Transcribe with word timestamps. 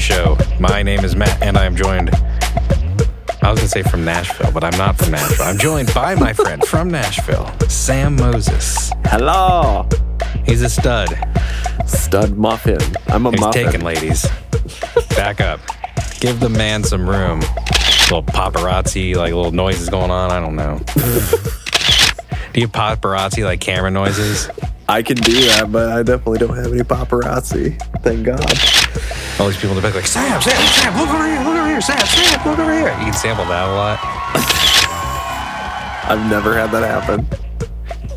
Show. 0.00 0.36
My 0.58 0.82
name 0.82 1.04
is 1.04 1.14
Matt, 1.14 1.42
and 1.42 1.56
I 1.58 1.66
am 1.66 1.76
joined. 1.76 2.10
I 3.42 3.50
was 3.50 3.60
to 3.60 3.68
say 3.68 3.82
from 3.82 4.04
Nashville, 4.04 4.50
but 4.50 4.64
I'm 4.64 4.76
not 4.78 4.96
from 4.96 5.10
Nashville. 5.12 5.44
I'm 5.46 5.58
joined 5.58 5.92
by 5.94 6.14
my 6.14 6.32
friend 6.32 6.64
from 6.66 6.88
Nashville, 6.90 7.46
Sam 7.68 8.16
Moses. 8.16 8.90
Hello, 9.06 9.86
He's 10.46 10.62
a 10.62 10.68
stud. 10.70 11.10
stud 11.86 12.36
muffin. 12.36 12.78
I'm 13.08 13.26
a 13.26 13.30
He's 13.30 13.40
muffin. 13.40 13.64
taken, 13.66 13.82
ladies. 13.82 14.26
Back 15.10 15.40
up. 15.40 15.60
Give 16.20 16.40
the 16.40 16.48
man 16.48 16.82
some 16.82 17.08
room. 17.08 17.40
Little 17.40 18.22
paparazzi, 18.22 19.14
like 19.16 19.32
little 19.34 19.52
noises 19.52 19.88
going 19.90 20.10
on. 20.10 20.30
I 20.30 20.40
don't 20.40 20.56
know. 20.56 20.78
Do 22.52 22.60
you 22.60 22.66
have 22.66 22.72
paparazzi 22.72 23.44
like 23.44 23.60
camera 23.60 23.90
noises? 23.90 24.48
I 24.88 25.02
can 25.02 25.16
do 25.18 25.32
that, 25.46 25.70
but 25.70 25.88
I 25.90 26.02
definitely 26.02 26.38
don't 26.38 26.56
have 26.56 26.72
any 26.72 26.82
paparazzi. 26.82 27.78
Thank 28.02 28.24
God. 28.26 28.40
All 29.40 29.46
these 29.46 29.56
people 29.56 29.70
in 29.70 29.76
the 29.76 29.82
back 29.82 29.94
like, 29.94 30.06
Sam, 30.06 30.42
Sam, 30.42 30.54
Sam, 30.54 31.00
look 31.00 31.08
over 31.08 31.24
here, 31.24 31.38
look 31.38 31.56
over 31.56 31.66
here, 31.66 31.80
Sam, 31.80 31.98
Sam, 31.98 32.46
look 32.46 32.58
over 32.58 32.74
here. 32.74 32.90
You 32.98 33.06
can 33.06 33.14
sample 33.14 33.46
that 33.46 33.68
a 33.68 33.72
lot. 33.72 33.98
I've 36.10 36.28
never 36.28 36.54
had 36.54 36.70
that 36.72 36.82
happen. 36.82 37.26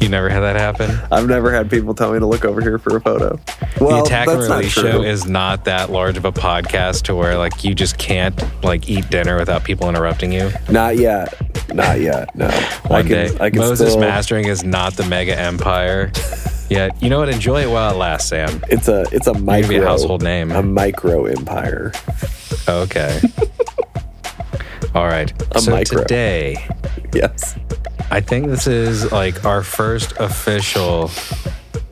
You 0.02 0.10
never 0.10 0.28
had 0.28 0.42
that 0.42 0.58
happen? 0.58 1.00
I've 1.14 1.30
never 1.30 1.54
had 1.54 1.70
people 1.70 1.94
tell 1.94 2.12
me 2.12 2.20
to 2.20 2.26
look 2.26 2.44
over 2.44 2.60
here 2.60 2.78
for 2.78 2.98
a 2.98 3.00
photo. 3.00 3.40
Well, 3.80 4.00
the 4.00 4.04
Attack 4.04 4.28
and 4.28 4.42
Release 4.42 4.74
show 4.74 5.02
is 5.02 5.26
not 5.26 5.64
that 5.64 5.92
large 5.92 6.18
of 6.18 6.26
a 6.26 6.34
podcast 6.34 7.04
to 7.04 7.16
where 7.16 7.38
like 7.38 7.64
you 7.64 7.74
just 7.74 7.98
can't 7.98 8.44
like 8.62 8.90
eat 8.90 9.10
dinner 9.10 9.38
without 9.38 9.64
people 9.64 9.88
interrupting 9.88 10.34
you. 10.34 10.52
Not 10.70 10.98
yet. 10.98 11.34
Not 11.74 12.02
yet. 12.02 12.36
No. 12.36 12.50
One 12.88 13.00
I 13.00 13.04
can, 13.04 13.12
day, 13.12 13.38
I 13.40 13.50
can 13.50 13.60
Moses 13.60 13.92
still, 13.92 14.02
Mastering 14.02 14.50
is 14.50 14.66
not 14.66 14.96
the 14.96 15.06
mega 15.06 15.40
empire. 15.40 16.12
Yet, 16.70 17.02
you 17.04 17.10
know 17.10 17.20
what? 17.20 17.30
Enjoy 17.30 17.62
it 17.62 17.70
while 17.70 17.94
it 17.94 17.98
lasts, 17.98 18.30
Sam. 18.30 18.62
It's 18.70 18.88
a 18.88 19.06
it's 19.12 19.28
a 19.28 19.34
micro 19.34 19.70
be 19.70 19.76
a 19.78 19.84
household 19.86 20.24
name. 20.24 20.52
A 20.52 20.64
micro 20.64 21.26
empire. 21.26 21.92
Okay. 22.68 23.20
All 24.96 25.06
right. 25.08 25.32
A 25.56 25.60
so 25.62 25.72
micro. 25.72 26.02
today, 26.02 26.68
Yes. 27.14 27.56
I 28.12 28.22
think 28.22 28.48
this 28.48 28.68
is 28.68 29.12
like 29.12 29.44
our 29.46 29.64
first 29.64 30.14
official 30.20 31.10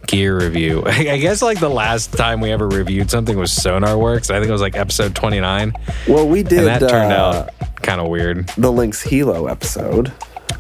gear 0.08 0.38
review. 0.40 0.84
I 0.86 1.18
guess 1.18 1.42
like 1.42 1.60
the 1.60 1.70
last 1.70 2.14
time 2.14 2.42
we 2.42 2.52
ever 2.52 2.68
reviewed 2.68 3.10
something 3.10 3.38
was 3.38 3.52
Sonarworks. 3.52 4.30
I 4.30 4.38
think 4.40 4.50
it 4.50 4.52
was 4.52 4.62
like 4.62 4.76
episode 4.76 5.16
29. 5.16 5.74
Well, 6.08 6.28
we 6.28 6.44
did 6.44 6.60
And 6.60 6.68
that 6.68 6.80
turned 6.90 7.12
uh, 7.12 7.48
out 7.48 7.50
kind 7.82 8.00
of 8.02 8.08
weird. 8.10 8.48
the 8.58 8.72
Lynx 8.72 9.02
Hilo 9.02 9.48
episode. 9.48 10.12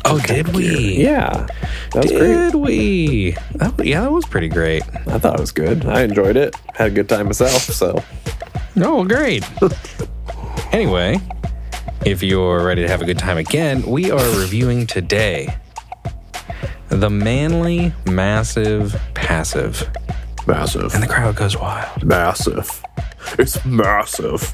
Oh, 0.05 0.19
did 0.19 0.53
we? 0.55 0.95
Yeah. 0.97 1.47
That 1.93 2.03
was 2.03 2.11
great. 2.11 2.51
Did 2.51 2.55
we? 2.55 3.31
That, 3.55 3.85
yeah, 3.85 4.01
that 4.01 4.11
was 4.11 4.25
pretty 4.25 4.47
great. 4.49 4.83
I 5.07 5.19
thought 5.19 5.35
it 5.35 5.39
was 5.41 5.51
good. 5.51 5.85
I 5.85 6.01
enjoyed 6.03 6.37
it. 6.37 6.55
Had 6.75 6.87
a 6.87 6.91
good 6.93 7.09
time 7.09 7.27
myself. 7.27 7.61
So 7.63 8.03
Oh, 8.77 9.03
great. 9.05 9.43
anyway, 10.71 11.17
if 12.05 12.23
you're 12.23 12.63
ready 12.65 12.81
to 12.83 12.87
have 12.87 13.01
a 13.01 13.05
good 13.05 13.19
time 13.19 13.37
again, 13.37 13.83
we 13.83 14.11
are 14.11 14.39
reviewing 14.39 14.87
today 14.87 15.53
the 16.89 17.09
Manley 17.09 17.93
Massive 18.05 18.99
Passive. 19.13 19.89
massive, 20.47 20.93
And 20.93 21.03
the 21.03 21.07
crowd 21.07 21.35
goes 21.35 21.57
wild. 21.57 22.03
massive. 22.03 22.81
It's 23.39 23.63
massive. 23.65 24.53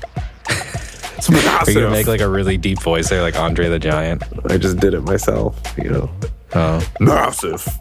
It's 1.18 1.30
Are 1.30 1.72
you 1.72 1.90
make 1.90 2.08
like 2.08 2.22
a 2.22 2.30
really 2.30 2.58
deep 2.58 2.82
voice 2.82 3.10
there, 3.10 3.22
like 3.22 3.36
Andre 3.36 3.70
the 3.70 3.80
Giant? 3.80 4.24
I 4.50 4.58
just 4.58 4.78
did 4.78 4.94
it 4.94 5.02
myself. 5.02 5.60
You 5.78 5.90
know, 5.90 6.10
Oh, 6.54 6.88
massive. 7.00 7.66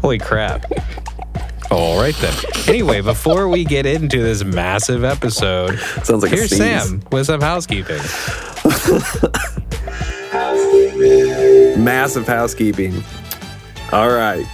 holy 0.00 0.18
crap. 0.18 0.64
All 1.70 1.98
right 1.98 2.14
then. 2.16 2.34
Anyway, 2.68 3.00
before 3.00 3.48
we 3.48 3.64
get 3.64 3.86
into 3.86 4.22
this 4.22 4.44
massive 4.44 5.04
episode, 5.04 5.78
Sounds 6.02 6.22
like 6.22 6.32
here's. 6.32 6.54
Sam 6.56 7.02
with 7.10 7.26
some 7.26 7.40
housekeeping. 7.40 8.00
Massive 11.82 12.26
housekeeping. 12.26 13.02
All 13.92 14.10
right. 14.10 14.46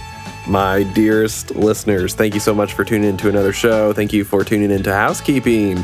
My 0.47 0.83
dearest 0.83 1.55
listeners, 1.55 2.15
thank 2.15 2.33
you 2.33 2.39
so 2.39 2.53
much 2.53 2.73
for 2.73 2.83
tuning 2.83 3.09
into 3.09 3.29
another 3.29 3.53
show. 3.53 3.93
Thank 3.93 4.11
you 4.11 4.23
for 4.23 4.43
tuning 4.43 4.71
into 4.71 4.91
housekeeping. 4.91 5.83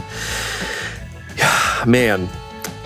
Man, 1.86 2.28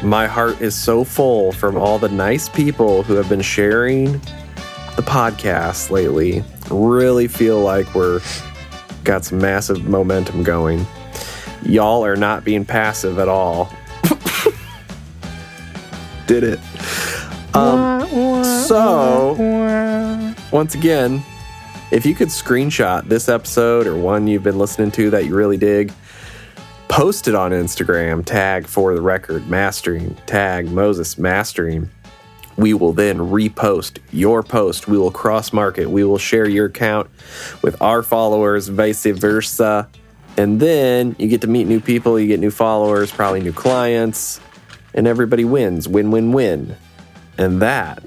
my 0.04 0.28
heart 0.28 0.62
is 0.62 0.76
so 0.76 1.04
full 1.04 1.52
from 1.52 1.78
all 1.78 1.98
the 1.98 2.10
nice 2.10 2.50
people 2.50 3.04
who 3.04 3.14
have 3.14 3.30
been 3.30 3.42
sharing 3.42 4.14
the 4.96 5.04
podcast 5.04 5.92
lately. 5.92 6.44
Really 6.70 7.28
feel 7.28 7.62
like 7.62 7.94
we're 7.96 8.22
got 9.04 9.26
some 9.26 9.40
massive 9.40 9.88
momentum 9.88 10.44
going. 10.44 10.86
Y'all 11.64 12.04
are 12.04 12.16
not 12.16 12.44
being 12.44 12.66
passive 12.66 13.20
at 13.20 13.30
all. 13.30 13.72
Did 16.28 16.44
it. 16.44 16.60
Um, 17.56 18.44
so, 18.44 19.36
once 20.52 20.76
again, 20.76 21.24
if 21.92 22.06
you 22.06 22.16
could 22.16 22.30
screenshot 22.30 23.08
this 23.08 23.28
episode 23.28 23.86
or 23.86 23.98
one 23.98 24.26
you've 24.26 24.44
been 24.44 24.58
listening 24.58 24.92
to 24.92 25.10
that 25.10 25.26
you 25.26 25.36
really 25.36 25.58
dig, 25.58 25.92
post 26.88 27.28
it 27.28 27.36
on 27.36 27.52
Instagram, 27.52 28.26
tag 28.26 28.66
for 28.66 28.96
the 28.96 29.02
record 29.02 29.48
mastering, 29.50 30.16
tag 30.26 30.72
Moses 30.72 31.18
mastering. 31.18 31.90
We 32.56 32.74
will 32.74 32.94
then 32.94 33.18
repost 33.18 34.00
your 34.12 34.42
post. 34.42 34.88
We 34.88 34.98
will 34.98 35.12
cross 35.12 35.52
market. 35.52 35.90
We 35.90 36.04
will 36.04 36.18
share 36.18 36.48
your 36.48 36.68
account 36.68 37.10
with 37.62 37.82
our 37.82 38.04
followers, 38.04 38.70
vice 38.70 39.06
versa. 39.06 39.90
And 40.38 40.62
then 40.62 41.16
you 41.20 41.28
get 41.28 41.42
to 41.42 41.48
meet 41.48 41.68
new 41.68 41.82
people, 41.82 42.18
you 42.18 42.28
get 42.28 42.40
new 42.40 42.52
followers, 42.52 43.12
probably 43.12 43.42
new 43.42 43.54
clients, 43.54 44.40
and 44.94 45.08
everybody 45.08 45.44
wins. 45.44 45.90
Win, 45.90 46.10
win, 46.12 46.32
win. 46.32 46.78
And 47.38 47.62
that 47.62 48.02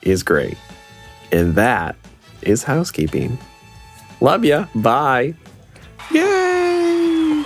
is 0.00 0.22
great. 0.22 0.56
And 1.30 1.54
that 1.56 1.96
is 2.42 2.62
housekeeping. 2.62 3.38
Love 4.20 4.44
ya. 4.44 4.66
Bye. 4.74 5.34
Yay! 6.12 7.44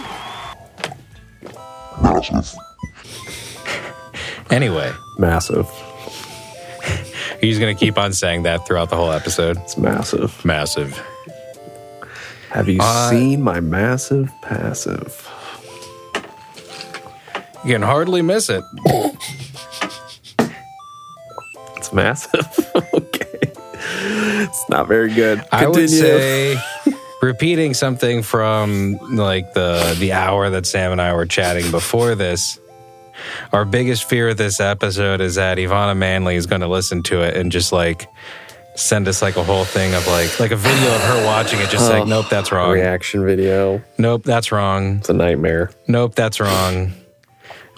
Anyway, 4.51 4.93
Massive. 5.19 5.67
he's 7.41 7.59
gonna 7.59 7.75
keep 7.75 7.97
on 7.99 8.13
saying 8.13 8.43
that 8.43 8.67
throughout 8.67 8.91
the 8.91 8.97
whole 8.97 9.11
episode. 9.13 9.57
It's 9.59 9.77
massive. 9.79 10.45
Massive. 10.45 11.01
Have 12.51 12.69
you 12.69 12.79
Uh, 12.81 13.11
seen 13.11 13.43
my 13.43 13.61
massive 13.61 14.31
passive? 14.43 15.29
You 17.65 17.73
can 17.75 17.83
hardly 17.83 18.21
miss 18.23 18.51
it. 18.51 18.63
It's 21.77 21.93
massive. 21.93 22.47
not 24.73 24.89
very 24.89 25.13
good. 25.13 25.45
I 25.53 25.69
would 25.69 25.91
say 25.91 26.57
repeating 27.23 27.75
something 27.75 28.23
from 28.23 28.99
like 29.11 29.53
the 29.55 29.97
the 29.99 30.13
hour 30.13 30.51
that 30.51 30.67
Sam 30.67 30.93
and 30.93 31.01
I 31.01 31.15
were 31.15 31.27
chatting 31.27 31.71
before 31.71 32.15
this. 32.15 32.59
Our 33.53 33.65
biggest 33.65 34.05
fear 34.05 34.31
of 34.31 34.37
this 34.37 34.59
episode 34.59 35.21
is 35.21 35.37
that 35.37 35.59
EveAnna 35.59 35.97
Manley 35.97 36.35
is 36.35 36.47
going 36.47 36.63
to 36.63 36.67
listen 36.69 37.03
to 37.05 37.21
it 37.21 37.37
and 37.37 37.53
just 37.53 37.71
like 37.71 38.09
send 38.75 39.07
us 39.07 39.21
like 39.21 39.37
a 39.37 39.45
whole 39.45 39.65
thing 39.65 39.95
of 39.95 40.07
like 40.09 40.41
like 40.41 40.51
a 40.51 40.57
video 40.57 40.95
of 40.95 41.01
her 41.03 41.25
watching 41.27 41.61
it, 41.61 41.69
just 41.69 41.89
like, 41.91 42.07
"Nope, 42.07 42.27
that's 42.31 42.51
wrong. 42.51 42.73
reaction 42.73 43.25
video. 43.25 43.83
Nope, 43.99 44.25
that's 44.25 44.51
wrong. 44.51 44.97
It's 44.97 45.11
a 45.11 45.13
nightmare. 45.13 45.71
Nope, 45.87 46.15
that's 46.15 46.41
wrong. 46.41 46.93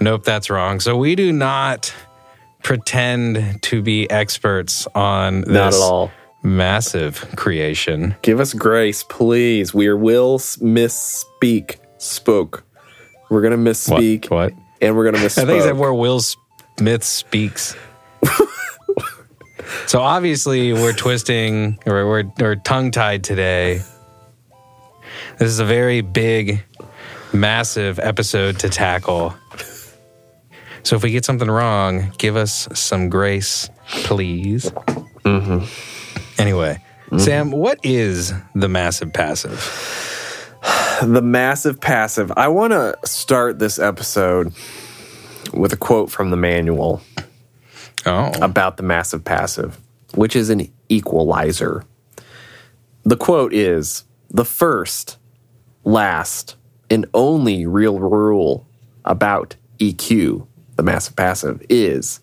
Nope, 0.01 0.25
that's 0.25 0.49
wrong." 0.49 0.81
So 0.81 0.97
we 0.97 1.17
do 1.17 1.33
not 1.33 1.93
pretend 2.63 3.63
to 3.63 3.83
be 3.83 4.09
experts 4.11 4.87
on 4.95 5.43
this 5.43 5.49
Not 5.49 5.75
at 5.75 5.81
all. 5.81 6.11
Massive 6.45 7.25
creation. 7.37 8.15
Give 8.23 8.39
us 8.39 8.53
grace, 8.55 9.03
please. 9.03 9.75
We 9.75 9.93
will 9.93 10.39
misspeak. 10.39 11.77
Spoke. 11.99 12.63
We're 13.31 13.41
gonna 13.43 13.57
misspeak, 13.57 14.31
What? 14.31 14.53
and 14.81 14.95
we're 14.97 15.11
gonna 15.11 15.19
misspoke. 15.25 15.43
I 15.43 15.47
think 15.47 15.65
it's 15.65 15.79
where 15.79 15.95
Will 15.95 16.21
Smith 16.79 17.03
speaks. 17.03 17.75
so 19.87 20.01
obviously 20.01 20.73
we're 20.73 20.93
twisting 20.93 21.79
or 21.87 22.07
we're, 22.07 22.25
we're 22.39 22.57
tongue 22.57 22.91
tied 22.91 23.25
today. 23.25 23.81
This 25.39 25.49
is 25.49 25.59
a 25.59 25.65
very 25.65 26.01
big, 26.03 26.63
massive 27.33 27.99
episode 27.99 28.59
to 28.61 28.69
tackle. 28.69 29.35
So 30.83 30.97
if 30.97 31.03
we 31.03 31.11
get 31.11 31.25
something 31.25 31.51
wrong, 31.51 32.13
give 32.19 32.37
us 32.37 32.69
some 32.75 33.09
grace, 33.09 33.71
please. 33.89 34.71
Mm-hmm. 35.25 35.65
Anyway, 36.39 36.81
mm-hmm. 37.07 37.19
Sam, 37.19 37.51
what 37.51 37.79
is 37.83 38.33
the 38.55 38.69
massive 38.69 39.13
passive? 39.13 39.61
the 41.03 41.23
massive 41.23 41.81
passive. 41.81 42.33
I 42.37 42.49
want 42.49 42.73
to 42.73 42.97
start 43.05 43.59
this 43.59 43.79
episode 43.79 44.53
with 45.53 45.73
a 45.73 45.77
quote 45.77 46.11
from 46.11 46.31
the 46.31 46.37
manual 46.37 47.03
Oh, 48.07 48.33
about 48.43 48.77
the 48.77 48.83
massive 48.83 49.25
passive, 49.25 49.79
which 50.15 50.37
is 50.37 50.51
an 50.51 50.71
equalizer. 50.91 51.85
The 53.05 53.17
quote 53.17 53.55
is 53.55 54.05
the 54.29 54.45
first, 54.45 55.17
last, 55.85 56.57
and 56.91 57.07
only 57.15 57.67
real 57.67 57.99
rule 57.99 58.67
about 59.07 59.57
EQ, 59.79 60.47
the 60.77 60.83
massive 60.83 61.17
passive, 61.17 61.63
is 61.71 62.21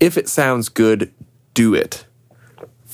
if 0.00 0.16
it 0.16 0.28
sounds 0.28 0.70
good, 0.70 1.12
do 1.52 1.74
it. 1.74 2.06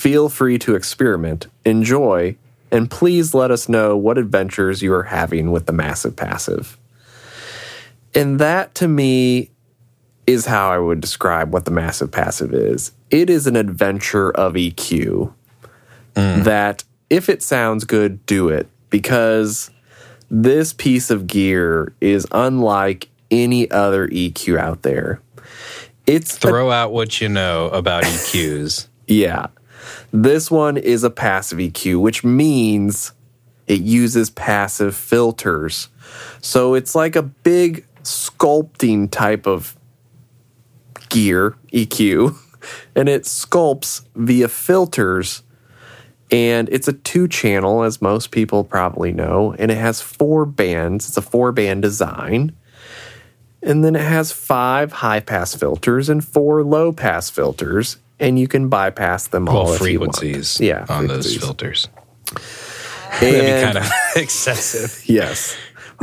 Feel 0.05 0.29
free 0.29 0.59
to 0.59 0.75
experiment, 0.75 1.47
enjoy, 1.65 2.37
and 2.71 2.91
please 2.91 3.33
let 3.33 3.51
us 3.51 3.71
know 3.71 3.97
what 3.97 4.19
adventures 4.19 4.83
you 4.83 4.93
are 4.93 5.05
having 5.05 5.51
with 5.51 5.65
the 5.65 5.73
massive 5.73 6.15
passive. 6.15 6.77
And 8.15 8.39
that 8.39 8.75
to 8.75 8.87
me 8.87 9.49
is 10.27 10.45
how 10.45 10.71
I 10.71 10.77
would 10.77 11.01
describe 11.01 11.55
what 11.55 11.65
the 11.65 11.71
massive 11.71 12.13
passive 12.13 12.53
is. 12.53 12.93
It 13.09 13.31
is 13.31 13.47
an 13.47 13.57
adventure 13.57 14.31
of 14.31 14.53
EQ 14.53 15.33
mm. 16.15 16.45
that 16.45 16.85
if 17.09 17.31
it 17.31 17.43
sounds 17.43 17.85
good, 17.85 18.27
do 18.27 18.51
it 18.51 18.69
because 18.91 19.71
this 20.31 20.75
piece 20.75 21.09
of 21.09 21.27
gear 21.27 21.95
is 22.03 22.27
unlike 22.31 23.09
any 23.31 23.71
other 23.71 24.07
EQ 24.09 24.59
out 24.59 24.83
there. 24.83 25.23
It's 26.07 26.37
a- 26.37 26.41
Throw 26.41 26.71
out 26.71 26.93
what 26.93 27.23
you 27.23 27.31
know 27.31 27.71
about 27.71 28.05
EQs. 28.05 28.89
yeah. 29.07 29.47
This 30.17 30.49
one 30.49 30.77
is 30.77 31.03
a 31.03 31.11
passive 31.11 31.59
EQ, 31.59 32.01
which 32.01 32.23
means 32.23 33.11
it 33.67 33.81
uses 33.81 34.31
passive 34.31 34.95
filters. 34.95 35.89
So 36.41 36.75
it's 36.75 36.95
like 36.95 37.17
a 37.17 37.23
big 37.23 37.85
sculpting 38.05 39.11
type 39.11 39.45
of 39.49 39.77
gear, 41.09 41.57
EQ, 41.73 42.37
and 42.95 43.09
it 43.09 43.23
sculpts 43.23 44.05
via 44.15 44.47
filters. 44.47 45.43
And 46.31 46.69
it's 46.69 46.87
a 46.87 46.93
two 46.93 47.27
channel, 47.27 47.83
as 47.83 48.01
most 48.01 48.31
people 48.31 48.63
probably 48.63 49.11
know, 49.11 49.57
and 49.59 49.73
it 49.73 49.79
has 49.79 50.01
four 50.01 50.47
bands. 50.47 51.09
It's 51.09 51.17
a 51.17 51.23
four 51.23 51.51
band 51.51 51.83
design. 51.83 52.55
And 53.65 53.83
then 53.83 53.97
it 53.97 54.03
has 54.03 54.31
five 54.31 54.93
high 54.93 55.19
pass 55.19 55.57
filters 55.57 56.09
and 56.09 56.25
four 56.25 56.63
low 56.63 56.93
pass 56.93 57.31
filters, 57.31 57.97
and 58.21 58.39
you 58.39 58.49
can 58.49 58.69
bypass 58.69 59.29
them 59.29 59.49
all. 59.49 59.55
Well, 59.55 59.65
want. 59.67 59.79
frequencies 59.79 60.61
yeah, 60.61 60.87
on 60.89 61.07
those 61.07 61.27
frequencies. 61.35 61.39
filters. 61.39 61.89
That'd 63.21 63.41
be 63.41 63.63
kind 63.65 63.79
of 63.79 63.85
excessive. 64.17 65.09
yes, 65.09 65.57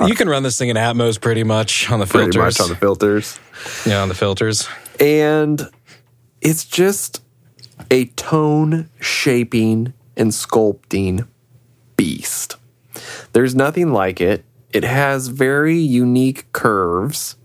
You 0.07 0.15
can 0.15 0.29
run 0.29 0.43
this 0.43 0.57
thing 0.57 0.69
in 0.69 0.77
Atmos 0.77 1.19
pretty 1.19 1.43
much 1.43 1.89
on 1.91 1.99
the 1.99 2.05
filters. 2.05 2.35
pretty 2.35 2.37
much 2.45 2.59
on 2.61 2.69
the 2.69 2.75
filters. 2.75 3.39
yeah, 3.85 4.01
on 4.01 4.07
the 4.07 4.15
filters. 4.15 4.67
and 4.99 5.61
it's 6.41 6.63
just 6.65 7.21
a 7.89 8.05
tone 8.05 8.89
shaping 8.99 9.93
and 10.15 10.31
sculpting 10.31 11.27
beast. 11.97 12.55
There's 13.33 13.55
nothing 13.55 13.91
like 13.91 14.21
it. 14.21 14.45
It 14.71 14.83
has 14.83 15.27
very 15.27 15.77
unique 15.77 16.51
curves. 16.53 17.35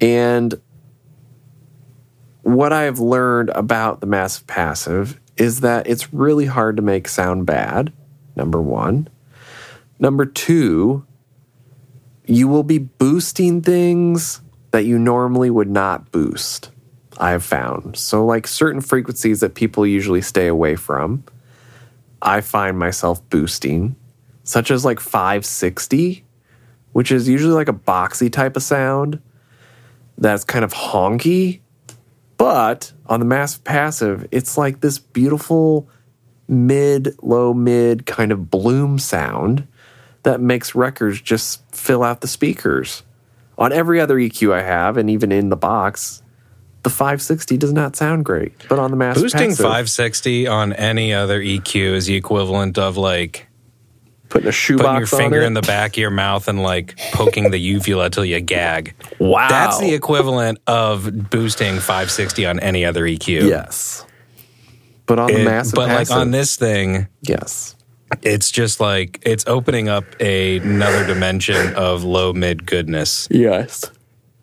And 0.00 0.60
what 2.54 2.72
I've 2.72 2.98
learned 2.98 3.50
about 3.50 4.00
the 4.00 4.06
Massive 4.06 4.46
Passive 4.46 5.20
is 5.36 5.60
that 5.60 5.86
it's 5.86 6.12
really 6.12 6.46
hard 6.46 6.76
to 6.76 6.82
make 6.82 7.06
sound 7.08 7.46
bad, 7.46 7.92
number 8.36 8.60
one. 8.60 9.08
Number 9.98 10.24
two, 10.24 11.06
you 12.24 12.48
will 12.48 12.62
be 12.62 12.78
boosting 12.78 13.62
things 13.62 14.40
that 14.70 14.84
you 14.84 14.98
normally 14.98 15.50
would 15.50 15.70
not 15.70 16.10
boost, 16.10 16.70
I've 17.18 17.44
found. 17.44 17.96
So, 17.96 18.24
like 18.24 18.46
certain 18.46 18.80
frequencies 18.80 19.40
that 19.40 19.54
people 19.54 19.86
usually 19.86 20.22
stay 20.22 20.46
away 20.46 20.76
from, 20.76 21.24
I 22.22 22.40
find 22.40 22.78
myself 22.78 23.26
boosting, 23.30 23.96
such 24.44 24.70
as 24.70 24.84
like 24.84 25.00
560, 25.00 26.24
which 26.92 27.12
is 27.12 27.28
usually 27.28 27.54
like 27.54 27.68
a 27.68 27.72
boxy 27.72 28.32
type 28.32 28.56
of 28.56 28.62
sound 28.62 29.20
that's 30.16 30.44
kind 30.44 30.64
of 30.64 30.72
honky. 30.72 31.60
But 32.38 32.92
on 33.06 33.20
the 33.20 33.26
massive 33.26 33.64
passive, 33.64 34.26
it's 34.30 34.56
like 34.56 34.80
this 34.80 34.98
beautiful 34.98 35.88
mid, 36.46 37.16
low 37.20 37.52
mid 37.52 38.06
kind 38.06 38.32
of 38.32 38.50
bloom 38.50 38.98
sound 38.98 39.66
that 40.22 40.40
makes 40.40 40.74
records 40.74 41.20
just 41.20 41.62
fill 41.74 42.02
out 42.02 42.20
the 42.20 42.28
speakers. 42.28 43.02
On 43.58 43.72
every 43.72 44.00
other 44.00 44.16
EQ 44.16 44.52
I 44.52 44.62
have, 44.62 44.96
and 44.96 45.10
even 45.10 45.32
in 45.32 45.48
the 45.48 45.56
box, 45.56 46.22
the 46.84 46.90
560 46.90 47.56
does 47.56 47.72
not 47.72 47.96
sound 47.96 48.24
great. 48.24 48.52
But 48.68 48.78
on 48.78 48.92
the 48.92 48.96
massive 48.96 49.24
Boosting 49.24 49.50
passive, 49.50 49.64
560 49.64 50.46
on 50.46 50.72
any 50.74 51.12
other 51.12 51.40
EQ 51.40 51.94
is 51.94 52.06
the 52.06 52.14
equivalent 52.14 52.78
of 52.78 52.96
like 52.96 53.47
putting 54.28 54.48
a 54.48 54.52
shoebox 54.52 54.84
putting 54.86 54.98
your 54.98 55.06
finger 55.06 55.40
it. 55.42 55.46
in 55.46 55.54
the 55.54 55.62
back 55.62 55.92
of 55.92 55.96
your 55.98 56.10
mouth 56.10 56.48
and 56.48 56.62
like 56.62 56.96
poking 57.12 57.50
the 57.50 57.58
uvula 57.58 58.10
till 58.10 58.24
you 58.24 58.40
gag. 58.40 58.94
wow, 59.18 59.48
That's 59.48 59.78
the 59.78 59.94
equivalent 59.94 60.58
of 60.66 61.30
boosting 61.30 61.74
560 61.76 62.46
on 62.46 62.60
any 62.60 62.84
other 62.84 63.04
EQ. 63.04 63.48
yes. 63.48 64.04
But 65.06 65.18
on 65.18 65.28
the 65.32 65.40
It- 65.40 65.44
massive 65.44 65.74
but 65.74 65.88
passive, 65.88 66.10
like 66.10 66.20
on 66.20 66.30
this 66.32 66.56
thing, 66.56 67.08
yes, 67.22 67.74
it's 68.22 68.50
just 68.50 68.80
like 68.80 69.18
it's 69.22 69.44
opening 69.46 69.88
up 69.88 70.04
a, 70.20 70.58
another 70.58 71.06
dimension 71.06 71.74
of 71.74 72.04
low 72.04 72.32
mid 72.32 72.66
goodness. 72.66 73.26
yes. 73.30 73.84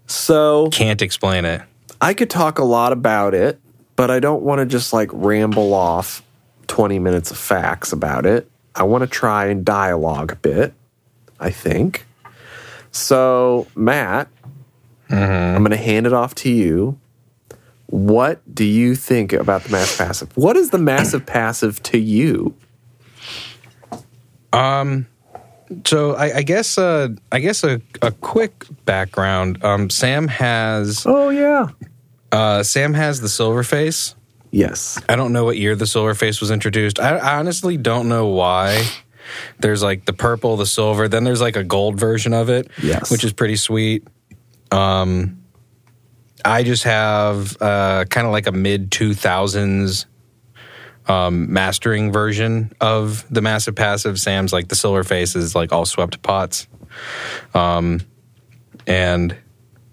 So 0.08 0.70
Can't 0.72 1.02
explain 1.02 1.46
it. 1.46 1.62
I 2.02 2.14
could 2.14 2.30
talk 2.30 2.60
a 2.60 2.64
lot 2.64 2.92
about 2.92 3.34
it, 3.34 3.60
but 3.96 4.12
I 4.12 4.20
don't 4.20 4.44
want 4.44 4.60
to 4.60 4.66
just 4.66 4.94
like 4.94 5.10
ramble 5.14 5.74
off 5.74 6.22
20 6.68 7.00
minutes 7.00 7.32
of 7.32 7.38
facts 7.38 7.92
about 7.92 8.26
it. 8.26 8.50
I 8.75 8.83
want 8.83 9.01
to 9.04 9.07
try 9.07 9.45
and 9.45 9.63
dialogue 9.66 10.31
a 10.31 10.36
bit, 10.36 10.74
I 11.39 11.50
think. 11.51 12.06
So, 12.92 13.68
Matt, 13.75 14.27
I'm 15.10 15.60
going 15.60 15.72
to 15.72 15.77
hand 15.77 16.06
it 16.07 16.13
off 16.13 16.36
to 16.36 16.50
you. 16.51 17.00
What 17.88 18.42
do 18.54 18.66
you 18.66 18.95
think 18.95 19.31
about 19.33 19.63
the 19.63 19.72
massive 19.72 19.98
passive? 19.98 20.38
What 20.38 20.57
is 20.57 20.72
the 20.72 20.77
massive 20.77 21.25
passive 21.25 21.81
to 21.83 21.98
you? 21.98 22.56
Um, 24.53 25.08
So 25.86 26.15
I, 26.15 26.38
I 26.38 26.41
guess 26.44 26.77
uh, 26.77 27.10
I 27.32 27.39
guess 27.39 27.63
a, 27.63 27.82
a 28.01 28.12
quick 28.12 28.65
background. 28.86 29.63
Um, 29.63 29.89
Sam 29.89 30.27
has 30.27 31.03
Oh, 31.05 31.29
yeah. 31.29 31.67
uh, 32.32 32.63
Sam 32.63 32.94
has 32.94 33.22
the 33.22 33.29
silver 33.29 33.63
face. 33.63 34.15
Yes. 34.55 35.01
I 35.09 35.17
don't 35.17 35.33
know 35.33 35.43
what 35.43 35.57
year 35.57 35.75
the 35.75 35.85
silver 35.85 36.13
face 36.13 36.39
was 36.39 36.50
introduced. 36.50 36.97
I, 36.97 37.17
I 37.17 37.39
honestly 37.39 37.75
don't 37.75 38.07
know 38.07 38.27
why. 38.27 38.88
There's 39.59 39.83
like 39.83 40.05
the 40.05 40.13
purple, 40.13 40.55
the 40.55 40.65
silver, 40.65 41.09
then 41.09 41.25
there's 41.25 41.41
like 41.41 41.57
a 41.57 41.63
gold 41.63 42.00
version 42.00 42.33
of 42.33 42.50
it, 42.50 42.69
Yes. 42.81 43.12
which 43.12 43.25
is 43.25 43.33
pretty 43.33 43.57
sweet. 43.57 44.07
Um, 44.71 45.41
I 46.45 46.63
just 46.63 46.83
have 46.83 47.57
uh, 47.62 48.05
kind 48.05 48.25
of 48.25 48.31
like 48.31 48.47
a 48.47 48.53
mid 48.53 48.91
2000s 48.91 50.05
um, 51.07 51.51
mastering 51.51 52.13
version 52.13 52.71
of 52.79 53.25
the 53.29 53.41
massive 53.41 53.75
passive. 53.75 54.19
Sam's 54.21 54.53
like 54.53 54.69
the 54.69 54.75
silver 54.75 55.03
face 55.03 55.35
is 55.35 55.53
like 55.53 55.74
all 55.74 55.85
swept 55.85 56.21
pots. 56.21 56.67
Um, 57.53 58.00
and 58.88 59.35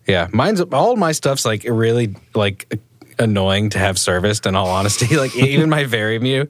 yeah, 0.06 0.28
mine's 0.32 0.60
all 0.60 0.94
my 0.94 1.10
stuff's 1.10 1.44
like 1.44 1.64
really 1.64 2.14
like 2.34 2.78
annoying 3.22 3.70
to 3.70 3.78
have 3.78 3.98
serviced 3.98 4.44
in 4.44 4.54
all 4.54 4.68
honesty. 4.68 5.16
Like 5.22 5.36
even 5.36 5.70
my 5.70 5.84
Vari-Mu 5.84 6.46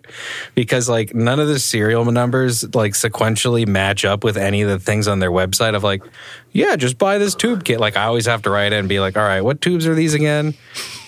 because 0.55 0.89
like 0.89 1.15
none 1.15 1.39
of 1.39 1.47
the 1.47 1.59
serial 1.59 2.05
numbers 2.07 2.75
like 2.75 2.93
sequentially 2.93 3.67
match 3.67 4.07
up 4.07 4.25
with 4.25 4.39
any 4.39 4.63
of 4.63 4.71
the 4.71 4.79
things 4.79 5.09
on 5.09 5.19
their 5.19 5.31
website 5.31 5.75
of 5.75 5.85
like 5.85 6.03
yeah 6.53 6.75
just 6.77 6.97
buy 6.97 7.19
this 7.19 7.35
tube 7.35 7.65
kit. 7.65 7.81
Like 7.81 7.99
I 7.99 8.05
always 8.05 8.25
have 8.27 8.43
to 8.43 8.51
write 8.51 8.73
in 8.73 8.79
and 8.79 8.89
be 8.89 8.99
like 8.99 9.19
all 9.19 9.25
right 9.25 9.43
what 9.43 9.61
tubes 9.61 9.87
are 9.87 9.95
these 9.95 10.15
again? 10.15 10.55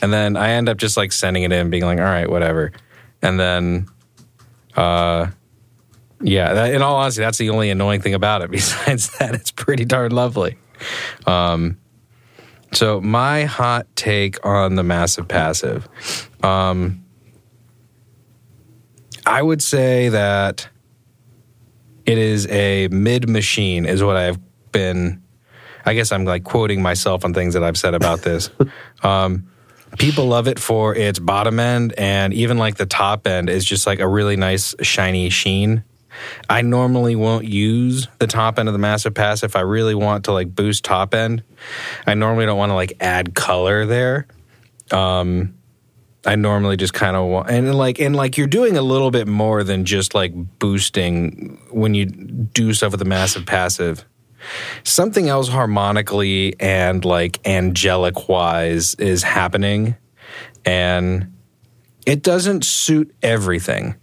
And 0.02 0.12
then 0.12 0.36
I 0.36 0.50
end 0.50 0.68
up 0.68 0.76
just 0.76 0.98
like 0.98 1.10
sending 1.12 1.42
it 1.42 1.52
in 1.52 1.70
being 1.70 1.84
like 1.84 1.98
all 1.98 2.04
right 2.04 2.28
whatever. 2.28 2.72
And 3.22 3.40
then 3.40 3.86
uh 4.76 5.28
yeah 6.20 6.52
that, 6.52 6.74
in 6.74 6.82
all 6.82 6.96
honesty 6.96 7.22
that's 7.22 7.38
the 7.38 7.48
only 7.48 7.70
annoying 7.70 8.02
thing 8.02 8.14
about 8.14 8.42
it. 8.42 8.50
Besides 8.50 9.16
that 9.18 9.34
it's 9.34 9.52
pretty 9.52 9.86
darn 9.86 10.12
lovely. 10.12 10.58
Um 11.26 11.78
so 12.76 13.00
my 13.00 13.44
hot 13.44 13.86
take 13.96 14.44
on 14.44 14.74
the 14.74 14.82
massive 14.82 15.28
passive, 15.28 15.88
um, 16.42 17.04
I 19.26 19.42
would 19.42 19.62
say 19.62 20.10
that 20.10 20.68
it 22.06 22.18
is 22.18 22.46
a 22.48 22.88
mid 22.88 23.28
machine, 23.28 23.86
is 23.86 24.02
what 24.02 24.16
I've 24.16 24.38
been. 24.72 25.22
I 25.86 25.94
guess 25.94 26.12
I'm 26.12 26.24
like 26.24 26.44
quoting 26.44 26.80
myself 26.82 27.24
on 27.24 27.34
things 27.34 27.54
that 27.54 27.62
I've 27.62 27.76
said 27.76 27.94
about 27.94 28.22
this. 28.22 28.50
um, 29.02 29.50
people 29.98 30.26
love 30.26 30.48
it 30.48 30.58
for 30.58 30.94
its 30.94 31.18
bottom 31.18 31.60
end, 31.60 31.94
and 31.96 32.32
even 32.34 32.58
like 32.58 32.76
the 32.76 32.86
top 32.86 33.26
end 33.26 33.48
is 33.48 33.64
just 33.64 33.86
like 33.86 34.00
a 34.00 34.08
really 34.08 34.36
nice 34.36 34.74
shiny 34.82 35.30
sheen. 35.30 35.84
I 36.48 36.62
normally 36.62 37.16
won't 37.16 37.44
use 37.44 38.08
the 38.18 38.26
top 38.26 38.58
end 38.58 38.68
of 38.68 38.72
the 38.72 38.78
massive 38.78 39.14
pass 39.14 39.42
if 39.42 39.56
I 39.56 39.60
really 39.60 39.94
want 39.94 40.24
to 40.26 40.32
like 40.32 40.54
boost 40.54 40.84
top 40.84 41.14
end. 41.14 41.42
I 42.06 42.14
normally 42.14 42.46
don't 42.46 42.58
want 42.58 42.70
to 42.70 42.74
like 42.74 42.94
add 43.00 43.34
color 43.34 43.86
there. 43.86 44.26
Um, 44.90 45.54
I 46.26 46.36
normally 46.36 46.76
just 46.76 46.94
kind 46.94 47.16
of 47.16 47.26
want, 47.26 47.50
and 47.50 47.74
like, 47.74 48.00
and 48.00 48.16
like 48.16 48.38
you're 48.38 48.46
doing 48.46 48.76
a 48.76 48.82
little 48.82 49.10
bit 49.10 49.28
more 49.28 49.62
than 49.62 49.84
just 49.84 50.14
like 50.14 50.32
boosting 50.58 51.60
when 51.70 51.94
you 51.94 52.06
do 52.06 52.72
stuff 52.72 52.92
with 52.92 53.00
the 53.00 53.04
massive 53.04 53.44
passive. 53.44 54.04
Something 54.84 55.28
else 55.28 55.48
harmonically 55.48 56.54
and 56.60 57.04
like 57.04 57.46
angelic 57.46 58.28
wise 58.28 58.94
is 58.94 59.22
happening, 59.22 59.96
and 60.64 61.34
it 62.06 62.22
doesn't 62.22 62.64
suit 62.64 63.14
everything. 63.22 63.94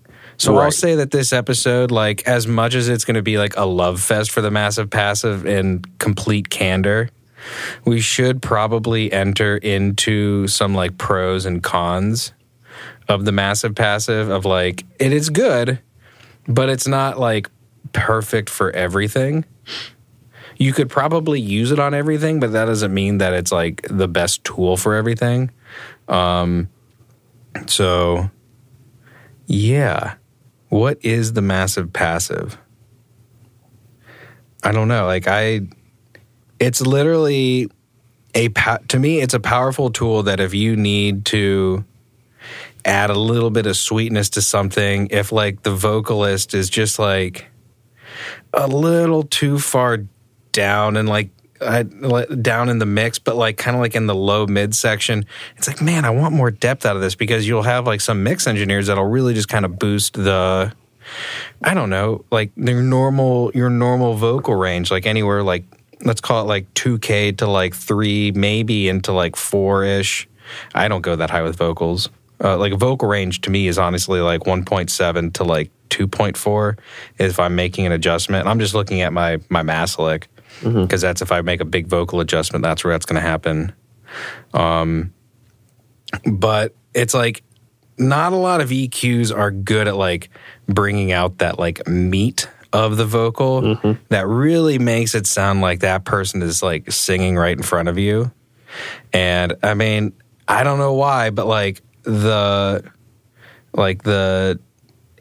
So 0.42 0.58
I'll 0.58 0.72
say 0.72 0.96
that 0.96 1.12
this 1.12 1.34
episode, 1.34 1.92
like, 1.92 2.28
as 2.28 2.48
much 2.48 2.74
as 2.74 2.90
it's 2.90 3.06
going 3.06 3.16
to 3.16 3.22
be 3.22 3.38
like 3.38 3.56
a 3.58 3.66
love 3.66 4.02
fest 4.02 4.32
for 4.32 4.42
the 4.42 4.50
massive 4.50 4.90
passive 4.90 5.46
in 5.46 5.84
complete 6.00 6.50
candor, 6.50 7.10
we 7.86 8.02
should 8.02 8.42
probably 8.42 9.12
enter 9.12 9.58
into 9.58 10.48
some 10.48 10.74
like 10.74 10.98
pros 10.98 11.46
and 11.46 11.62
cons 11.62 12.34
of 13.08 13.26
the 13.26 13.32
massive 13.32 13.76
passive 13.76 14.30
of 14.30 14.46
like 14.46 14.84
it 15.00 15.14
is 15.14 15.30
good, 15.30 15.80
but 16.48 16.70
it's 16.70 16.88
not 16.88 17.20
like 17.20 17.48
perfect 17.94 18.50
for 18.50 18.72
everything. 18.72 19.46
You 20.58 20.74
could 20.74 20.90
probably 20.90 21.40
use 21.40 21.72
it 21.72 21.80
on 21.80 21.94
everything, 21.94 22.40
but 22.40 22.52
that 22.54 22.66
doesn't 22.66 22.94
mean 22.94 23.20
that 23.20 23.34
it's 23.34 23.52
like 23.52 23.86
the 23.90 24.08
best 24.08 24.44
tool 24.44 24.76
for 24.76 24.96
everything. 24.96 25.52
Um, 26.08 26.70
so, 27.68 28.30
yeah. 29.46 30.16
What 30.72 31.00
is 31.01 31.34
the 31.34 31.42
massive 31.42 31.92
passive? 31.92 32.58
I 34.63 34.72
don't 34.72 34.88
know. 34.88 35.06
Like, 35.06 35.28
I, 35.28 35.68
it's 36.62 36.80
literally 36.80 37.70
a, 38.34 38.48
to 38.88 38.98
me, 38.98 39.20
it's 39.20 39.34
a 39.34 39.40
powerful 39.42 39.90
tool 39.90 40.24
that 40.24 40.40
if 40.40 40.54
you 40.54 40.78
need 40.78 41.25
to 41.25 41.84
add 42.86 43.10
a 43.10 43.20
little 43.20 43.50
bit 43.50 43.66
of 43.66 43.75
sweetness 43.75 44.30
to 44.30 44.42
something, 44.42 45.10
if 45.12 45.34
like 45.34 45.63
the 45.63 45.75
vocalist 45.75 46.54
is 46.54 46.70
just 46.70 47.00
like 47.00 47.51
a 48.54 48.68
little 48.68 49.24
too 49.24 49.60
far 49.60 50.06
down 50.54 50.96
and 50.96 51.10
like, 51.10 51.32
I, 51.62 51.84
down 51.84 52.70
in 52.70 52.80
the 52.80 52.86
mix, 52.86 53.20
but 53.20 53.36
like 53.36 53.58
kind 53.58 53.75
of 53.75 53.82
like 53.82 53.96
in 53.96 54.08
the 54.08 54.15
low 54.15 54.48
mid 54.48 54.75
section. 54.75 55.25
It's 55.58 55.68
like, 55.68 55.82
man, 55.82 56.06
I 56.06 56.10
want 56.10 56.34
more 56.34 56.51
depth 56.51 56.86
out 56.86 56.96
of 56.96 57.01
this 57.01 57.15
because 57.15 57.48
you'll 57.48 57.63
have 57.63 57.86
like 57.86 58.01
some 58.01 58.24
mix 58.24 58.48
engineers 58.48 58.88
that'll 58.88 59.06
really 59.06 59.34
just 59.34 59.48
kind 59.48 59.65
of 59.65 59.77
boost 59.77 60.13
the, 60.13 60.74
I 61.63 61.74
don't 61.74 61.89
know, 61.89 62.25
like 62.32 62.51
their 62.56 62.82
normal, 62.82 63.51
your 63.53 63.70
normal 63.70 64.15
vocal 64.15 64.56
range, 64.56 64.91
like 64.91 65.06
anywhere 65.06 65.44
like, 65.44 65.63
let's 66.03 66.22
call 66.22 66.44
it 66.44 66.48
like 66.48 66.74
2K 66.74 67.38
to 67.38 67.48
like 67.48 67.75
three, 67.75 68.32
maybe 68.32 68.89
into 68.89 69.12
like 69.12 69.36
four 69.36 69.84
ish. 69.84 70.27
I 70.74 70.88
don't 70.88 71.01
go 71.01 71.15
that 71.15 71.30
high 71.30 71.44
with 71.44 71.58
vocals. 71.58 72.10
Uh, 72.44 72.58
like 72.58 72.74
vocal 72.74 73.08
range 73.08 73.41
to 73.41 73.51
me 73.51 73.68
is 73.68 73.77
honestly 73.77 74.20
like 74.20 74.41
1.7 74.41 75.34
to 75.34 75.44
like 75.44 75.70
2.4 75.91 76.77
if 77.20 77.39
I'm 77.39 77.56
making 77.56 77.86
an 77.86 77.91
adjustment. 77.91 78.48
I'm 78.48 78.60
just 78.60 78.74
looking 78.74 79.01
at 79.01 79.13
my 79.13 79.39
my 79.50 79.62
Maselec 79.62 80.24
because 80.62 81.01
that's 81.01 81.22
if 81.22 81.32
I 81.32 81.41
make 81.41 81.62
a 81.62 81.65
big 81.65 81.88
vocal 81.88 82.20
adjustment, 82.20 82.63
that's 82.63 82.84
where 82.84 82.94
that's 82.94 83.06
going 83.06 83.22
to 83.22 83.27
happen. 83.27 83.74
Um, 84.53 85.13
but 86.25 86.75
it's 86.94 87.13
like 87.13 87.44
not 87.98 88.34
a 88.34 88.38
lot 88.38 88.62
of 88.62 88.70
EQs 88.70 89.36
are 89.36 89.51
good 89.51 89.88
at 89.88 89.96
like 89.96 90.30
bringing 90.68 91.12
out 91.12 91.39
that 91.39 91.60
like 91.60 91.88
meat 91.88 92.50
of 92.74 92.98
the 92.98 93.06
vocal 93.06 93.75
that 94.10 94.27
really 94.27 94.80
makes 94.80 95.13
it 95.13 95.27
sound 95.27 95.62
like 95.62 95.82
that 95.82 96.06
person 96.06 96.41
is 96.41 96.63
like 96.63 96.91
singing 96.91 97.36
right 97.38 97.56
in 97.56 97.63
front 97.63 97.89
of 97.89 97.98
you. 97.98 98.32
And 99.12 99.56
I 99.62 99.74
mean, 99.74 100.13
I 100.48 100.63
don't 100.63 100.80
know 100.80 100.94
why, 100.94 101.30
but 101.32 101.48
like 101.48 101.82
the 102.03 102.84
like 103.74 104.03
the 104.03 104.60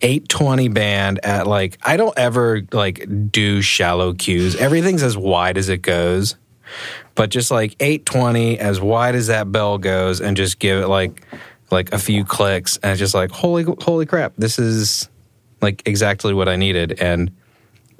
820 0.02 0.68
band 0.68 1.24
at 1.24 1.46
like 1.46 1.78
I 1.82 1.96
don't 1.96 2.16
ever 2.18 2.62
like 2.72 3.06
do 3.30 3.62
shallow 3.62 4.12
Qs. 4.12 4.56
Everything's 4.56 5.02
as 5.02 5.16
wide 5.16 5.58
as 5.58 5.68
it 5.68 5.82
goes. 5.82 6.36
But 7.14 7.30
just 7.30 7.50
like 7.50 7.74
820 7.80 8.58
as 8.58 8.80
wide 8.80 9.14
as 9.14 9.26
that 9.26 9.50
bell 9.50 9.78
goes 9.78 10.20
and 10.20 10.36
just 10.36 10.58
give 10.58 10.82
it 10.82 10.88
like 10.88 11.22
like 11.70 11.92
a 11.92 11.98
few 11.98 12.24
clicks 12.24 12.78
and 12.78 12.92
it's 12.92 12.98
just 12.98 13.14
like 13.14 13.30
holy 13.30 13.64
holy 13.80 14.06
crap, 14.06 14.32
this 14.36 14.58
is 14.58 15.08
like 15.60 15.82
exactly 15.86 16.32
what 16.32 16.48
I 16.48 16.56
needed 16.56 17.00
and 17.00 17.30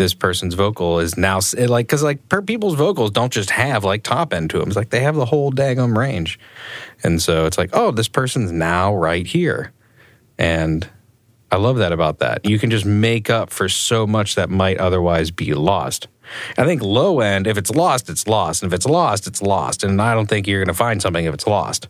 this 0.01 0.15
person's 0.15 0.55
vocal 0.55 0.99
is 0.99 1.19
now 1.19 1.41
like 1.69 1.87
because 1.87 2.03
like 2.03 2.21
people's 2.47 2.75
vocals 2.75 3.11
don't 3.11 3.31
just 3.31 3.51
have 3.51 3.85
like 3.85 4.03
top 4.03 4.33
end 4.33 4.49
to 4.51 4.59
them. 4.59 4.69
It's 4.69 4.77
like 4.77 4.89
they 4.89 5.01
have 5.01 5.15
the 5.15 5.27
whole 5.27 5.53
daggum 5.53 5.95
range, 5.95 6.41
and 7.05 7.21
so 7.21 7.45
it's 7.45 7.59
like 7.59 7.69
oh 7.75 7.91
this 7.91 8.09
person's 8.09 8.51
now 8.51 8.95
right 8.95 9.27
here, 9.27 9.73
and 10.39 10.89
I 11.53 11.57
love 11.57 11.79
that 11.79 11.93
about 11.93 12.21
that. 12.21 12.45
You 12.45 12.59
can 12.59 12.71
just 12.71 12.87
make 12.87 13.29
up 13.29 13.51
for 13.51 13.69
so 13.69 14.07
much 14.07 14.37
that 14.37 14.51
might 14.51 14.79
otherwise 14.79 15.31
be 15.31 15.53
lost. 15.55 16.09
I 16.57 16.65
think 16.65 16.81
low 16.81 17.21
end, 17.21 17.47
if 17.47 17.59
it's 17.59 17.71
lost, 17.71 18.09
it's 18.09 18.29
lost, 18.29 18.63
and 18.63 18.73
if 18.73 18.77
it's 18.77 18.87
lost, 18.87 19.27
it's 19.27 19.43
lost, 19.43 19.83
and 19.83 20.01
I 20.01 20.15
don't 20.15 20.27
think 20.27 20.47
you're 20.47 20.61
going 20.61 20.73
to 20.73 20.75
find 20.75 21.03
something 21.03 21.25
if 21.25 21.35
it's 21.35 21.47
lost. 21.47 21.89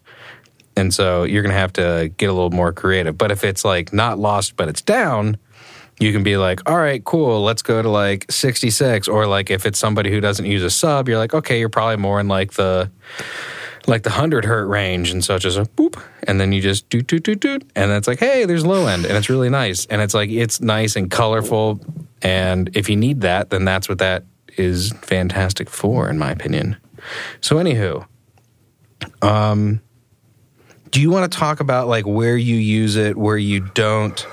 And 0.77 0.95
so 0.95 1.25
you're 1.25 1.43
going 1.43 1.53
to 1.53 1.59
have 1.59 1.75
to 1.75 2.11
get 2.17 2.31
a 2.31 2.33
little 2.33 2.51
more 2.51 2.73
creative. 2.73 3.19
But 3.19 3.31
if 3.31 3.45
it's 3.45 3.65
like 3.65 3.93
not 3.93 4.19
lost, 4.19 4.57
but 4.57 4.69
it's 4.69 4.81
down, 4.81 5.37
you 5.99 6.13
can 6.13 6.23
be 6.23 6.39
like, 6.39 6.69
all 6.69 6.79
right, 6.79 7.05
cool, 7.05 7.43
let's 7.43 7.61
go 7.61 7.83
to 7.83 7.89
like 7.89 8.31
66. 8.31 9.09
Or 9.09 9.27
like 9.27 9.51
if 9.51 9.67
it's 9.67 9.79
somebody 9.79 10.11
who 10.11 10.21
doesn't 10.21 10.47
use 10.47 10.63
a 10.63 10.71
sub, 10.71 11.09
you're 11.09 11.19
like, 11.19 11.35
okay, 11.35 11.59
you're 11.59 11.69
probably 11.69 11.97
more 11.97 12.19
in 12.19 12.29
like 12.29 12.55
the 12.55 12.91
like 13.87 14.03
the 14.03 14.11
100 14.11 14.45
hertz 14.45 14.69
range. 14.69 15.11
And 15.11 15.19
it's 15.19 15.27
just 15.43 15.59
a 15.59 15.65
boop. 15.65 16.03
And 16.25 16.41
then 16.41 16.53
you 16.53 16.61
just 16.61 16.89
doot, 16.89 17.07
doot, 17.07 17.23
doot, 17.23 17.41
doot. 17.41 17.71
And 17.75 17.91
it's 17.91 18.09
like, 18.09 18.19
hey, 18.19 18.45
there's 18.45 18.65
low 18.65 18.87
end. 18.87 19.05
And 19.05 19.17
it's 19.17 19.29
really 19.29 19.51
nice. 19.51 19.87
And 19.87 20.01
it's 20.03 20.15
like, 20.15 20.31
it's 20.31 20.61
nice 20.61 20.97
and 20.97 21.11
colorful. 21.11 21.81
And 22.23 22.71
if 22.77 22.89
you 22.89 22.97
need 22.97 23.23
that, 23.23 23.51
then 23.51 23.65
that's 23.65 23.89
what 23.89 23.99
that 23.99 24.25
is 24.57 24.93
fantastic 25.03 25.71
for, 25.71 26.09
in 26.09 26.19
my 26.19 26.31
opinion. 26.31 26.77
So, 27.41 27.57
anywho, 27.57 28.07
um, 29.23 29.81
do 30.91 31.01
you 31.01 31.11
want 31.11 31.31
to 31.31 31.39
talk 31.39 31.61
about 31.61 31.89
like 31.89 32.07
where 32.07 32.37
you 32.37 32.57
use 32.57 32.97
it, 32.97 33.17
where 33.17 33.39
you 33.39 33.61
don't? 33.61 34.27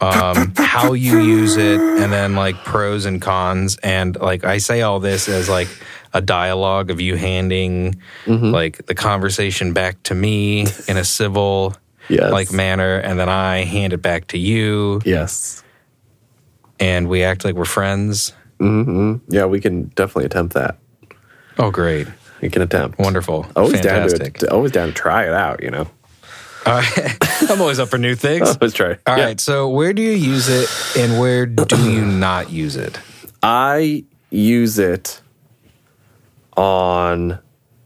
um, 0.00 0.52
how 0.56 0.92
you 0.92 1.20
use 1.20 1.56
it, 1.56 1.80
and 1.80 2.12
then 2.12 2.34
like 2.34 2.56
pros 2.64 3.04
and 3.04 3.20
cons. 3.20 3.76
And 3.82 4.16
like 4.16 4.44
I 4.44 4.58
say 4.58 4.82
all 4.82 5.00
this 5.00 5.28
as 5.28 5.48
like 5.48 5.68
a 6.14 6.20
dialogue 6.22 6.90
of 6.90 7.00
you 7.00 7.16
handing 7.16 8.00
like 8.26 8.86
the 8.86 8.94
conversation 8.94 9.72
back 9.74 10.02
to 10.04 10.14
me 10.14 10.66
in 10.88 10.96
a 10.96 11.04
civil 11.04 11.74
Yes. 12.08 12.30
like 12.32 12.52
manner, 12.52 12.96
and 12.98 13.18
then 13.18 13.28
I 13.30 13.64
hand 13.64 13.92
it 13.94 14.02
back 14.02 14.26
to 14.28 14.38
you, 14.38 15.00
Yes. 15.04 15.62
and 16.78 17.08
we 17.08 17.22
act 17.24 17.44
like 17.44 17.54
we're 17.54 17.64
friends. 17.64 18.32
hmm 18.60 19.16
Yeah, 19.28 19.46
we 19.46 19.60
can 19.60 19.84
definitely 19.94 20.26
attempt 20.26 20.54
that. 20.54 20.76
Oh, 21.58 21.70
great, 21.70 22.06
We 22.42 22.50
can 22.50 22.60
attempt. 22.62 22.98
wonderful, 22.98 23.46
Always 23.56 23.80
fantastic. 23.80 24.20
down 24.20 24.32
to 24.40 24.46
it. 24.46 24.52
Always 24.52 24.72
down 24.72 24.88
to 24.88 24.94
try 24.94 25.24
it 25.24 25.32
out. 25.32 25.62
You 25.62 25.70
know. 25.70 25.88
All 26.66 26.74
right. 26.74 27.16
I'm 27.50 27.60
always 27.60 27.78
up 27.78 27.88
for 27.88 27.98
new 27.98 28.14
things. 28.14 28.56
Let's 28.60 28.74
try. 28.74 28.98
All 29.06 29.16
Yeah. 29.16 29.24
right. 29.24 29.40
So, 29.40 29.68
where 29.68 29.92
do 29.92 30.02
you 30.02 30.12
use 30.12 30.48
it, 30.48 30.68
and 30.98 31.18
where 31.18 31.46
do 31.46 31.76
you 31.90 32.04
not 32.04 32.50
use 32.50 32.76
it? 32.76 32.98
I 33.42 34.04
use 34.30 34.78
it 34.78 35.20
on. 36.56 37.38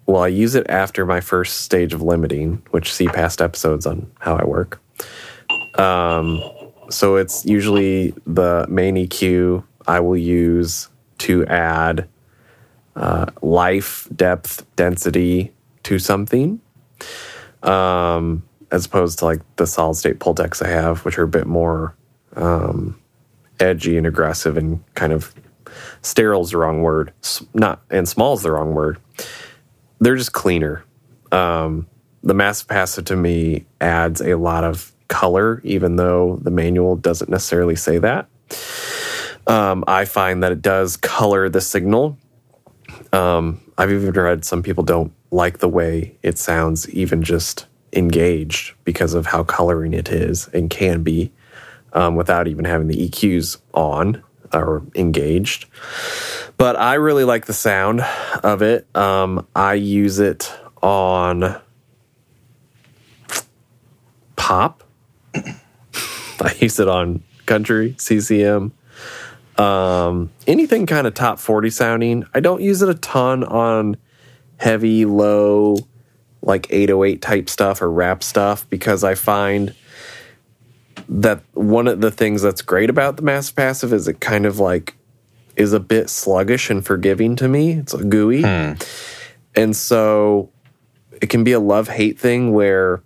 Well, 0.06 0.22
I 0.22 0.28
use 0.28 0.54
it 0.54 0.68
after 0.70 1.04
my 1.04 1.20
first 1.20 1.60
stage 1.60 1.92
of 1.92 2.00
limiting, 2.00 2.62
which 2.70 2.92
see 2.92 3.08
past 3.08 3.42
episodes 3.42 3.86
on 3.86 4.10
how 4.20 4.36
I 4.36 4.44
work. 4.44 4.80
Um, 5.78 6.42
so 6.90 7.16
it's 7.16 7.44
usually 7.44 8.14
the 8.26 8.66
main 8.68 8.96
EQ 8.96 9.64
I 9.86 10.00
will 10.00 10.16
use 10.16 10.88
to 11.18 11.46
add 11.46 12.08
uh, 12.96 13.26
life, 13.42 14.08
depth, 14.14 14.66
density 14.76 15.52
to 15.84 15.98
something, 15.98 16.60
um, 17.62 18.42
as 18.70 18.86
opposed 18.86 19.18
to 19.20 19.24
like 19.24 19.40
the 19.56 19.66
solid 19.66 19.94
state 19.94 20.18
Pultecs 20.18 20.64
I 20.64 20.68
have, 20.68 21.04
which 21.04 21.18
are 21.18 21.24
a 21.24 21.28
bit 21.28 21.46
more 21.46 21.94
um, 22.36 22.98
edgy 23.60 23.96
and 23.96 24.06
aggressive 24.06 24.56
and 24.56 24.82
kind 24.94 25.12
of 25.12 25.34
sterile's 26.02 26.50
the 26.50 26.58
wrong 26.58 26.82
word, 26.82 27.12
not 27.54 27.82
and 27.90 28.08
small's 28.08 28.42
the 28.42 28.52
wrong 28.52 28.74
word. 28.74 28.98
They're 30.00 30.16
just 30.16 30.32
cleaner. 30.32 30.84
Um, 31.32 31.86
the 32.22 32.34
massive 32.34 32.68
passive 32.68 33.06
to 33.06 33.16
me 33.16 33.66
adds 33.80 34.20
a 34.20 34.34
lot 34.36 34.64
of 34.64 34.92
color, 35.08 35.60
even 35.64 35.96
though 35.96 36.38
the 36.42 36.50
manual 36.50 36.96
doesn't 36.96 37.30
necessarily 37.30 37.76
say 37.76 37.98
that. 37.98 38.28
Um, 39.46 39.84
I 39.86 40.04
find 40.04 40.42
that 40.42 40.52
it 40.52 40.62
does 40.62 40.96
color 40.96 41.48
the 41.48 41.60
signal. 41.60 42.18
Um, 43.12 43.60
I've 43.78 43.90
even 43.90 44.12
read 44.12 44.44
some 44.44 44.62
people 44.62 44.84
don't 44.84 45.12
like 45.30 45.58
the 45.58 45.68
way 45.68 46.16
it 46.22 46.38
sounds, 46.38 46.88
even 46.90 47.22
just 47.22 47.66
engaged, 47.92 48.74
because 48.84 49.14
of 49.14 49.26
how 49.26 49.44
coloring 49.44 49.94
it 49.94 50.10
is 50.10 50.48
and 50.48 50.68
can 50.68 51.02
be 51.02 51.32
um, 51.94 52.16
without 52.16 52.46
even 52.46 52.64
having 52.66 52.88
the 52.88 53.08
EQs 53.08 53.58
on 53.72 54.22
or 54.52 54.82
engaged. 54.94 55.66
But 56.56 56.76
I 56.76 56.94
really 56.94 57.24
like 57.24 57.46
the 57.46 57.52
sound 57.52 58.00
of 58.42 58.62
it. 58.62 58.94
Um, 58.96 59.46
I 59.54 59.74
use 59.74 60.18
it 60.18 60.52
on 60.82 61.60
pop. 64.36 64.82
I 65.34 66.54
use 66.58 66.80
it 66.80 66.88
on 66.88 67.22
country, 67.46 67.94
CCM. 67.98 68.72
Um, 69.56 70.30
anything 70.46 70.86
kind 70.86 71.06
of 71.06 71.14
top 71.14 71.38
40 71.38 71.70
sounding. 71.70 72.24
I 72.32 72.40
don't 72.40 72.62
use 72.62 72.80
it 72.82 72.88
a 72.88 72.94
ton 72.94 73.42
on 73.44 73.96
heavy, 74.56 75.04
low, 75.04 75.76
like 76.42 76.66
808 76.70 77.20
type 77.20 77.48
stuff 77.48 77.82
or 77.82 77.90
rap 77.90 78.22
stuff 78.22 78.68
because 78.70 79.02
I 79.02 79.14
find 79.14 79.74
that 81.08 81.42
one 81.54 81.88
of 81.88 82.00
the 82.00 82.10
things 82.10 82.42
that's 82.42 82.62
great 82.62 82.90
about 82.90 83.16
the 83.16 83.22
mass 83.22 83.50
Passive 83.50 83.92
is 83.92 84.08
it 84.08 84.20
kind 84.20 84.44
of 84.46 84.58
like 84.58 84.94
is 85.56 85.72
a 85.72 85.80
bit 85.80 86.08
sluggish 86.10 86.70
and 86.70 86.84
forgiving 86.84 87.34
to 87.36 87.48
me. 87.48 87.72
It's 87.72 87.94
gooey. 87.94 88.42
Hmm. 88.42 88.74
And 89.54 89.74
so 89.74 90.50
it 91.20 91.30
can 91.30 91.42
be 91.44 91.52
a 91.52 91.60
love 91.60 91.88
hate 91.88 92.18
thing 92.18 92.52
where 92.52 93.02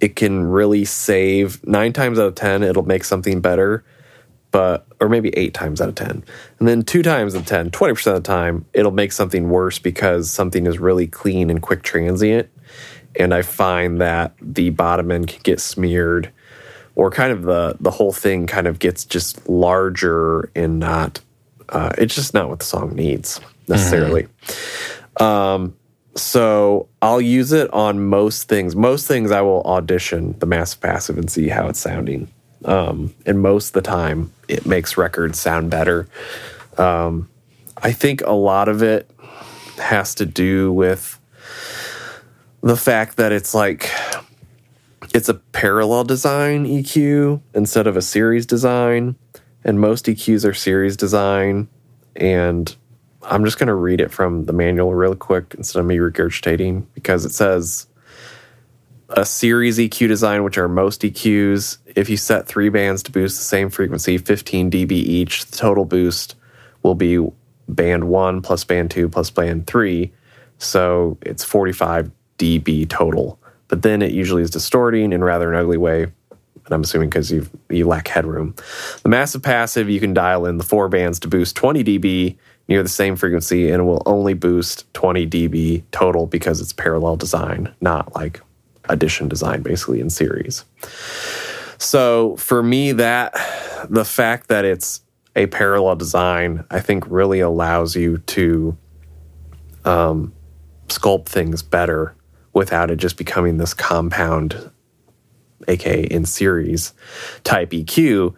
it 0.00 0.14
can 0.16 0.44
really 0.44 0.84
save 0.84 1.66
nine 1.66 1.92
times 1.92 2.18
out 2.18 2.26
of 2.26 2.34
10, 2.34 2.62
it'll 2.62 2.86
make 2.86 3.04
something 3.04 3.40
better, 3.40 3.84
but, 4.50 4.86
or 5.00 5.08
maybe 5.08 5.30
eight 5.30 5.52
times 5.52 5.80
out 5.80 5.88
of 5.88 5.94
10. 5.94 6.24
And 6.58 6.68
then 6.68 6.82
two 6.82 7.02
times 7.02 7.34
out 7.34 7.42
of 7.42 7.46
10, 7.46 7.70
20% 7.70 8.06
of 8.06 8.14
the 8.14 8.20
time, 8.20 8.64
it'll 8.72 8.92
make 8.92 9.12
something 9.12 9.50
worse 9.50 9.78
because 9.78 10.30
something 10.30 10.66
is 10.66 10.78
really 10.78 11.06
clean 11.06 11.50
and 11.50 11.60
quick 11.60 11.82
transient. 11.82 12.48
And 13.18 13.34
I 13.34 13.42
find 13.42 14.00
that 14.00 14.34
the 14.40 14.70
bottom 14.70 15.10
end 15.10 15.28
can 15.28 15.40
get 15.42 15.60
smeared 15.60 16.32
or 16.96 17.10
kind 17.10 17.32
of 17.32 17.42
the, 17.42 17.76
the 17.80 17.90
whole 17.90 18.12
thing 18.12 18.46
kind 18.46 18.66
of 18.66 18.78
gets 18.78 19.04
just 19.04 19.48
larger 19.48 20.50
and 20.54 20.78
not, 20.78 21.20
uh, 21.68 21.90
it's 21.98 22.14
just 22.14 22.34
not 22.34 22.48
what 22.48 22.58
the 22.58 22.64
song 22.64 22.94
needs 22.94 23.40
necessarily. 23.68 24.26
Um, 25.18 25.76
so 26.16 26.88
I'll 27.00 27.20
use 27.20 27.52
it 27.52 27.72
on 27.72 28.04
most 28.04 28.48
things. 28.48 28.74
Most 28.74 29.06
things 29.06 29.30
I 29.30 29.40
will 29.40 29.62
audition 29.62 30.36
the 30.38 30.46
Massive 30.46 30.80
Passive 30.80 31.16
and 31.16 31.30
see 31.30 31.48
how 31.48 31.68
it's 31.68 31.78
sounding. 31.78 32.28
Um, 32.64 33.14
and 33.24 33.40
most 33.40 33.68
of 33.68 33.72
the 33.74 33.82
time, 33.82 34.32
it 34.48 34.66
makes 34.66 34.96
records 34.96 35.38
sound 35.38 35.70
better. 35.70 36.08
Um, 36.76 37.28
I 37.82 37.92
think 37.92 38.22
a 38.22 38.32
lot 38.32 38.68
of 38.68 38.82
it 38.82 39.10
has 39.78 40.14
to 40.16 40.26
do 40.26 40.72
with 40.72 41.18
the 42.62 42.76
fact 42.76 43.16
that 43.16 43.32
it's 43.32 43.54
like 43.54 43.90
it's 45.12 45.28
a 45.28 45.34
parallel 45.34 46.04
design 46.04 46.66
EQ 46.66 47.40
instead 47.54 47.86
of 47.86 47.96
a 47.96 48.02
series 48.02 48.46
design, 48.46 49.16
and 49.64 49.80
most 49.80 50.06
EQs 50.06 50.48
are 50.48 50.54
series 50.54 50.96
design. 50.96 51.68
And 52.16 52.74
I'm 53.22 53.44
just 53.44 53.58
going 53.58 53.68
to 53.68 53.74
read 53.74 54.00
it 54.00 54.10
from 54.10 54.44
the 54.46 54.52
manual 54.52 54.94
real 54.94 55.14
quick 55.14 55.54
instead 55.56 55.80
of 55.80 55.86
me 55.86 55.96
regurgitating 55.96 56.86
because 56.94 57.24
it 57.24 57.32
says 57.32 57.86
a 59.10 59.24
series 59.24 59.78
EQ 59.78 60.08
design, 60.08 60.44
which 60.44 60.58
are 60.58 60.68
most 60.68 61.02
EQs. 61.02 61.78
If 61.96 62.08
you 62.08 62.16
set 62.16 62.46
three 62.46 62.68
bands 62.68 63.02
to 63.04 63.10
boost 63.10 63.38
the 63.38 63.44
same 63.44 63.68
frequency, 63.68 64.18
15 64.18 64.70
dB 64.70 64.92
each, 64.92 65.46
the 65.46 65.56
total 65.56 65.84
boost 65.84 66.36
will 66.82 66.94
be 66.94 67.18
band 67.68 68.04
one 68.04 68.42
plus 68.42 68.64
band 68.64 68.90
two 68.90 69.08
plus 69.08 69.30
band 69.30 69.66
three. 69.66 70.12
So 70.58 71.18
it's 71.22 71.42
45 71.42 72.10
dB 72.38 72.88
total. 72.88 73.39
But 73.70 73.82
then 73.82 74.02
it 74.02 74.10
usually 74.10 74.42
is 74.42 74.50
distorting 74.50 75.12
in 75.12 75.24
rather 75.24 75.50
an 75.50 75.58
ugly 75.58 75.78
way. 75.78 76.02
And 76.02 76.74
I'm 76.74 76.82
assuming 76.82 77.08
because 77.08 77.30
you 77.32 77.48
you 77.70 77.86
lack 77.86 78.08
headroom. 78.08 78.54
The 79.02 79.08
massive 79.08 79.42
passive, 79.42 79.88
you 79.88 80.00
can 80.00 80.12
dial 80.12 80.44
in 80.44 80.58
the 80.58 80.64
four 80.64 80.88
bands 80.88 81.18
to 81.20 81.28
boost 81.28 81.56
20 81.56 81.84
dB 81.84 82.36
near 82.68 82.82
the 82.82 82.88
same 82.88 83.16
frequency, 83.16 83.70
and 83.70 83.80
it 83.80 83.84
will 83.84 84.02
only 84.06 84.34
boost 84.34 84.92
20 84.94 85.26
dB 85.26 85.82
total 85.92 86.26
because 86.26 86.60
it's 86.60 86.72
parallel 86.72 87.16
design, 87.16 87.72
not 87.80 88.14
like 88.14 88.40
addition 88.88 89.28
design, 89.28 89.62
basically 89.62 90.00
in 90.00 90.10
series. 90.10 90.64
So 91.78 92.36
for 92.36 92.62
me, 92.62 92.92
that 92.92 93.32
the 93.88 94.04
fact 94.04 94.48
that 94.48 94.64
it's 94.64 95.00
a 95.34 95.46
parallel 95.46 95.96
design, 95.96 96.64
I 96.70 96.80
think 96.80 97.04
really 97.08 97.40
allows 97.40 97.96
you 97.96 98.18
to 98.18 98.76
um, 99.84 100.32
sculpt 100.88 101.26
things 101.26 101.62
better 101.62 102.14
without 102.52 102.90
it 102.90 102.96
just 102.96 103.16
becoming 103.16 103.58
this 103.58 103.74
compound, 103.74 104.70
aka 105.68 106.02
in 106.04 106.24
series 106.24 106.92
type 107.44 107.70
EQ, 107.70 108.34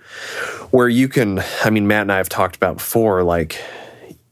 where 0.70 0.88
you 0.88 1.09
can. 1.09 1.42
I 1.64 1.70
mean, 1.70 1.87
Matt 1.87 2.03
and 2.03 2.12
I 2.12 2.18
have 2.18 2.29
talked 2.29 2.57
about 2.57 2.77
before, 2.79 3.22
like 3.22 3.62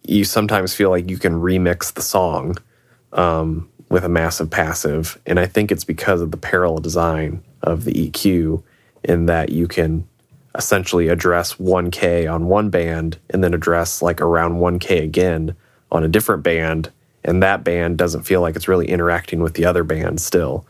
you 0.02 0.24
sometimes 0.24 0.74
feel 0.74 0.90
like 0.90 1.08
you 1.08 1.18
can 1.18 1.34
remix 1.34 1.92
the 1.92 2.02
song 2.02 2.56
um, 3.12 3.68
with 3.88 4.04
a 4.04 4.08
massive 4.08 4.50
passive, 4.50 5.20
and 5.26 5.38
I 5.38 5.46
think 5.46 5.70
it's 5.70 5.84
because 5.84 6.20
of 6.20 6.30
the 6.30 6.36
parallel 6.36 6.78
design 6.78 7.42
of 7.62 7.84
the 7.84 7.92
EQ, 7.92 8.62
in 9.04 9.26
that 9.26 9.50
you 9.50 9.66
can 9.68 10.06
essentially 10.56 11.08
address 11.08 11.54
1K 11.54 12.32
on 12.32 12.46
one 12.46 12.70
band 12.70 13.18
and 13.30 13.42
then 13.42 13.54
address 13.54 14.02
like 14.02 14.20
around 14.20 14.54
1K 14.54 15.02
again 15.02 15.54
on 15.92 16.04
a 16.04 16.08
different 16.08 16.42
band. 16.42 16.90
And 17.24 17.42
that 17.42 17.64
band 17.64 17.98
doesn't 17.98 18.22
feel 18.22 18.40
like 18.40 18.56
it's 18.56 18.68
really 18.68 18.88
interacting 18.88 19.40
with 19.40 19.54
the 19.54 19.66
other 19.66 19.84
band 19.84 20.20
still. 20.20 20.66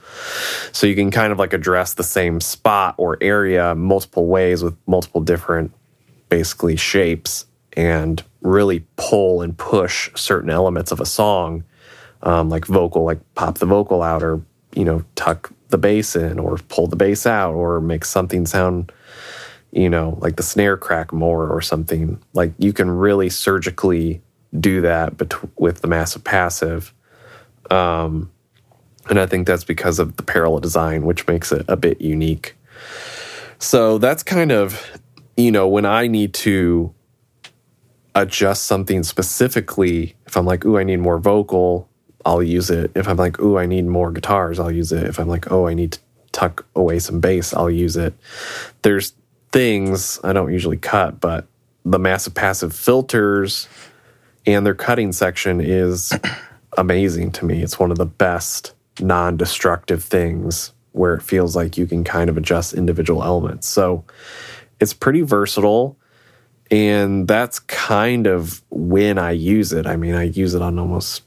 So 0.73 0.87
you 0.87 0.95
can 0.97 1.11
kind 1.11 1.33
of 1.33 1.39
like 1.39 1.53
address 1.53 1.95
the 1.95 2.03
same 2.03 2.41
spot 2.41 2.95
or 2.99 3.19
area 3.21 3.75
multiple 3.75 4.27
ways 4.27 4.63
with 4.63 4.77
multiple 4.87 5.21
different 5.21 5.73
basically 6.29 6.77
shapes 6.77 7.47
and 7.75 8.23
really 8.41 8.85
pull 8.97 9.43
and 9.43 9.57
push 9.57 10.11
certain 10.15 10.51
elements 10.51 10.91
of 10.91 11.01
a 11.01 11.07
song, 11.07 11.65
um, 12.23 12.49
like 12.49 12.67
vocal, 12.67 13.05
like 13.05 13.21
pop 13.35 13.59
the 13.59 13.67
vocal 13.67 14.03
out 14.03 14.23
or, 14.23 14.43
you 14.75 14.85
know, 14.85 15.05
tuck 15.15 15.53
the 15.69 15.79
bass 15.79 16.17
in 16.17 16.39
or 16.39 16.57
pull 16.69 16.89
the 16.89 16.97
bass 16.97 17.27
out 17.27 17.55
or 17.55 17.81
make 17.81 18.05
something 18.05 18.45
sound 18.45 18.93
you 19.73 19.89
know, 19.89 20.19
like 20.21 20.37
the 20.37 20.43
snare 20.43 20.77
crack 20.77 21.13
more 21.13 21.49
or 21.49 21.61
something. 21.61 22.21
Like 22.33 22.53
you 22.59 22.73
can 22.73 22.91
really 22.91 23.31
surgically 23.31 24.21
do 24.59 24.81
that 24.81 25.17
bet- 25.17 25.59
with 25.59 25.81
the 25.81 25.89
massive 25.89 26.25
passive. 26.25 26.93
Um, 27.71 28.31
and 29.09 29.19
I 29.19 29.27
think 29.27 29.47
that's 29.47 29.65
because 29.65 29.99
of 29.99 30.17
the 30.17 30.23
parallel 30.23 30.61
design, 30.61 31.05
which 31.05 31.27
makes 31.27 31.53
it 31.53 31.65
a 31.69 31.77
bit 31.77 32.01
unique. 32.01 32.57
So 33.59 33.99
that's 33.99 34.23
kind 34.23 34.53
of, 34.53 35.01
you 35.37 35.51
know, 35.51 35.69
when 35.69 35.87
I 35.87 36.07
need 36.07 36.35
to 36.35 36.95
adjust 38.15 38.65
something 38.65 39.03
specifically, 39.03 40.17
if 40.27 40.37
I'm 40.37 40.47
like, 40.47 40.65
ooh, 40.65 40.79
I 40.79 40.85
need 40.85 40.97
more 40.97 41.19
vocal, 41.19 41.89
I'll 42.25 42.43
use 42.43 42.71
it. 42.71 42.91
If 42.95 43.09
I'm 43.09 43.17
like, 43.17 43.41
ooh, 43.41 43.59
I 43.59 43.67
need 43.67 43.87
more 43.87 44.11
guitars, 44.11 44.59
I'll 44.59 44.71
use 44.71 44.93
it. 44.93 45.05
If 45.05 45.19
I'm 45.19 45.29
like, 45.29 45.51
oh, 45.51 45.67
I 45.67 45.75
need 45.75 45.93
to 45.93 46.01
tuck 46.33 46.67
away 46.75 46.99
some 46.99 47.21
bass, 47.21 47.55
I'll 47.55 47.71
use 47.71 47.97
it. 47.97 48.15
There's 48.83 49.15
things 49.53 50.21
I 50.23 50.33
don't 50.33 50.53
usually 50.53 50.77
cut, 50.77 51.21
but 51.21 51.47
the 51.85 51.99
massive 51.99 52.35
passive 52.35 52.75
filters 52.75 53.69
and 54.47 54.65
their 54.65 54.75
cutting 54.75 55.13
section 55.13 55.61
is 55.61 56.13
amazing 56.79 57.33
to 57.33 57.45
me. 57.45 57.63
It's 57.63 57.79
one 57.79 57.91
of 57.91 57.99
the 57.99 58.07
best 58.07 58.75
non 59.01 59.37
destructive 59.37 60.03
things 60.03 60.73
where 60.93 61.15
it 61.15 61.23
feels 61.23 61.55
like 61.55 61.79
you 61.79 61.87
can 61.87 62.05
kind 62.05 62.29
of 62.29 62.37
adjust 62.37 62.75
individual 62.75 63.23
elements. 63.23 63.69
So 63.69 64.05
it's 64.81 64.93
pretty 64.93 65.23
versatile. 65.23 65.97
And 66.71 67.27
that's 67.27 67.59
kind 67.59 68.27
of 68.27 68.63
when 68.71 69.19
I 69.19 69.33
use 69.33 69.73
it. 69.73 69.87
I 69.87 69.97
mean, 69.97 70.15
I 70.15 70.25
use 70.25 70.55
it 70.55 70.63
on 70.63 70.79
almost 70.79 71.23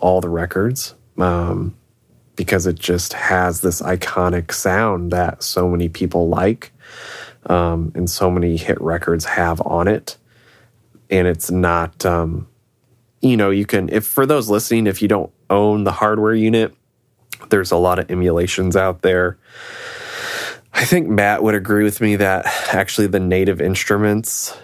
all 0.00 0.20
the 0.20 0.28
records 0.28 0.94
um, 1.18 1.74
because 2.36 2.66
it 2.66 2.78
just 2.78 3.14
has 3.14 3.60
this 3.60 3.80
iconic 3.80 4.52
sound 4.52 5.12
that 5.12 5.42
so 5.42 5.68
many 5.68 5.88
people 5.88 6.28
like 6.28 6.72
um, 7.46 7.92
and 7.94 8.08
so 8.10 8.30
many 8.30 8.56
hit 8.56 8.80
records 8.80 9.24
have 9.24 9.60
on 9.62 9.88
it. 9.88 10.16
And 11.10 11.26
it's 11.26 11.50
not, 11.50 12.04
um, 12.04 12.48
you 13.20 13.36
know, 13.36 13.50
you 13.50 13.66
can, 13.66 13.88
if 13.88 14.04
for 14.04 14.26
those 14.26 14.48
listening, 14.48 14.86
if 14.86 15.00
you 15.02 15.08
don't 15.08 15.32
own 15.50 15.84
the 15.84 15.92
hardware 15.92 16.34
unit, 16.34 16.74
there's 17.50 17.70
a 17.70 17.76
lot 17.76 17.98
of 17.98 18.10
emulations 18.10 18.76
out 18.76 19.02
there. 19.02 19.38
I 20.72 20.84
think 20.84 21.08
Matt 21.08 21.42
would 21.42 21.54
agree 21.54 21.84
with 21.84 22.00
me 22.00 22.16
that 22.16 22.46
actually 22.72 23.06
the 23.06 23.20
native 23.20 23.60
instruments 23.60 24.56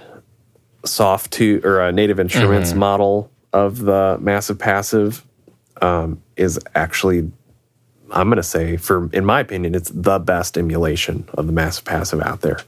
Softube 0.84 1.64
or 1.64 1.80
a 1.80 1.92
native 1.92 2.18
instruments 2.18 2.70
Mm-hmm. 2.70 2.78
model 2.80 3.30
of 3.52 3.78
the 3.78 4.18
massive 4.20 4.58
passive 4.58 5.24
um, 5.80 6.20
is 6.36 6.58
actually 6.74 7.30
I'm 8.10 8.28
going 8.28 8.36
to 8.36 8.42
say, 8.42 8.76
for 8.76 9.08
in 9.12 9.24
my 9.24 9.40
opinion, 9.40 9.74
it's 9.74 9.90
the 9.90 10.18
best 10.18 10.58
emulation 10.58 11.26
of 11.34 11.46
the 11.46 11.52
massive 11.52 11.84
passive 11.84 12.20
out 12.20 12.42
there. 12.42 12.58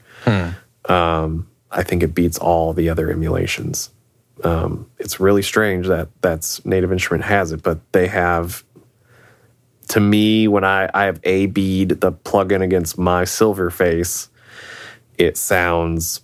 Um, 0.89 1.47
I 1.75 1.83
think 1.83 2.01
it 2.01 2.15
beats 2.15 2.37
all 2.37 2.73
the 2.73 2.89
other 2.89 3.11
emulations. 3.11 3.91
Um, 4.43 4.89
it's 4.97 5.19
really 5.19 5.41
strange 5.41 5.87
that 5.87 6.09
that's 6.21 6.65
Native 6.65 6.91
Instrument 6.91 7.25
has 7.25 7.51
it, 7.51 7.61
but 7.61 7.79
they 7.91 8.07
have. 8.07 8.63
To 9.89 9.99
me, 9.99 10.47
when 10.47 10.63
I 10.63 10.89
I 10.93 11.03
have 11.03 11.19
A 11.23 11.45
B'd 11.45 12.01
the 12.01 12.11
plugin 12.11 12.63
against 12.63 12.97
my 12.97 13.23
Silverface, 13.23 14.29
it 15.17 15.37
sounds 15.37 16.21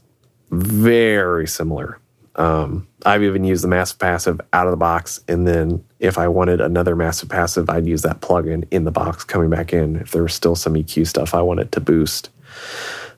very 0.50 1.48
similar. 1.48 2.00
Um, 2.36 2.88
I've 3.06 3.24
even 3.24 3.44
used 3.44 3.64
the 3.64 3.68
massive 3.68 4.00
passive 4.00 4.42
out 4.54 4.66
of 4.66 4.72
the 4.72 4.78
box, 4.78 5.20
and 5.28 5.46
then 5.48 5.84
if 6.00 6.18
I 6.18 6.28
wanted 6.28 6.62
another 6.62 6.96
massive 6.96 7.30
passive, 7.30 7.70
I'd 7.70 7.86
use 7.86 8.02
that 8.02 8.22
plugin 8.22 8.66
in 8.72 8.86
the 8.86 8.92
box 8.92 9.24
coming 9.24 9.50
back 9.50 9.74
in. 9.74 9.98
If 9.98 10.12
there 10.12 10.24
was 10.24 10.34
still 10.34 10.56
some 10.56 10.74
EQ 10.74 11.08
stuff 11.08 11.36
I 11.36 11.42
wanted 11.42 11.72
to 11.74 11.82
boost, 11.82 12.30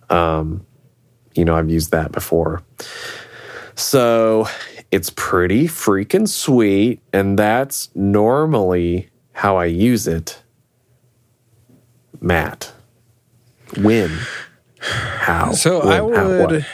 um, 0.10 0.66
you 1.36 1.46
know, 1.46 1.56
I've 1.56 1.70
used 1.70 1.92
that 1.92 2.12
before. 2.12 2.64
So 3.76 4.48
it's 4.92 5.10
pretty 5.16 5.68
freaking 5.68 6.28
sweet, 6.28 7.02
and 7.12 7.38
that's 7.38 7.90
normally 7.96 9.10
how 9.32 9.58
I 9.58 9.66
use 9.66 10.08
it. 10.08 10.42
Matt, 12.22 12.72
when, 13.78 14.12
how? 14.80 15.52
So 15.54 15.86
when, 15.86 15.92
I 16.14 16.18
how, 16.18 16.28
would. 16.28 16.66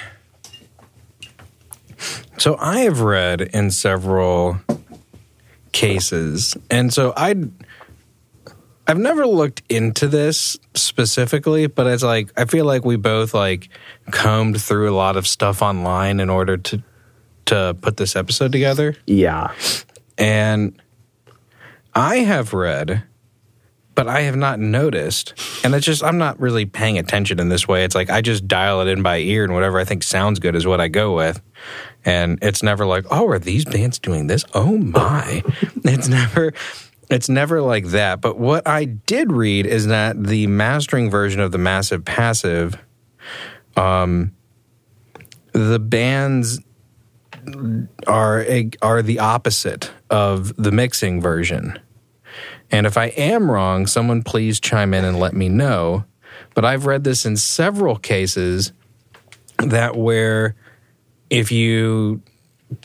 So 2.37 2.57
I 2.59 2.79
have 2.79 3.01
read 3.01 3.41
in 3.41 3.71
several 3.71 4.59
cases, 5.71 6.57
and 6.69 6.93
so 6.93 7.13
I. 7.15 7.35
I've 8.89 8.97
never 8.97 9.27
looked 9.27 9.61
into 9.69 10.07
this 10.07 10.57
specifically, 10.73 11.67
but 11.67 11.85
it's 11.85 12.01
like 12.01 12.31
I 12.35 12.45
feel 12.45 12.65
like 12.65 12.83
we 12.83 12.95
both 12.95 13.35
like 13.35 13.69
combed 14.09 14.59
through 14.59 14.89
a 14.89 14.95
lot 14.95 15.15
of 15.15 15.27
stuff 15.27 15.61
online 15.61 16.19
in 16.19 16.27
order 16.27 16.57
to 16.57 16.83
to 17.45 17.77
put 17.81 17.97
this 17.97 18.15
episode 18.15 18.51
together. 18.51 18.95
Yeah. 19.05 19.53
And 20.17 20.81
I 21.93 22.17
have 22.17 22.51
read, 22.51 23.03
but 23.93 24.07
I 24.07 24.21
have 24.21 24.35
not 24.35 24.59
noticed. 24.59 25.35
And 25.63 25.75
it's 25.75 25.85
just, 25.85 26.03
I'm 26.03 26.17
not 26.17 26.39
really 26.39 26.65
paying 26.65 26.97
attention 26.97 27.39
in 27.39 27.49
this 27.49 27.67
way. 27.67 27.83
It's 27.83 27.93
like 27.93 28.09
I 28.09 28.21
just 28.21 28.47
dial 28.47 28.81
it 28.81 28.87
in 28.87 29.03
by 29.03 29.17
ear, 29.17 29.43
and 29.43 29.53
whatever 29.53 29.79
I 29.79 29.85
think 29.85 30.01
sounds 30.01 30.39
good 30.39 30.55
is 30.55 30.65
what 30.65 30.81
I 30.81 30.87
go 30.87 31.15
with. 31.15 31.39
And 32.05 32.39
it's 32.41 32.63
never 32.63 32.87
like, 32.87 33.05
oh, 33.11 33.27
are 33.27 33.37
these 33.37 33.65
bands 33.65 33.99
doing 33.99 34.25
this? 34.25 34.45
Oh 34.55 34.79
my. 34.79 35.43
it's 35.83 36.07
never. 36.07 36.53
It's 37.09 37.29
never 37.29 37.61
like 37.61 37.87
that. 37.87 38.21
But 38.21 38.37
what 38.37 38.67
I 38.67 38.85
did 38.85 39.31
read 39.31 39.65
is 39.65 39.87
that 39.87 40.23
the 40.23 40.47
mastering 40.47 41.09
version 41.09 41.41
of 41.41 41.51
the 41.51 41.57
Massive 41.57 42.05
Passive, 42.05 42.77
um, 43.75 44.35
the 45.53 45.79
bands 45.79 46.59
are 48.05 48.45
are 48.81 49.01
the 49.01 49.19
opposite 49.19 49.91
of 50.09 50.55
the 50.55 50.71
mixing 50.71 51.19
version. 51.19 51.79
And 52.71 52.85
if 52.85 52.97
I 52.97 53.07
am 53.07 53.49
wrong, 53.49 53.87
someone 53.87 54.21
please 54.21 54.59
chime 54.59 54.93
in 54.93 55.03
and 55.03 55.19
let 55.19 55.33
me 55.33 55.49
know. 55.49 56.05
But 56.53 56.65
I've 56.65 56.85
read 56.85 57.03
this 57.03 57.25
in 57.25 57.37
several 57.37 57.95
cases 57.95 58.71
that 59.57 59.95
where 59.95 60.55
if 61.29 61.51
you 61.51 62.21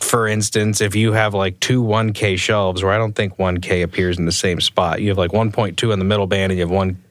for 0.00 0.26
instance, 0.26 0.80
if 0.80 0.94
you 0.94 1.12
have 1.12 1.34
like 1.34 1.60
two 1.60 1.82
1K 1.82 2.38
shelves 2.38 2.82
where 2.82 2.92
I 2.92 2.98
don't 2.98 3.14
think 3.14 3.36
1K 3.36 3.82
appears 3.82 4.18
in 4.18 4.24
the 4.24 4.32
same 4.32 4.60
spot, 4.60 5.00
you 5.02 5.08
have 5.08 5.18
like 5.18 5.32
1.2 5.32 5.92
on 5.92 5.98
the 5.98 6.04
middle 6.04 6.26
band 6.26 6.52
and 6.52 6.58
you 6.58 6.64
have 6.64 6.70
one 6.70 7.02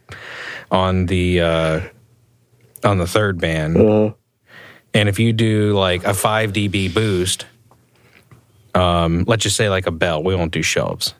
on 0.71 1.05
the 1.05 1.41
uh, 1.41 1.79
on 2.83 2.97
the 2.97 3.07
third 3.07 3.39
band. 3.39 3.77
Uh, 3.77 4.13
And 4.95 5.09
if 5.09 5.19
you 5.19 5.33
do 5.33 5.73
like 5.73 6.03
a 6.03 6.13
5 6.13 6.53
dB 6.53 6.93
boost, 6.93 7.45
um, 8.75 9.23
let's 9.27 9.43
just 9.43 9.55
say 9.55 9.69
like 9.69 9.87
a 9.87 9.91
bell, 9.91 10.23
we 10.23 10.35
won't 10.35 10.51
do 10.51 10.61
shelves. 10.61 11.13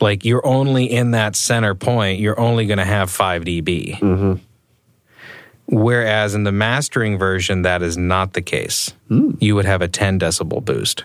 Like 0.00 0.24
you're 0.24 0.46
only 0.46 0.90
in 0.90 1.10
that 1.10 1.36
center 1.36 1.74
point, 1.74 2.20
you're 2.20 2.38
only 2.40 2.66
going 2.66 2.78
to 2.78 2.84
have 2.86 3.10
5 3.10 3.44
dB. 3.44 4.42
Whereas 5.70 6.34
in 6.34 6.42
the 6.42 6.52
mastering 6.52 7.16
version, 7.16 7.62
that 7.62 7.82
is 7.82 7.96
not 7.96 8.32
the 8.32 8.42
case. 8.42 8.92
Hmm. 9.08 9.32
You 9.38 9.54
would 9.54 9.66
have 9.66 9.82
a 9.82 9.88
10 9.88 10.18
decibel 10.18 10.64
boost. 10.64 11.04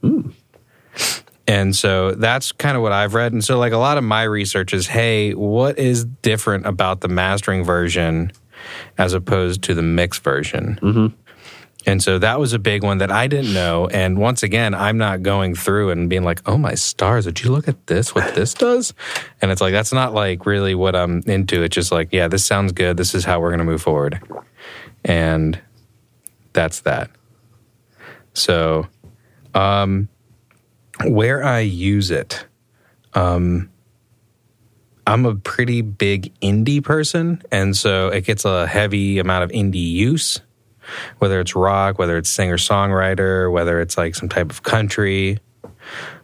Hmm. 0.00 0.30
And 1.46 1.76
so 1.76 2.12
that's 2.12 2.50
kind 2.50 2.76
of 2.76 2.82
what 2.82 2.92
I've 2.92 3.14
read. 3.14 3.32
And 3.32 3.44
so, 3.44 3.58
like, 3.58 3.72
a 3.72 3.78
lot 3.78 3.98
of 3.98 4.04
my 4.04 4.22
research 4.22 4.72
is 4.72 4.88
hey, 4.88 5.32
what 5.32 5.78
is 5.78 6.04
different 6.22 6.66
about 6.66 7.02
the 7.02 7.08
mastering 7.08 7.62
version 7.62 8.32
as 8.98 9.12
opposed 9.12 9.62
to 9.64 9.74
the 9.74 9.82
mix 9.82 10.18
version? 10.18 10.78
Mm-hmm. 10.82 11.06
And 11.86 12.02
so 12.02 12.18
that 12.18 12.40
was 12.40 12.52
a 12.52 12.58
big 12.58 12.82
one 12.82 12.98
that 12.98 13.12
I 13.12 13.28
didn't 13.28 13.54
know. 13.54 13.86
And 13.86 14.18
once 14.18 14.42
again, 14.42 14.74
I'm 14.74 14.98
not 14.98 15.22
going 15.22 15.54
through 15.54 15.90
and 15.90 16.10
being 16.10 16.24
like, 16.24 16.42
oh 16.44 16.58
my 16.58 16.74
stars, 16.74 17.26
did 17.26 17.40
you 17.42 17.52
look 17.52 17.68
at 17.68 17.86
this, 17.86 18.12
what 18.12 18.34
this 18.34 18.54
does? 18.54 18.92
And 19.40 19.52
it's 19.52 19.60
like, 19.60 19.72
that's 19.72 19.92
not 19.92 20.12
like 20.12 20.44
really 20.46 20.74
what 20.74 20.96
I'm 20.96 21.22
into. 21.26 21.62
It's 21.62 21.74
just 21.74 21.92
like, 21.92 22.08
yeah, 22.10 22.26
this 22.26 22.44
sounds 22.44 22.72
good. 22.72 22.96
This 22.96 23.14
is 23.14 23.24
how 23.24 23.38
we're 23.38 23.50
going 23.50 23.60
to 23.60 23.64
move 23.64 23.82
forward. 23.82 24.20
And 25.04 25.60
that's 26.52 26.80
that. 26.80 27.08
So, 28.34 28.88
um, 29.54 30.08
where 31.04 31.44
I 31.44 31.60
use 31.60 32.10
it, 32.10 32.46
um, 33.14 33.70
I'm 35.06 35.24
a 35.24 35.36
pretty 35.36 35.82
big 35.82 36.34
indie 36.40 36.82
person. 36.82 37.42
And 37.52 37.76
so 37.76 38.08
it 38.08 38.24
gets 38.24 38.44
a 38.44 38.66
heavy 38.66 39.20
amount 39.20 39.44
of 39.44 39.50
indie 39.50 39.88
use 39.88 40.40
whether 41.18 41.40
it's 41.40 41.54
rock, 41.54 41.98
whether 41.98 42.16
it's 42.16 42.30
singer 42.30 42.56
songwriter, 42.56 43.50
whether 43.50 43.80
it's 43.80 43.96
like 43.96 44.14
some 44.14 44.28
type 44.28 44.50
of 44.50 44.62
country. 44.62 45.38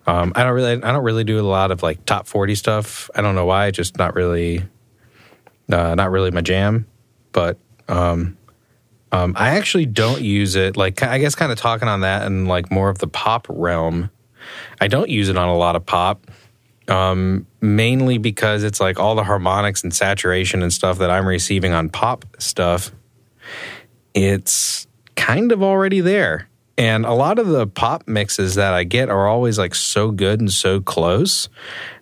Um, 0.07 0.33
I 0.35 0.43
don't 0.43 0.55
really, 0.55 0.83
I 0.83 0.93
don't 0.93 1.05
really 1.05 1.25
do 1.25 1.39
a 1.39 1.47
lot 1.47 1.71
of 1.71 1.83
like 1.83 2.05
top 2.05 2.27
forty 2.27 2.55
stuff. 2.55 3.11
I 3.15 3.21
don't 3.21 3.35
know 3.35 3.47
why, 3.47 3.71
just 3.71 3.99
not 3.99 4.15
really, 4.15 4.65
uh, 5.71 5.95
not 5.95 6.11
really 6.11 6.31
my 6.31 6.41
jam. 6.41 6.87
But 7.33 7.59
um, 7.89 8.37
um, 9.13 9.35
I 9.37 9.51
actually 9.51 9.87
don't 9.87 10.23
use 10.23 10.57
it. 10.57 10.77
Like 10.77 11.03
I 11.03 11.19
guess, 11.19 11.35
kind 11.35 11.53
of 11.53 11.59
talking 11.59 11.89
on 11.89 12.01
that 12.01 12.27
and 12.27 12.49
like 12.49 12.71
more 12.71 12.89
of 12.89 12.99
the 12.99 13.09
pop 13.09 13.47
realm. 13.49 14.11
I 14.81 14.89
don't 14.89 15.09
use 15.09 15.29
it 15.29 15.37
on 15.37 15.49
a 15.49 15.57
lot 15.57 15.77
of 15.77 15.87
pop. 15.87 16.27
Um, 16.89 17.47
mainly 17.61 18.19
because 18.19 18.65
it's 18.65 18.81
like 18.81 18.99
all 18.99 19.15
the 19.15 19.23
harmonics 19.23 19.85
and 19.85 19.95
saturation 19.95 20.63
and 20.63 20.73
stuff 20.73 20.99
that 20.99 21.11
I'm 21.11 21.29
receiving 21.29 21.73
on 21.73 21.89
pop 21.89 22.25
stuff 22.39 22.91
it's 24.15 24.87
kind 25.17 25.53
of 25.53 25.63
already 25.63 26.01
there. 26.01 26.49
And 26.79 27.05
a 27.05 27.13
lot 27.13 27.39
of 27.39 27.49
the 27.49 27.67
pop 27.67 28.09
mixes 28.09 28.55
that 28.55 28.73
I 28.73 28.85
get 28.85 29.11
are 29.11 29.27
always 29.27 29.59
like 29.59 29.75
so 29.75 30.11
good 30.11 30.41
and 30.41 30.51
so 30.51 30.81
close 30.81 31.49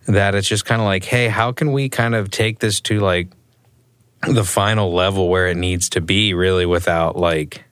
that 0.06 0.34
it's 0.34 0.48
just 0.48 0.64
kind 0.64 0.80
of 0.80 0.86
like, 0.86 1.04
hey, 1.04 1.28
how 1.28 1.52
can 1.52 1.72
we 1.72 1.88
kind 1.88 2.14
of 2.14 2.30
take 2.30 2.60
this 2.60 2.80
to 2.82 3.00
like 3.00 3.28
the 4.28 4.44
final 4.44 4.92
level 4.92 5.28
where 5.28 5.48
it 5.48 5.56
needs 5.56 5.88
to 5.90 6.00
be 6.00 6.34
really 6.34 6.66
without 6.66 7.16
like 7.16 7.64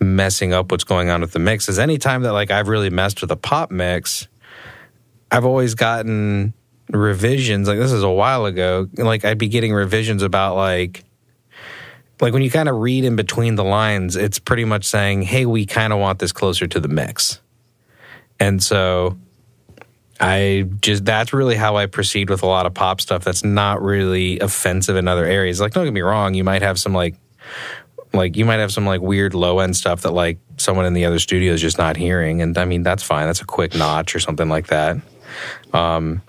messing 0.00 0.52
up 0.52 0.70
what's 0.70 0.84
going 0.84 1.08
on 1.08 1.20
with 1.20 1.32
the 1.32 1.38
mixes? 1.38 1.78
Anytime 1.78 2.22
that 2.22 2.32
like 2.32 2.50
I've 2.50 2.68
really 2.68 2.90
messed 2.90 3.20
with 3.20 3.30
a 3.30 3.36
pop 3.36 3.70
mix, 3.70 4.28
I've 5.30 5.44
always 5.44 5.74
gotten 5.74 6.52
revisions. 6.90 7.68
Like 7.68 7.78
this 7.78 7.92
is 7.92 8.02
a 8.02 8.10
while 8.10 8.44
ago. 8.44 8.88
Like 8.96 9.24
I'd 9.24 9.38
be 9.38 9.48
getting 9.48 9.72
revisions 9.72 10.22
about 10.22 10.56
like, 10.56 11.04
like 12.20 12.32
when 12.32 12.42
you 12.42 12.50
kind 12.50 12.68
of 12.68 12.76
read 12.76 13.04
in 13.04 13.16
between 13.16 13.54
the 13.54 13.64
lines, 13.64 14.16
it's 14.16 14.38
pretty 14.38 14.64
much 14.64 14.84
saying, 14.84 15.22
"Hey, 15.22 15.46
we 15.46 15.66
kind 15.66 15.92
of 15.92 15.98
want 15.98 16.18
this 16.18 16.32
closer 16.32 16.66
to 16.66 16.80
the 16.80 16.88
mix," 16.88 17.40
and 18.40 18.62
so 18.62 19.16
I 20.20 20.68
just 20.80 21.04
that's 21.04 21.32
really 21.32 21.54
how 21.54 21.76
I 21.76 21.86
proceed 21.86 22.28
with 22.28 22.42
a 22.42 22.46
lot 22.46 22.66
of 22.66 22.74
pop 22.74 23.00
stuff. 23.00 23.24
That's 23.24 23.44
not 23.44 23.82
really 23.82 24.38
offensive 24.40 24.96
in 24.96 25.06
other 25.06 25.24
areas. 25.24 25.60
Like, 25.60 25.72
don't 25.72 25.84
get 25.84 25.92
me 25.92 26.00
wrong, 26.00 26.34
you 26.34 26.44
might 26.44 26.62
have 26.62 26.78
some 26.78 26.92
like, 26.92 27.14
like 28.12 28.36
you 28.36 28.44
might 28.44 28.56
have 28.56 28.72
some 28.72 28.84
like 28.84 29.00
weird 29.00 29.34
low 29.34 29.60
end 29.60 29.76
stuff 29.76 30.02
that 30.02 30.12
like 30.12 30.38
someone 30.56 30.86
in 30.86 30.94
the 30.94 31.04
other 31.04 31.20
studio 31.20 31.52
is 31.52 31.60
just 31.60 31.78
not 31.78 31.96
hearing, 31.96 32.42
and 32.42 32.58
I 32.58 32.64
mean 32.64 32.82
that's 32.82 33.02
fine. 33.02 33.26
That's 33.26 33.42
a 33.42 33.46
quick 33.46 33.74
notch 33.74 34.14
or 34.14 34.20
something 34.20 34.48
like 34.48 34.68
that. 34.68 34.96
Um, 35.72 36.22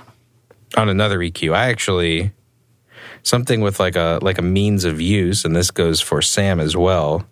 on 0.78 0.88
another 0.88 1.20
EQ, 1.20 1.56
I 1.56 1.70
actually 1.70 2.32
something 3.24 3.62
with 3.62 3.80
like 3.80 3.96
a 3.96 4.20
like 4.22 4.38
a 4.38 4.44
means 4.44 4.86
of 4.86 5.02
use, 5.02 5.46
and 5.46 5.56
this 5.56 5.72
goes 5.72 6.02
for 6.02 6.22
Sam 6.22 6.60
as 6.60 6.76
well. 6.76 7.26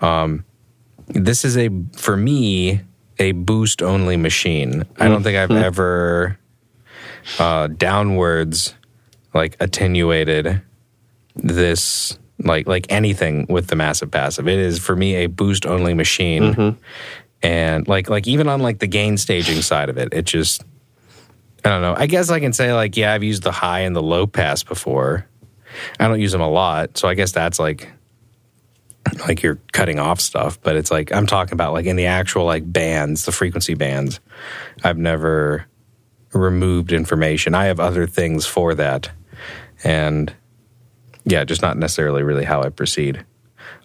Um, 0.00 0.44
this 1.08 1.44
is 1.44 1.56
a 1.56 1.70
for 1.96 2.16
me 2.16 2.80
a 3.18 3.32
boost 3.32 3.82
only 3.82 4.16
machine. 4.16 4.84
I 4.98 5.08
don't 5.08 5.22
think 5.22 5.36
I've 5.36 5.50
ever 5.50 6.38
uh, 7.38 7.68
downwards 7.68 8.74
like 9.32 9.56
attenuated 9.60 10.60
this 11.36 12.18
like 12.38 12.66
like 12.66 12.86
anything 12.90 13.46
with 13.48 13.68
the 13.68 13.76
massive 13.76 14.10
passive. 14.10 14.48
It 14.48 14.58
is 14.58 14.78
for 14.78 14.96
me 14.96 15.14
a 15.16 15.26
boost 15.26 15.66
only 15.66 15.94
machine. 15.94 16.54
And 17.42 17.86
like 17.86 18.08
like 18.08 18.26
even 18.26 18.48
on 18.48 18.60
like 18.60 18.78
the 18.78 18.86
gain 18.86 19.16
staging 19.16 19.62
side 19.62 19.88
of 19.88 19.98
it, 19.98 20.08
it 20.12 20.24
just 20.24 20.64
I 21.64 21.70
don't 21.70 21.80
know. 21.80 21.94
I 21.96 22.06
guess 22.06 22.30
I 22.30 22.40
can 22.40 22.52
say 22.52 22.72
like 22.72 22.96
yeah, 22.96 23.12
I've 23.12 23.24
used 23.24 23.42
the 23.42 23.52
high 23.52 23.80
and 23.80 23.96
the 23.96 24.02
low 24.02 24.26
pass 24.26 24.62
before. 24.62 25.26
I 25.98 26.06
don't 26.06 26.20
use 26.20 26.32
them 26.32 26.40
a 26.40 26.48
lot, 26.48 26.98
so 26.98 27.08
I 27.08 27.14
guess 27.14 27.32
that's 27.32 27.58
like 27.58 27.90
like 29.26 29.42
you're 29.42 29.58
cutting 29.72 29.98
off 29.98 30.20
stuff, 30.20 30.60
but 30.62 30.76
it's 30.76 30.90
like 30.90 31.12
I'm 31.12 31.26
talking 31.26 31.54
about 31.54 31.72
like 31.72 31.86
in 31.86 31.96
the 31.96 32.06
actual 32.06 32.44
like 32.44 32.70
bands, 32.70 33.24
the 33.24 33.32
frequency 33.32 33.74
bands. 33.74 34.20
I've 34.82 34.98
never 34.98 35.66
removed 36.32 36.92
information. 36.92 37.54
I 37.54 37.66
have 37.66 37.80
other 37.80 38.06
things 38.06 38.46
for 38.46 38.74
that. 38.74 39.10
And 39.82 40.34
yeah, 41.24 41.44
just 41.44 41.62
not 41.62 41.76
necessarily 41.76 42.22
really 42.22 42.44
how 42.44 42.62
I 42.62 42.68
proceed. 42.70 43.24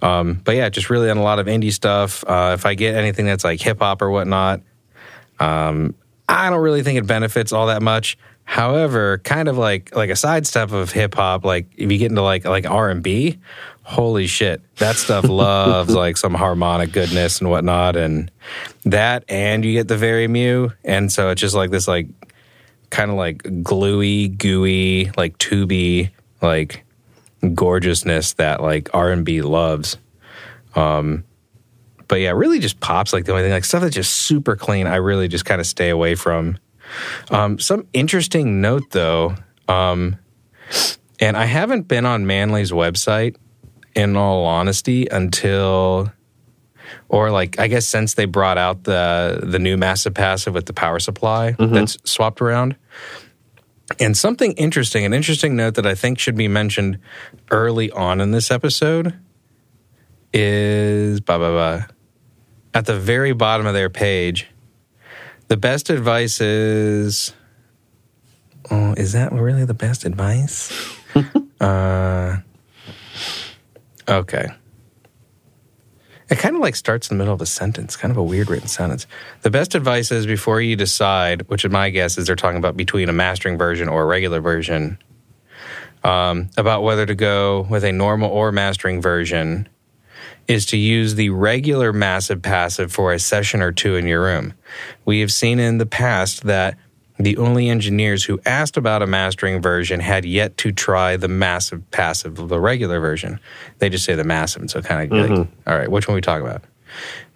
Um, 0.01 0.41
but 0.43 0.55
yeah, 0.55 0.69
just 0.69 0.89
really 0.89 1.09
on 1.09 1.17
a 1.17 1.23
lot 1.23 1.39
of 1.39 1.47
indie 1.47 1.73
stuff. 1.73 2.23
Uh, 2.25 2.51
if 2.53 2.65
I 2.65 2.73
get 2.73 2.95
anything 2.95 3.25
that's 3.25 3.43
like 3.43 3.61
hip 3.61 3.79
hop 3.79 4.01
or 4.01 4.09
whatnot, 4.09 4.61
um, 5.39 5.95
I 6.29 6.49
don't 6.51 6.61
really 6.61 6.83
think 6.83 6.99
it 6.99 7.07
benefits 7.07 7.51
all 7.51 7.67
that 7.67 7.81
much. 7.81 8.17
However, 8.43 9.17
kind 9.19 9.47
of 9.47 9.57
like 9.57 9.95
like 9.95 10.09
a 10.09 10.15
sidestep 10.15 10.71
of 10.71 10.91
hip 10.91 11.15
hop, 11.15 11.43
like 11.43 11.67
if 11.75 11.91
you 11.91 11.97
get 11.97 12.11
into 12.11 12.21
like 12.21 12.45
like 12.45 12.69
R 12.69 12.89
and 12.89 13.01
B, 13.01 13.39
holy 13.83 14.27
shit, 14.27 14.61
that 14.77 14.95
stuff 14.95 15.23
loves 15.29 15.93
like 15.93 16.17
some 16.17 16.35
harmonic 16.35 16.91
goodness 16.91 17.41
and 17.41 17.49
whatnot, 17.49 17.95
and 17.95 18.31
that, 18.85 19.23
and 19.27 19.65
you 19.65 19.73
get 19.73 19.87
the 19.87 19.97
Vari-Mu, 19.97 20.69
and 20.83 21.11
so 21.11 21.29
it's 21.29 21.41
just 21.41 21.55
like 21.55 21.71
this 21.71 21.87
like 21.87 22.07
kind 22.91 23.09
of 23.09 23.17
like 23.17 23.63
gluey, 23.63 24.27
gooey, 24.27 25.11
like 25.17 25.37
tubey, 25.39 26.11
like 26.41 26.85
gorgeousness 27.53 28.33
that 28.33 28.61
like 28.61 28.89
R 28.93 29.11
and 29.11 29.25
B 29.25 29.41
loves. 29.41 29.97
Um, 30.75 31.23
but 32.09 32.19
yeah, 32.19 32.31
really 32.31 32.59
just 32.59 32.81
pops 32.81 33.13
like 33.13 33.23
the 33.23 33.31
only 33.31 33.43
thing 33.43 33.53
like 33.53 33.63
stuff 33.63 33.81
that's 33.81 33.95
just 33.95 34.13
super 34.13 34.57
clean. 34.57 34.87
I 34.87 34.95
really 34.95 35.29
just 35.29 35.45
kind 35.45 35.61
of 35.61 35.67
stay 35.67 35.89
away 35.89 36.15
from. 36.15 36.57
Um, 37.29 37.59
some 37.59 37.87
interesting 37.93 38.59
note 38.61 38.89
though, 38.91 39.35
um, 39.69 40.17
and 41.19 41.37
I 41.37 41.45
haven't 41.45 41.87
been 41.87 42.05
on 42.05 42.25
Manley's 42.25 42.71
website 42.71 43.37
in 43.95 44.17
all 44.17 44.45
honesty 44.45 45.07
until 45.07 46.11
or 47.07 47.29
like 47.29 47.59
I 47.59 47.67
guess 47.67 47.85
since 47.85 48.15
they 48.15 48.25
brought 48.25 48.57
out 48.57 48.83
the 48.83 49.39
the 49.43 49.59
new 49.59 49.77
massive 49.77 50.15
passive 50.15 50.53
with 50.53 50.65
the 50.65 50.73
power 50.73 50.99
supply 50.99 51.55
that's 51.73 51.97
swapped 52.03 52.41
around. 52.41 52.75
And 53.99 54.15
something 54.15 54.51
interesting, 54.53 55.03
an 55.05 55.13
interesting 55.13 55.55
note 55.55 55.75
that 55.75 55.85
I 55.87 55.95
think 55.95 56.19
should 56.19 56.35
be 56.35 56.47
mentioned 56.47 56.99
early 57.49 57.89
on 57.91 58.21
in 58.21 58.31
this 58.31 58.51
episode 58.51 59.13
is 60.33 61.19
blah 61.21 61.37
blah 61.37 61.51
blah. 61.51 61.85
At 62.73 62.85
the 62.85 62.99
very 62.99 63.33
bottom 63.33 63.65
of 63.65 63.73
their 63.73 63.89
page, 63.89 64.47
the 65.47 65.57
best 65.57 65.89
advice 65.89 66.39
is 66.39 67.33
Oh, 68.71 68.93
is 68.93 69.13
that 69.13 69.31
really 69.31 69.65
the 69.65 69.73
best 69.73 70.05
advice? 70.05 70.71
uh 71.61 72.37
okay. 74.07 74.47
It 76.29 76.37
kind 76.37 76.55
of 76.55 76.61
like 76.61 76.75
starts 76.75 77.09
in 77.09 77.17
the 77.17 77.21
middle 77.21 77.33
of 77.33 77.41
a 77.41 77.47
sentence, 77.47 77.95
kind 77.95 78.11
of 78.11 78.17
a 78.17 78.23
weird 78.23 78.51
written 78.51 78.67
sentence. 78.67 79.07
The 79.41 79.49
best 79.49 79.73
advice 79.73 80.11
is 80.11 80.27
before 80.27 80.61
you 80.61 80.75
decide, 80.75 81.41
which 81.49 81.65
in 81.65 81.71
my 81.71 81.89
guess 81.89 82.19
is 82.19 82.27
they're 82.27 82.35
talking 82.35 82.59
about 82.59 82.77
between 82.77 83.09
a 83.09 83.13
mastering 83.13 83.57
version 83.57 83.89
or 83.89 84.03
a 84.03 84.05
regular 84.05 84.39
version, 84.39 84.99
um, 86.03 86.49
about 86.55 86.83
whether 86.83 87.07
to 87.07 87.15
go 87.15 87.61
with 87.61 87.83
a 87.83 87.91
normal 87.91 88.29
or 88.29 88.51
mastering 88.51 89.01
version, 89.01 89.67
is 90.49 90.65
to 90.65 90.77
use 90.77 91.15
the 91.15 91.29
regular 91.29 91.93
massive 91.93 92.41
passive 92.41 92.91
for 92.91 93.13
a 93.13 93.19
session 93.19 93.61
or 93.61 93.71
two 93.71 93.95
in 93.95 94.07
your 94.07 94.23
room. 94.23 94.53
We 95.05 95.19
have 95.21 95.31
seen 95.31 95.59
in 95.59 95.77
the 95.77 95.85
past 95.85 96.43
that 96.43 96.75
the 97.19 97.37
only 97.37 97.69
engineers 97.69 98.23
who 98.23 98.39
asked 98.45 98.75
about 98.75 99.03
a 99.03 99.07
mastering 99.07 99.61
version 99.61 99.99
had 99.99 100.25
yet 100.25 100.57
to 100.57 100.71
try 100.71 101.17
the 101.17 101.27
massive 101.27 101.89
passive, 101.91 102.39
of 102.39 102.49
the 102.49 102.59
regular 102.59 102.99
version. 102.99 103.39
They 103.77 103.89
just 103.89 104.05
say 104.05 104.15
the 104.15 104.23
massive, 104.23 104.61
and 104.61 104.71
so 104.71 104.81
kind 104.81 105.11
of 105.11 105.19
like, 105.19 105.29
mm-hmm. 105.29 105.69
all 105.69 105.77
right, 105.77 105.91
which 105.91 106.07
one 106.07 106.13
are 106.13 106.17
we 106.17 106.21
talking 106.21 106.47
about? 106.47 106.63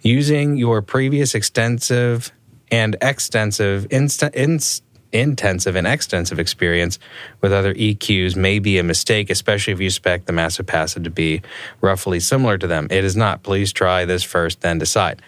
Using 0.00 0.56
your 0.56 0.82
previous 0.82 1.34
extensive 1.34 2.32
and 2.70 2.96
extensive, 3.00 3.86
inst- 3.90 4.22
inst- 4.34 4.83
intensive 5.14 5.76
and 5.76 5.86
extensive 5.86 6.38
experience 6.38 6.98
with 7.40 7.52
other 7.52 7.72
EQs 7.74 8.36
may 8.36 8.58
be 8.58 8.78
a 8.78 8.82
mistake, 8.82 9.30
especially 9.30 9.72
if 9.72 9.80
you 9.80 9.86
expect 9.86 10.26
the 10.26 10.32
massive 10.32 10.66
passive 10.66 11.04
to 11.04 11.10
be 11.10 11.40
roughly 11.80 12.20
similar 12.20 12.58
to 12.58 12.66
them. 12.66 12.88
It 12.90 13.04
is 13.04 13.16
not. 13.16 13.42
Please 13.42 13.72
try 13.72 14.04
this 14.04 14.22
first, 14.24 14.60
then 14.60 14.78
decide. 14.78 15.22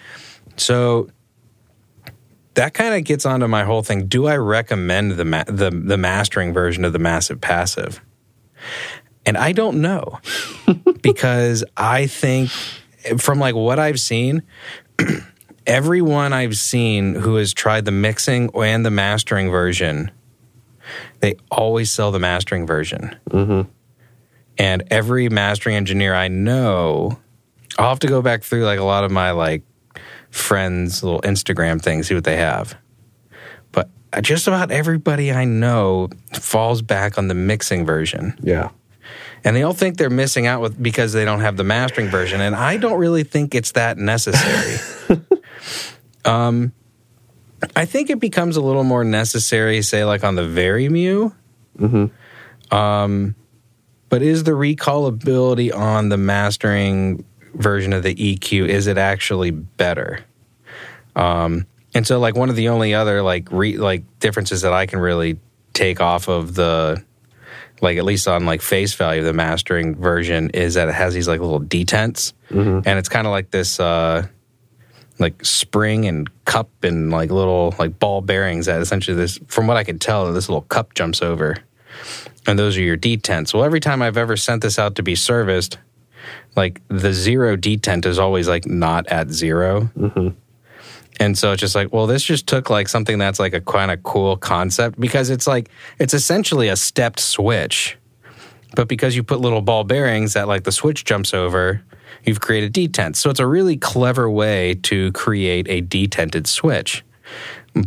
So 0.57 1.09
that 2.55 2.75
kind 2.75 2.95
of 2.95 3.05
gets 3.05 3.25
onto 3.25 3.47
my 3.47 3.65
whole 3.65 3.83
thing. 3.83 4.07
Do 4.07 4.27
I 4.27 4.37
recommend 4.37 5.13
the 5.13 5.25
ma- 5.25 5.45
the 5.47 5.71
the 5.71 5.97
mastering 5.97 6.53
version 6.53 6.85
of 6.85 6.93
the 6.93 6.99
massive 6.99 7.41
passive? 7.41 8.01
And 9.25 9.37
I 9.37 9.53
don't 9.53 9.81
know 9.81 10.21
because 11.03 11.65
I 11.77 12.07
think 12.07 12.51
from 13.19 13.39
like 13.39 13.55
what 13.55 13.79
I've 13.79 14.01
seen, 14.01 14.43
everyone 15.67 16.33
I've 16.33 16.57
seen 16.57 17.15
who 17.15 17.37
has 17.37 17.53
tried 17.53 17.85
the 17.85 17.91
mixing 17.93 18.51
and 18.55 18.85
the 18.85 18.91
mastering 18.91 19.51
version, 19.51 20.11
they 21.21 21.35
always 21.51 21.91
sell 21.91 22.13
the 22.13 22.19
mastering 22.19 22.67
version. 22.67 23.17
Mm-hmm. 23.31 23.69
And 24.59 24.85
every 24.91 25.29
mastering 25.29 25.77
engineer 25.77 26.15
I 26.15 26.29
know, 26.29 27.19
I'll 27.79 27.91
have 27.91 27.99
to 28.01 28.07
go 28.07 28.23
back 28.23 28.43
through 28.43 28.65
like 28.65 28.79
a 28.79 28.85
lot 28.85 29.05
of 29.05 29.11
my 29.11 29.33
like 29.33 29.63
friends' 30.31 31.03
little 31.03 31.21
Instagram 31.23 31.81
things, 31.83 32.09
see 32.09 32.15
what 32.15 32.25
they 32.25 32.37
have. 32.37 32.77
But 33.73 33.91
just 34.23 34.47
about 34.47 34.71
everybody 34.71 35.33
I 35.33 35.45
know 35.45 36.09
falls 36.33 36.81
back 36.81 37.19
on 37.19 37.29
the 37.29 37.35
mixing 37.35 37.85
version 37.85 38.35
Yeah. 38.43 38.71
and 39.45 39.55
they 39.55 39.63
all 39.63 39.75
think 39.75 39.99
they're 39.99 40.09
missing 40.11 40.47
out 40.47 40.63
with 40.63 40.83
because 40.83 41.13
they 41.13 41.25
don't 41.27 41.41
have 41.41 41.57
the 41.59 41.65
mastering 41.65 42.09
version 42.09 42.41
and 42.41 42.55
i 42.55 42.77
don't 42.77 42.99
really 42.99 43.23
think 43.25 43.55
it's 43.55 43.73
that 43.73 43.99
necessary 43.99 44.77
um 46.27 46.73
i 47.75 47.85
think 47.85 48.11
it 48.11 48.21
becomes 48.21 48.57
a 48.57 48.61
little 48.61 48.85
more 48.85 49.05
necessary 49.05 49.81
say 49.83 50.05
like 50.05 50.25
on 50.25 50.35
the 50.35 50.47
Vari-Mu 50.47 51.31
um 52.71 53.35
but 54.09 54.23
is 54.23 54.45
the 54.45 54.53
recallability 54.53 55.75
on 55.75 56.09
the 56.09 56.17
mastering 56.17 57.25
version 57.55 57.93
of 57.93 58.03
the 58.03 58.15
eq 58.15 58.67
is 58.69 58.87
it 58.87 58.99
actually 58.99 59.51
better? 59.51 60.25
Um 61.15 61.67
and 61.95 62.07
so 62.07 62.19
like 62.19 62.37
one 62.37 62.51
of 62.51 62.57
the 62.57 62.69
only 62.69 62.93
other 62.95 63.23
like 63.23 63.51
re, 63.51 63.77
like 63.79 64.05
differences 64.21 64.63
that 64.63 64.73
i 64.73 64.87
can 64.87 64.99
really 64.99 65.39
take 65.73 66.01
off 66.01 66.29
of 66.29 66.55
the 66.55 67.03
like 67.83 67.99
at 67.99 68.05
least 68.05 68.27
on 68.29 68.47
like 68.47 68.63
face 68.63 68.95
value 68.95 69.23
the 69.23 69.33
mastering 69.33 69.95
version 69.95 70.51
is 70.51 70.75
that 70.75 70.89
it 70.89 70.95
has 70.95 71.13
these 71.15 71.29
like 71.29 71.41
little 71.41 71.61
detents. 71.61 72.33
And 72.87 72.99
it's 72.99 73.09
kind 73.11 73.27
of 73.27 73.31
like 73.31 73.51
this 73.51 73.79
uh 73.79 74.27
like 75.19 75.45
spring 75.45 76.07
and 76.07 76.29
cup 76.45 76.69
and 76.83 77.11
like 77.11 77.31
little 77.31 77.75
like 77.79 77.99
ball 77.99 78.21
bearings 78.21 78.67
that 78.67 78.81
essentially 78.81 79.17
this 79.17 79.39
from 79.47 79.67
what 79.67 79.77
i 79.77 79.85
can 79.85 79.99
tell 79.99 80.33
this 80.33 80.49
little 80.49 80.63
cup 80.63 80.95
jumps 80.95 81.23
over. 81.23 81.57
And 82.49 82.57
those 82.57 82.77
are 82.77 82.83
your 82.83 82.97
detents. 82.97 83.55
Well 83.55 83.65
every 83.65 83.81
time 83.81 84.03
i've 84.03 84.17
ever 84.17 84.37
sent 84.37 84.63
this 84.63 84.79
out 84.79 84.95
to 84.97 85.03
be 85.03 85.15
serviced 85.15 85.79
like 86.57 86.81
the 86.89 87.13
zero 87.13 87.57
detent 87.57 88.07
is 88.07 88.19
always 88.19 88.49
like 88.49 88.67
not 88.67 89.07
at 89.09 89.31
0 89.31 89.91
mm-hmm. 89.97 90.29
and 91.21 91.39
so 91.39 91.53
it's 91.53 91.61
just 91.61 91.75
like, 91.75 91.93
well, 91.93 92.07
this 92.07 92.23
just 92.23 92.47
took 92.47 92.71
like 92.71 92.89
something 92.89 93.19
that's 93.19 93.39
like 93.39 93.55
a 93.55 93.61
kind 93.61 93.91
of 93.91 94.03
cool 94.03 94.37
concept 94.37 94.99
because 94.99 95.31
it's 95.31 95.47
like 95.47 95.71
it's 95.99 96.15
essentially 96.15 96.69
a 96.69 96.77
stepped 96.77 97.21
switch. 97.21 97.99
But 98.75 98.89
because 98.89 99.17
you 99.17 99.23
put 99.23 99.41
little 99.41 99.63
ball 99.63 99.85
bearings 99.85 100.35
that 100.35 100.49
like 100.49 100.65
the 100.65 100.73
switch 100.73 101.05
jumps 101.05 101.33
over, 101.33 101.83
you've 102.27 102.41
created 102.41 102.73
detents. 102.73 103.17
So 103.17 103.31
it's 103.31 103.41
a 103.41 103.47
really 103.47 103.77
clever 103.77 104.29
way 104.29 104.75
to 104.85 105.13
create 105.13 105.69
a 105.69 105.81
detented 105.81 106.47
switch. 106.47 107.05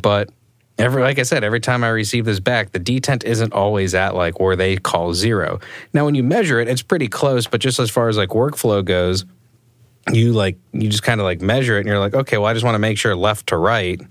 But 0.02 0.30
every 0.78 1.02
like 1.02 1.19
I 1.19 1.23
said, 1.23 1.43
every 1.43 1.60
time 1.60 1.84
I 1.84 1.89
receive 1.89 2.25
this 2.25 2.39
back, 2.39 2.71
the 2.71 2.80
detent 2.80 3.23
isn't 3.23 3.54
always 3.54 3.93
at 3.93 4.15
like 4.15 4.39
where 4.39 4.56
they 4.56 4.78
call 4.78 5.13
zero. 5.13 5.60
Now 5.93 6.06
when 6.06 6.15
you 6.15 6.23
measure 6.23 6.60
it, 6.60 6.67
it's 6.67 6.82
pretty 6.82 7.08
close, 7.08 7.47
but 7.47 7.62
just 7.62 7.80
as 7.80 7.89
far 7.89 8.08
as 8.10 8.17
like 8.17 8.30
workflow 8.30 8.84
goes, 8.84 9.25
you 10.12 10.34
like 10.34 10.58
you 10.71 10.89
just 10.89 11.04
kind 11.04 11.19
of 11.19 11.25
like 11.25 11.41
measure 11.41 11.78
it 11.78 11.82
and 11.82 11.88
you're 11.88 11.99
like 11.99 12.15
okay 12.15 12.38
well 12.38 12.47
i 12.47 12.54
just 12.54 12.65
want 12.65 12.75
to 12.75 12.80
make 12.80 12.97
sure 12.97 13.15
left 13.15 13.47
to 13.47 13.58
right 13.58 14.02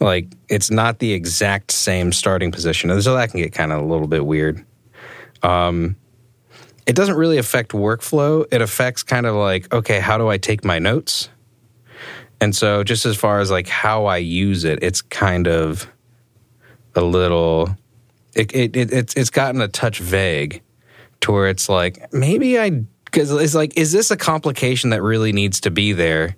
like 0.00 0.26
it's 0.48 0.70
not 0.70 0.98
the 0.98 1.12
exact 1.12 1.70
same 1.70 2.12
starting 2.12 2.52
position 2.52 3.00
so 3.00 3.14
that 3.14 3.30
can 3.30 3.40
get 3.40 3.52
kind 3.52 3.72
of 3.72 3.80
a 3.80 3.84
little 3.84 4.08
bit 4.08 4.24
weird 4.26 4.64
um 5.42 5.96
it 6.86 6.94
doesn't 6.94 7.16
really 7.16 7.38
affect 7.38 7.72
workflow. 7.72 8.46
It 8.50 8.60
affects 8.60 9.02
kind 9.02 9.26
of 9.26 9.34
like 9.34 9.72
okay 9.72 10.00
how 10.00 10.18
do 10.18 10.28
i 10.28 10.38
take 10.38 10.64
my 10.64 10.78
notes? 10.78 11.28
And 12.40 12.54
so 12.54 12.84
just 12.84 13.06
as 13.06 13.16
far 13.16 13.40
as 13.40 13.50
like 13.50 13.68
how 13.68 14.06
i 14.06 14.18
use 14.18 14.64
it 14.64 14.82
it's 14.82 15.00
kind 15.00 15.46
of 15.48 15.90
a 16.94 17.00
little 17.00 17.76
it, 18.34 18.54
it, 18.54 18.76
it 18.76 18.92
it's 18.92 19.14
it's 19.14 19.30
gotten 19.30 19.60
a 19.60 19.68
touch 19.68 19.98
vague 19.98 20.62
to 21.20 21.32
where 21.32 21.48
it's 21.48 21.68
like 21.68 22.12
maybe 22.12 22.58
i 22.58 22.70
because 23.04 23.30
it's 23.30 23.54
like 23.54 23.76
is 23.78 23.92
this 23.92 24.10
a 24.10 24.16
complication 24.16 24.90
that 24.90 25.02
really 25.02 25.32
needs 25.32 25.60
to 25.60 25.70
be 25.70 25.92
there? 25.92 26.36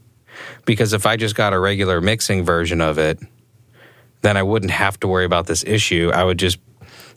Because 0.65 0.93
if 0.93 1.07
i 1.07 1.17
just 1.17 1.35
got 1.35 1.53
a 1.53 1.59
regular 1.59 2.01
mixing 2.01 2.45
version 2.45 2.81
of 2.81 2.99
it 2.99 3.19
then 4.23 4.37
i 4.37 4.43
wouldn't 4.43 4.73
have 4.73 4.99
to 5.01 5.09
worry 5.09 5.25
about 5.25 5.47
this 5.47 5.65
issue. 5.65 6.11
I 6.13 6.25
would 6.25 6.39
just 6.39 6.59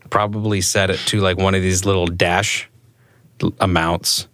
probably 0.09 0.61
set 0.61 0.89
it 0.89 0.99
to 1.07 1.19
like 1.19 1.37
one 1.37 1.55
of 1.55 1.61
these 1.61 1.85
little 1.85 2.07
dash 2.07 2.68
amounts 3.60 4.28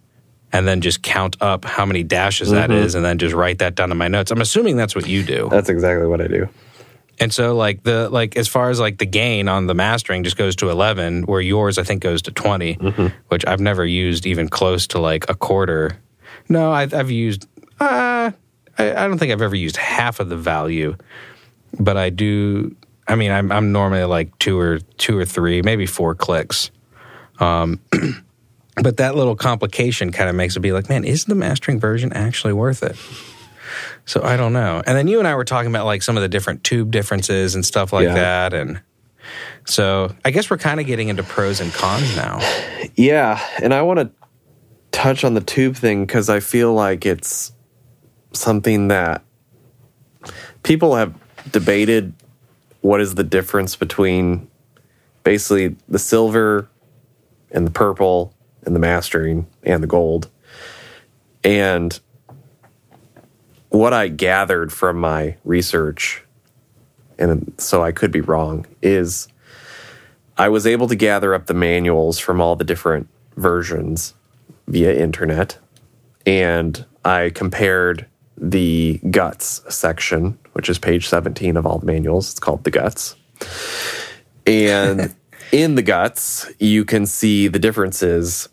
and 0.52 0.66
then 0.66 0.80
just 0.80 1.02
count 1.02 1.36
up 1.40 1.64
how 1.64 1.84
many 1.84 2.02
dashes 2.02 2.50
that 2.50 2.70
is 2.70 2.94
and 2.94 3.04
then 3.04 3.18
just 3.18 3.34
write 3.34 3.58
that 3.58 3.74
down 3.74 3.90
in 3.90 3.98
my 3.98 4.08
notes 4.08 4.30
i'm 4.30 4.40
assuming 4.40 4.76
that's 4.76 4.94
what 4.94 5.06
you 5.06 5.22
do 5.22 5.48
That's 5.50 5.68
exactly 5.68 6.06
what 6.06 6.20
I 6.20 6.28
do. 6.28 6.48
and 7.18 7.32
so 7.32 7.56
like 7.56 7.82
the 7.82 8.08
like 8.10 8.36
as 8.36 8.46
far 8.48 8.70
as 8.70 8.78
like 8.80 8.98
the 8.98 9.06
gain 9.06 9.48
on 9.48 9.66
the 9.66 9.74
mastering 9.74 10.22
just 10.24 10.36
goes 10.36 10.54
to 10.56 10.70
11 10.70 11.22
where 11.24 11.40
yours 11.40 11.78
I 11.78 11.82
think 11.82 12.02
goes 12.02 12.22
to 12.22 12.30
20, 12.30 12.74
which 13.28 13.44
I've 13.46 13.60
never 13.60 13.84
used 13.84 14.26
even 14.26 14.48
close 14.48 14.86
to 14.88 14.98
like 15.00 15.28
a 15.28 15.34
quarter 15.34 15.98
No, 16.48 16.70
I've, 16.70 16.94
I've 16.94 17.10
used. 17.10 17.48
Uh, 17.80 18.30
I, 18.78 18.84
I 18.92 19.08
don't 19.08 19.18
think 19.18 19.32
I've 19.32 19.42
ever 19.42 19.56
used 19.56 19.76
half 19.76 20.20
of 20.20 20.28
the 20.28 20.36
value, 20.36 20.96
but 21.80 21.96
I 21.96 22.10
do. 22.10 22.76
I 23.08 23.14
mean, 23.16 23.30
I'm 23.32 23.50
I'm 23.50 23.72
normally 23.72 24.04
like 24.04 24.38
two 24.38 24.58
or 24.58 24.78
two 24.98 25.18
or 25.18 25.24
three, 25.24 25.60
maybe 25.62 25.86
four 25.86 26.14
clicks. 26.14 26.70
Um, 27.40 27.80
but 28.82 28.98
that 28.98 29.14
little 29.14 29.36
complication 29.36 30.12
kind 30.12 30.28
of 30.28 30.36
makes 30.36 30.56
it 30.56 30.60
be 30.60 30.72
like, 30.72 30.88
man, 30.88 31.04
is 31.04 31.24
the 31.24 31.34
mastering 31.34 31.80
version 31.80 32.12
actually 32.12 32.52
worth 32.52 32.82
it? 32.82 32.96
So 34.04 34.22
I 34.22 34.36
don't 34.36 34.52
know. 34.52 34.82
And 34.86 34.96
then 34.96 35.08
you 35.08 35.18
and 35.18 35.26
I 35.26 35.34
were 35.34 35.44
talking 35.44 35.70
about 35.70 35.86
like 35.86 36.02
some 36.02 36.16
of 36.16 36.22
the 36.22 36.28
different 36.28 36.62
tube 36.62 36.90
differences 36.90 37.54
and 37.54 37.64
stuff 37.64 37.92
like 37.92 38.04
Yeah. 38.04 38.14
that, 38.14 38.54
and 38.54 38.80
so 39.64 40.14
I 40.24 40.30
guess 40.30 40.48
we're 40.48 40.58
kind 40.58 40.78
of 40.78 40.86
getting 40.86 41.08
into 41.08 41.22
pros 41.24 41.60
and 41.60 41.72
cons 41.72 42.14
now. 42.16 42.38
Yeah, 42.94 43.44
and 43.60 43.74
I 43.74 43.82
want 43.82 43.98
to 43.98 44.10
touch 44.92 45.24
on 45.24 45.34
the 45.34 45.40
tube 45.40 45.74
thing 45.76 46.06
because 46.06 46.28
I 46.30 46.38
feel 46.40 46.72
like 46.72 47.04
it's 47.04 47.52
something 48.32 48.88
that 48.88 49.22
people 50.62 50.94
have 50.94 51.14
debated. 51.50 52.12
What 52.82 53.00
is 53.00 53.16
the 53.16 53.24
difference 53.24 53.74
between 53.74 54.48
basically 55.24 55.74
the 55.88 55.98
silver 55.98 56.68
and 57.50 57.66
the 57.66 57.70
purple 57.72 58.32
and 58.66 58.74
the 58.74 58.80
mastering 58.80 59.46
and 59.62 59.82
the 59.82 59.86
gold? 59.86 60.28
And 61.42 61.98
what 63.70 63.92
I 63.92 64.08
gathered 64.08 64.72
from 64.72 64.98
my 64.98 65.36
research, 65.44 66.22
and 67.18 67.54
so 67.58 67.82
I 67.82 67.92
could 67.92 68.10
be 68.10 68.20
wrong, 68.20 68.66
is 68.82 69.28
I 70.36 70.48
was 70.48 70.66
able 70.66 70.88
to 70.88 70.96
gather 70.96 71.34
up 71.34 71.46
the 71.46 71.54
manuals 71.54 72.18
from 72.18 72.40
all 72.40 72.56
the 72.56 72.64
different 72.64 73.08
versions 73.36 74.14
via 74.66 74.94
internet, 74.94 75.58
and 76.26 76.84
I 77.04 77.30
compared 77.30 78.06
the 78.36 79.00
guts 79.10 79.62
section, 79.74 80.38
which 80.52 80.68
is 80.68 80.78
page 80.78 81.08
17 81.08 81.56
of 81.56 81.66
all 81.66 81.78
the 81.78 81.86
manuals. 81.86 82.30
It's 82.30 82.40
called 82.40 82.64
the 82.64 82.70
guts. 82.70 83.16
And 84.46 85.14
in 85.52 85.74
the 85.74 85.82
guts, 85.82 86.50
you 86.58 86.84
can 86.84 87.06
see 87.06 87.48
the 87.48 87.58
differences 87.58 88.48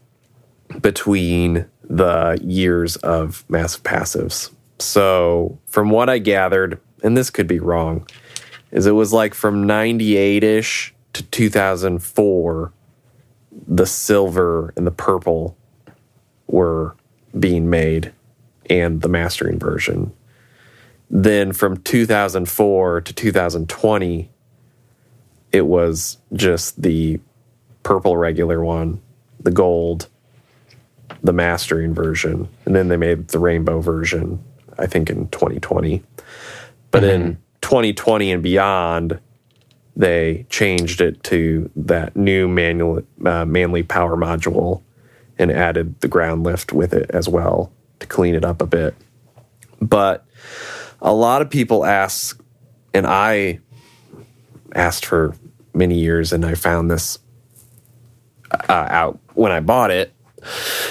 between 0.82 1.66
the 1.84 2.40
years 2.42 2.96
of 2.98 3.46
massive 3.50 3.84
passives. 3.84 4.52
So, 4.80 5.60
from 5.68 5.90
what 5.90 6.10
I 6.10 6.20
gathered, 6.20 6.80
and 7.04 7.16
this 7.16 7.30
could 7.30 7.48
be 7.48 7.60
wrong, 7.60 8.08
is 8.72 8.86
it 8.86 8.92
was 8.92 9.14
like 9.14 9.34
from 9.34 9.66
98 9.68 10.44
ish 10.44 10.94
to 11.14 11.24
2004, 11.24 12.74
the 13.68 13.86
silver 13.86 14.74
and 14.76 14.88
the 14.88 14.92
purple 14.92 15.56
were 16.48 16.96
being 17.38 17.70
made 17.70 18.12
and 18.70 19.02
the 19.02 19.10
mastering 19.10 19.60
version. 19.60 20.12
Then 21.10 21.54
from 21.54 21.78
2004 21.78 23.02
to 23.02 23.14
2020, 23.14 24.32
it 25.52 25.68
was 25.68 26.18
just 26.34 26.82
the 26.82 27.20
purple 27.84 28.18
regular 28.18 28.64
one, 28.64 29.02
the 29.40 29.52
gold, 29.52 30.10
the 31.24 31.34
mastering 31.34 31.94
version, 31.94 32.48
and 32.66 32.76
then 32.76 32.90
they 32.90 32.98
made 32.98 33.30
the 33.30 33.40
rainbow 33.40 33.80
version, 33.80 34.44
I 34.78 34.86
think 34.86 35.10
in 35.10 35.30
2020. 35.30 36.04
But 36.92 37.04
in 37.04 37.38
2020 37.62 38.32
and 38.32 38.44
beyond, 38.44 39.20
they 39.96 40.46
changed 40.50 41.02
it 41.02 41.24
to 41.24 41.72
that 41.76 42.16
new 42.16 42.48
manual 42.48 43.02
uh, 43.26 43.46
Manley 43.46 43.84
power 43.84 44.16
module 44.16 44.84
and 45.40 45.52
added 45.52 46.00
the 46.02 46.08
ground 46.08 46.44
lift 46.44 46.74
with 46.74 46.94
it 46.94 47.10
as 47.12 47.28
well 47.28 47.72
to 48.00 48.08
clean 48.08 48.36
it 48.36 48.46
up 48.46 48.62
a 48.62 48.66
bit. 48.66 48.96
But 49.82 50.26
a 51.02 51.14
lot 51.14 51.42
of 51.42 51.50
people 51.50 51.86
ask, 51.86 52.40
and 52.94 53.08
I 53.08 53.60
asked 54.76 55.06
for 55.06 55.36
many 55.74 55.96
years, 55.96 56.32
and 56.34 56.46
I 56.46 56.56
found 56.56 56.92
this 56.92 57.20
uh, 58.52 58.88
out 58.90 59.20
when 59.34 59.52
I 59.52 59.60
bought 59.60 59.92
it. 59.92 60.13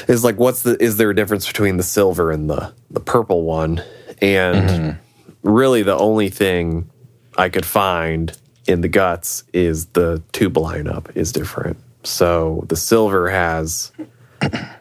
Is 0.08 0.24
like, 0.24 0.36
what's 0.36 0.62
the? 0.62 0.82
Is 0.82 0.96
there 0.96 1.10
a 1.10 1.14
difference 1.14 1.46
between 1.46 1.76
the 1.76 1.82
silver 1.82 2.30
and 2.30 2.48
the 2.48 2.72
the 2.90 3.00
purple 3.00 3.42
one? 3.42 3.82
And 4.20 4.98
really, 5.42 5.82
the 5.82 5.96
only 5.96 6.28
thing 6.28 6.90
I 7.36 7.48
could 7.48 7.66
find 7.66 8.36
in 8.66 8.80
the 8.80 8.88
guts 8.88 9.44
is 9.52 9.86
the 9.86 10.22
tube 10.32 10.54
lineup 10.54 11.16
is 11.16 11.32
different. 11.32 11.78
So 12.04 12.64
the 12.68 12.76
silver 12.76 13.30
has 13.30 13.92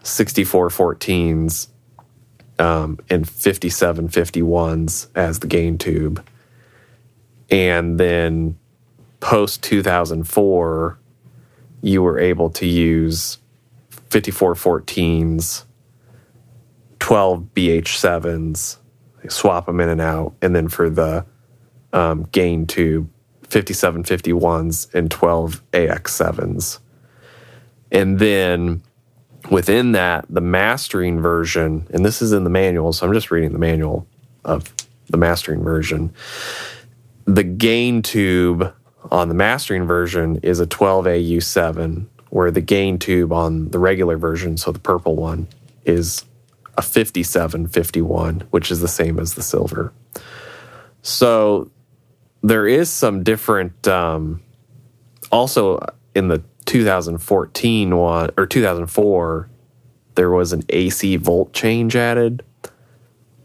64 0.03 0.69
14s 0.69 1.67
um, 2.59 2.99
and 3.09 3.27
57 3.27 4.09
51s 4.09 5.07
as 5.15 5.39
the 5.39 5.47
gain 5.47 5.77
tube. 5.77 6.25
And 7.49 7.99
then 7.99 8.57
post 9.19 9.61
2004, 9.63 10.97
you 11.81 12.01
were 12.01 12.19
able 12.19 12.49
to 12.51 12.65
use 12.65 13.37
54 14.11 14.55
14s, 14.55 15.63
12 16.99 17.43
BH7s, 17.55 18.77
swap 19.29 19.65
them 19.65 19.79
in 19.79 19.89
and 19.89 20.01
out. 20.01 20.35
And 20.41 20.55
then 20.55 20.67
for 20.67 20.89
the 20.89 21.25
um, 21.93 22.27
gain 22.31 22.67
tube, 22.67 23.09
57 23.49 24.03
51s 24.03 24.93
and 24.93 25.09
12 25.09 25.63
AX7s. 25.71 26.79
And 27.91 28.19
then 28.19 28.83
within 29.49 29.93
that, 29.93 30.25
the 30.29 30.41
mastering 30.41 31.21
version, 31.21 31.87
and 31.91 32.05
this 32.05 32.21
is 32.21 32.33
in 32.33 32.43
the 32.43 32.49
manual, 32.49 32.93
so 32.93 33.07
I'm 33.07 33.13
just 33.13 33.31
reading 33.31 33.53
the 33.53 33.59
manual 33.59 34.07
of 34.43 34.73
the 35.07 35.17
mastering 35.17 35.63
version. 35.63 36.13
The 37.25 37.43
gain 37.43 38.01
tube 38.01 38.73
on 39.11 39.27
the 39.29 39.35
mastering 39.35 39.85
version 39.85 40.37
is 40.43 40.59
a 40.59 40.67
12AU7, 40.67 42.07
where 42.31 42.51
the 42.51 42.61
gain 42.61 42.97
tube 42.97 43.31
on 43.31 43.69
the 43.69 43.79
regular 43.79 44.17
version, 44.17 44.57
so 44.57 44.71
the 44.71 44.79
purple 44.79 45.15
one, 45.15 45.47
is 45.85 46.25
a 46.77 46.81
5751, 46.81 48.43
which 48.49 48.71
is 48.71 48.79
the 48.79 48.87
same 48.87 49.19
as 49.19 49.35
the 49.35 49.41
silver. 49.41 49.93
So 51.03 51.69
there 52.41 52.67
is 52.67 52.89
some 52.89 53.23
different, 53.23 53.87
um, 53.87 54.41
also 55.31 55.79
in 56.15 56.27
the 56.27 56.43
2014 56.65 57.95
one 57.97 58.29
or 58.37 58.45
2004, 58.45 59.49
there 60.15 60.31
was 60.31 60.53
an 60.53 60.63
AC 60.69 61.17
volt 61.17 61.53
change 61.53 61.95
added, 61.95 62.43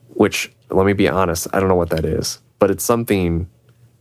which 0.09 0.53
let 0.70 0.87
me 0.87 0.92
be 0.92 1.09
honest, 1.09 1.46
I 1.53 1.61
don't 1.61 1.68
know 1.68 1.77
what 1.77 1.90
that 1.90 2.05
is, 2.05 2.40
but 2.59 2.70
it's 2.70 2.85
something. 2.85 3.49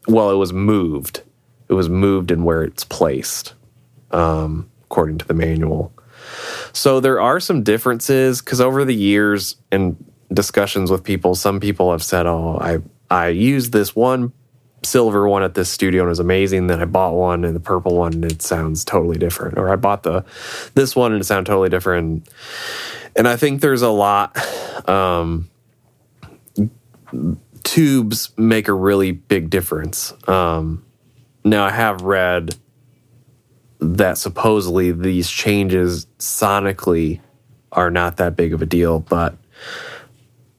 Well, 0.08 0.32
it 0.32 0.36
was 0.36 0.54
moved. 0.54 1.24
It 1.68 1.74
was 1.74 1.90
moved 1.90 2.32
in 2.32 2.44
where 2.44 2.64
it's 2.64 2.84
placed, 2.84 3.56
um, 4.12 4.70
according 4.96 5.18
to 5.18 5.28
the 5.28 5.34
manual. 5.34 5.92
So 6.72 7.02
there 7.02 7.20
are 7.20 7.42
some 7.42 7.64
differences 7.64 8.40
because 8.42 8.62
over 8.62 8.86
the 8.86 8.96
years 8.96 9.58
and 9.74 9.98
discussions 10.34 10.90
with 10.90 11.04
people, 11.04 11.36
some 11.36 11.60
people 11.60 11.92
have 11.92 12.02
said, 12.02 12.26
"Oh, 12.26 12.58
I 12.62 12.80
I 13.14 13.28
used 13.28 13.74
this 13.74 13.94
one 13.94 14.32
silver 14.84 15.28
one 15.28 15.44
at 15.44 15.54
this 15.54 15.70
studio 15.70 16.04
and 16.04 16.08
it 16.08 16.10
was 16.10 16.20
amazing. 16.20 16.68
Then 16.68 16.80
I 16.80 16.86
bought 16.86 17.14
one 17.14 17.44
and 17.44 17.54
the 17.54 17.60
purple 17.60 17.98
one 17.98 18.14
and 18.14 18.24
it 18.24 18.42
sounds 18.42 18.86
totally 18.86 19.18
different. 19.18 19.58
Or 19.58 19.70
I 19.70 19.76
bought 19.76 20.04
the 20.04 20.24
this 20.76 20.96
one 20.96 21.12
and 21.12 21.20
it 21.20 21.26
sounded 21.26 21.50
totally 21.50 21.70
different. 21.70 22.30
And 23.18 23.28
I 23.28 23.36
think 23.36 23.60
there's 23.60 23.82
a 23.82 23.90
lot. 23.90 24.38
Um, 24.88 25.50
tubes 27.64 28.30
make 28.38 28.70
a 28.70 28.74
really 28.74 29.12
big 29.12 29.50
difference. 29.50 30.14
Um, 30.30 30.86
now 31.44 31.66
I 31.66 31.72
have 31.72 32.02
read 32.02 32.56
that 33.94 34.18
supposedly 34.18 34.92
these 34.92 35.30
changes 35.30 36.08
sonically 36.18 37.22
are 37.72 37.92
not 37.92 38.18
that 38.18 38.36
big 38.36 38.54
of 38.54 38.62
a 38.62 38.66
deal, 38.66 39.00
but 39.00 39.38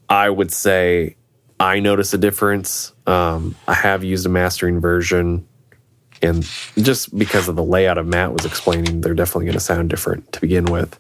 I 0.09 0.31
would 0.31 0.53
say 0.53 1.17
I 1.59 1.81
notice 1.81 2.15
a 2.15 2.19
difference. 2.19 2.93
Um, 3.07 3.55
I 3.67 3.75
have 3.75 4.05
used 4.05 4.27
a 4.27 4.29
mastering 4.29 4.81
version, 4.81 5.47
and 6.23 6.43
just 6.77 7.17
because 7.17 7.49
of 7.49 7.57
the 7.57 7.65
layout 7.65 7.99
of 7.99 8.07
Matt 8.07 8.33
was 8.33 8.45
explaining, 8.45 9.01
they're 9.01 9.15
definitely 9.15 9.47
going 9.47 9.55
to 9.55 9.61
sound 9.61 9.91
different 9.91 10.33
to 10.33 10.41
begin 10.41 10.67
with. 10.67 10.99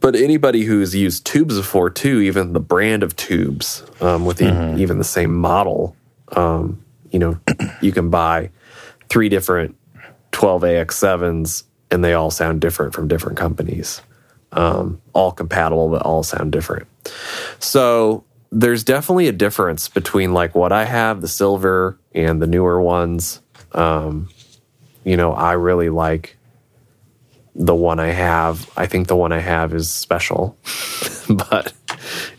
But 0.00 0.16
anybody 0.16 0.64
who's 0.64 0.94
used 0.94 1.24
tubes 1.24 1.56
before, 1.56 1.88
too, 1.88 2.20
even 2.20 2.52
the 2.52 2.60
brand 2.60 3.02
of 3.02 3.16
tubes 3.16 3.82
um, 4.02 4.26
with 4.26 4.36
the, 4.36 4.76
even 4.76 4.98
the 4.98 5.04
same 5.04 5.34
model, 5.34 5.96
um, 6.32 6.84
you 7.10 7.18
know, 7.18 7.38
you 7.80 7.90
can 7.90 8.10
buy 8.10 8.50
three 9.08 9.28
different 9.30 9.76
12AX7s, 10.44 11.64
and 11.90 12.04
they 12.04 12.12
all 12.12 12.30
sound 12.30 12.60
different 12.60 12.92
from 12.92 13.08
different 13.08 13.38
companies. 13.38 14.02
Um, 14.52 15.00
all 15.14 15.32
compatible, 15.32 15.88
but 15.88 16.02
all 16.02 16.22
sound 16.22 16.52
different. 16.52 16.86
So 17.58 18.24
there's 18.52 18.84
definitely 18.84 19.26
a 19.28 19.32
difference 19.32 19.88
between 19.88 20.34
like 20.34 20.54
what 20.54 20.70
I 20.70 20.84
have, 20.84 21.22
the 21.22 21.28
silver, 21.28 21.98
and 22.14 22.42
the 22.42 22.46
newer 22.46 22.80
ones. 22.80 23.40
Um, 23.72 24.28
you 25.02 25.16
know, 25.16 25.32
I 25.32 25.52
really 25.52 25.88
like 25.88 26.36
the 27.54 27.74
one 27.74 27.98
I 27.98 28.08
have. 28.08 28.70
I 28.76 28.84
think 28.84 29.08
the 29.08 29.16
one 29.16 29.32
I 29.32 29.40
have 29.40 29.72
is 29.72 29.90
special, 29.90 30.58
but 31.28 31.72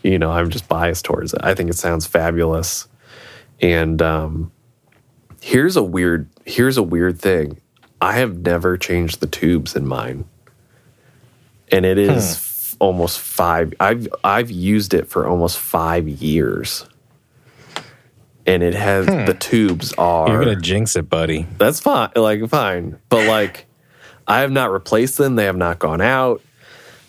you 0.04 0.18
know, 0.18 0.30
I'm 0.30 0.50
just 0.50 0.68
biased 0.68 1.04
towards 1.04 1.34
it. 1.34 1.40
I 1.42 1.54
think 1.54 1.70
it 1.70 1.76
sounds 1.76 2.06
fabulous. 2.06 2.86
And 3.60 4.00
um, 4.00 4.52
here's 5.40 5.76
a 5.76 5.82
weird 5.82 6.28
here's 6.44 6.76
a 6.76 6.84
weird 6.84 7.20
thing. 7.20 7.60
I 8.00 8.12
have 8.14 8.38
never 8.38 8.76
changed 8.76 9.20
the 9.20 9.26
tubes 9.26 9.74
in 9.74 9.86
mine, 9.86 10.26
and 11.72 11.86
it 11.86 11.96
hmm. 11.96 12.14
is 12.14 12.34
f- 12.36 12.76
almost 12.78 13.18
five. 13.18 13.72
I've 13.80 14.08
I've 14.22 14.50
used 14.50 14.94
it 14.94 15.08
for 15.08 15.26
almost 15.26 15.58
five 15.58 16.08
years, 16.08 16.86
and 18.46 18.62
it 18.62 18.74
has 18.74 19.06
hmm. 19.06 19.24
the 19.24 19.34
tubes 19.34 19.92
are. 19.94 20.28
You're 20.28 20.44
gonna 20.44 20.60
jinx 20.60 20.96
it, 20.96 21.08
buddy. 21.08 21.46
That's 21.58 21.80
fine. 21.80 22.10
Like 22.14 22.46
fine, 22.48 22.98
but 23.08 23.26
like 23.26 23.66
I 24.26 24.40
have 24.40 24.52
not 24.52 24.70
replaced 24.70 25.16
them. 25.18 25.36
They 25.36 25.44
have 25.44 25.56
not 25.56 25.78
gone 25.78 26.00
out. 26.00 26.42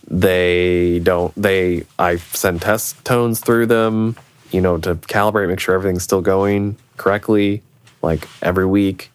They 0.10 1.00
don't. 1.00 1.34
They 1.36 1.86
I 2.00 2.16
send 2.18 2.62
test 2.62 3.04
tones 3.04 3.42
through 3.42 3.66
them. 3.66 4.16
You 4.52 4.62
know 4.62 4.78
to 4.78 4.96
calibrate, 4.96 5.50
make 5.50 5.60
sure 5.60 5.76
everything's 5.76 6.04
still 6.04 6.22
going 6.22 6.78
correctly. 6.96 7.62
Like 8.02 8.28
every 8.42 8.66
week. 8.66 9.12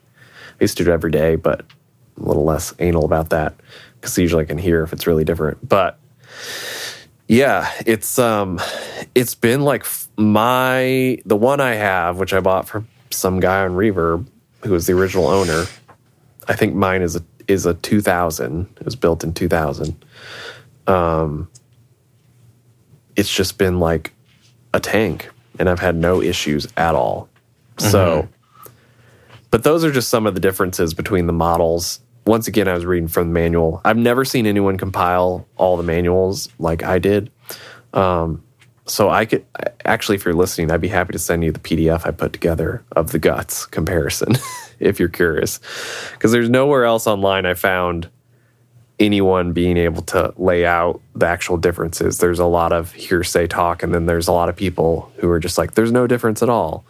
I 0.63 0.65
used 0.65 0.77
to 0.77 0.85
do 0.85 0.93
it 0.93 0.95
every 0.95 1.11
day, 1.11 1.35
but 1.35 1.63
a 2.17 2.23
little 2.23 2.45
less 2.45 2.73
anal 2.79 3.05
about 3.05 3.31
that 3.31 3.57
because 3.97 4.17
usually 4.17 4.45
I 4.45 4.47
can 4.47 4.59
hear 4.59 4.85
if 4.85 4.93
it's 4.93 5.09
really 5.09 5.25
different. 5.25 5.69
But 5.69 5.99
yeah, 7.27 7.69
it's 7.85 8.17
um, 8.17 8.61
it's 9.13 9.35
been 9.35 9.63
like 9.63 9.85
my 10.17 11.19
the 11.27 11.35
one 11.35 11.61
I 11.61 11.75
have, 11.75 12.17
which 12.19 12.33
I 12.33 12.39
bought 12.39 12.69
from 12.69 12.87
some 13.11 13.41
guy 13.41 13.65
on 13.65 13.73
Reverb, 13.73 14.29
who 14.63 14.71
was 14.71 14.87
the 14.87 14.93
original 14.93 15.27
owner. 15.27 15.65
I 16.47 16.55
think 16.55 16.77
mine 16.77 17.03
is 17.03 17.17
a 17.17 17.25
is 17.49 17.67
a 17.67 17.75
2000. 17.75 18.69
It 18.79 18.85
was 18.85 18.95
built 18.95 19.25
in 19.25 19.35
2000. 19.35 20.05
Um, 20.87 21.51
it's 23.17 23.35
just 23.35 23.59
been 23.59 23.81
like 23.81 24.13
a 24.73 24.79
tank, 24.79 25.29
and 25.59 25.69
I've 25.69 25.81
had 25.81 25.97
no 25.97 26.23
issues 26.23 26.69
at 26.77 26.95
all. 26.95 27.29
So, 27.79 28.29
but 29.53 29.63
those 29.65 29.85
are 29.85 29.93
just 29.93 30.09
some 30.09 30.27
of 30.27 30.35
the 30.35 30.41
differences 30.41 30.95
between 30.95 31.29
the 31.29 31.33
models. 31.33 32.01
Once 32.27 32.49
again, 32.49 32.67
I 32.67 32.73
was 32.73 32.87
reading 32.87 33.07
from 33.07 33.29
the 33.29 33.35
manual. 33.35 33.83
I've 33.85 33.99
never 33.99 34.25
seen 34.25 34.47
anyone 34.47 34.79
compile 34.79 35.47
all 35.57 35.77
the 35.77 35.83
manuals 35.83 36.49
like 36.59 36.83
I 36.83 36.99
did. 36.99 37.31
Um, 37.93 38.43
so 38.87 39.11
I 39.11 39.27
could 39.27 39.45
actually, 39.85 40.17
if 40.17 40.25
you're 40.25 40.35
listening, 40.35 40.73
I'd 40.73 40.81
be 40.81 40.89
happy 40.89 41.13
to 41.13 41.19
send 41.19 41.45
you 41.45 41.53
the 41.53 41.61
PDF 41.61 42.07
I 42.07 42.13
put 42.13 42.33
together 42.33 42.83
of 42.93 43.13
the 43.13 43.19
guts 43.19 43.67
comparison, 43.67 44.37
if 44.81 44.99
you're 44.99 45.11
curious, 45.11 45.61
because 46.13 46.33
there's 46.33 46.49
nowhere 46.49 46.87
else 46.87 47.07
online 47.07 47.45
I 47.45 47.53
found 47.53 48.09
anyone 48.99 49.53
being 49.53 49.77
able 49.77 50.03
to 50.03 50.33
lay 50.39 50.65
out 50.65 51.03
the 51.15 51.27
actual 51.27 51.59
differences. 51.59 52.19
There's 52.19 52.39
a 52.39 52.47
lot 52.47 52.73
of 52.73 52.93
hearsay 52.93 53.49
talk, 53.49 53.83
and 53.83 53.93
then 53.93 54.07
there's 54.07 54.29
a 54.29 54.33
lot 54.33 54.49
of 54.49 54.57
people 54.57 55.13
who 55.17 55.29
are 55.29 55.41
just 55.41 55.59
like, 55.59 55.75
"There's 55.75 55.93
no 55.93 56.07
difference 56.07 56.43
at 56.43 56.49
all." 56.49 56.85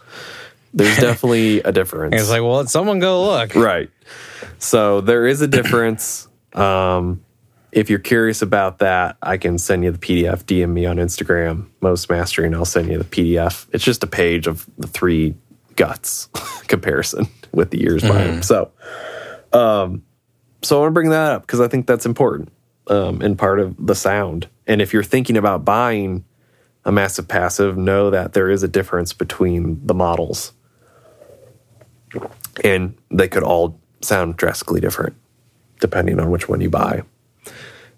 There's 0.73 0.97
definitely 0.99 1.61
a 1.61 1.71
difference. 1.71 2.13
And 2.13 2.21
it's 2.21 2.29
like, 2.29 2.41
well, 2.41 2.57
let 2.57 2.69
someone 2.69 2.99
go 2.99 3.25
look. 3.25 3.55
Right. 3.55 3.89
So 4.59 5.01
there 5.01 5.27
is 5.27 5.41
a 5.41 5.47
difference. 5.47 6.27
Um, 6.53 7.23
if 7.71 7.89
you're 7.89 7.99
curious 7.99 8.41
about 8.41 8.79
that, 8.79 9.17
I 9.21 9.37
can 9.37 9.57
send 9.57 9.83
you 9.83 9.91
the 9.91 9.97
PDF. 9.97 10.43
DM 10.43 10.69
me 10.69 10.85
on 10.85 10.97
Instagram, 10.97 11.67
most 11.81 12.09
mastering. 12.09 12.53
I'll 12.53 12.65
send 12.65 12.91
you 12.91 12.97
the 12.97 13.03
PDF. 13.03 13.67
It's 13.71 13.83
just 13.83 14.03
a 14.03 14.07
page 14.07 14.47
of 14.47 14.67
the 14.77 14.87
three 14.87 15.35
guts 15.75 16.27
comparison 16.67 17.27
with 17.51 17.71
the 17.71 17.79
years 17.79 18.03
by 18.03 18.23
them. 18.25 18.43
So, 18.43 18.71
um, 19.51 20.03
so 20.61 20.77
I 20.77 20.79
want 20.81 20.89
to 20.89 20.93
bring 20.93 21.09
that 21.09 21.31
up 21.31 21.41
because 21.41 21.61
I 21.61 21.67
think 21.67 21.87
that's 21.87 22.05
important 22.05 22.51
um, 22.87 23.21
and 23.21 23.37
part 23.37 23.59
of 23.59 23.75
the 23.79 23.95
sound. 23.95 24.47
And 24.67 24.81
if 24.81 24.93
you're 24.93 25.03
thinking 25.03 25.37
about 25.37 25.65
buying 25.65 26.25
a 26.85 26.91
massive 26.91 27.27
passive, 27.27 27.77
know 27.77 28.09
that 28.11 28.33
there 28.33 28.49
is 28.49 28.63
a 28.63 28.67
difference 28.67 29.13
between 29.13 29.85
the 29.85 29.93
models 29.93 30.53
and 32.63 32.95
they 33.11 33.27
could 33.27 33.43
all 33.43 33.79
sound 34.01 34.35
drastically 34.37 34.79
different 34.81 35.15
depending 35.79 36.19
on 36.19 36.29
which 36.31 36.47
one 36.47 36.61
you 36.61 36.69
buy. 36.69 37.03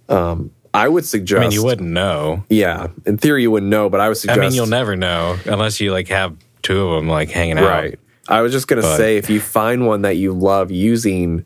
Um, 0.09 0.51
I 0.73 0.87
would 0.87 1.05
suggest. 1.05 1.39
I 1.39 1.43
mean, 1.43 1.51
you 1.51 1.63
wouldn't 1.63 1.89
know. 1.89 2.43
Yeah, 2.49 2.87
in 3.05 3.17
theory 3.17 3.43
you 3.43 3.51
wouldn't 3.51 3.69
know, 3.69 3.89
but 3.89 4.01
I 4.01 4.07
would 4.07 4.17
suggest. 4.17 4.39
I 4.39 4.41
mean, 4.41 4.53
you'll 4.53 4.65
never 4.67 4.95
know 4.95 5.37
unless 5.45 5.79
you 5.79 5.91
like 5.91 6.07
have 6.09 6.35
two 6.63 6.89
of 6.89 6.95
them 6.99 7.07
like 7.09 7.29
hanging 7.29 7.57
out. 7.57 7.65
Right. 7.69 7.99
I 8.27 8.41
was 8.41 8.51
just 8.51 8.67
gonna 8.67 8.81
But- 8.81 8.97
say, 8.97 9.17
if 9.17 9.29
you 9.29 9.39
find 9.39 9.85
one 9.85 10.01
that 10.01 10.17
you 10.17 10.33
love 10.33 10.71
using 10.71 11.45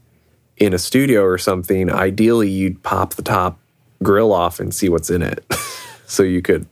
in 0.57 0.73
a 0.73 0.77
studio 0.79 1.23
or 1.23 1.37
something, 1.37 1.91
ideally 1.91 2.49
you'd 2.49 2.81
pop 2.83 3.15
the 3.15 3.21
top 3.21 3.59
grill 4.01 4.33
off 4.33 4.59
and 4.59 4.73
see 4.73 4.89
what's 4.89 5.09
in 5.09 5.21
it, 5.21 5.45
so 6.05 6.23
you 6.23 6.41
could 6.41 6.65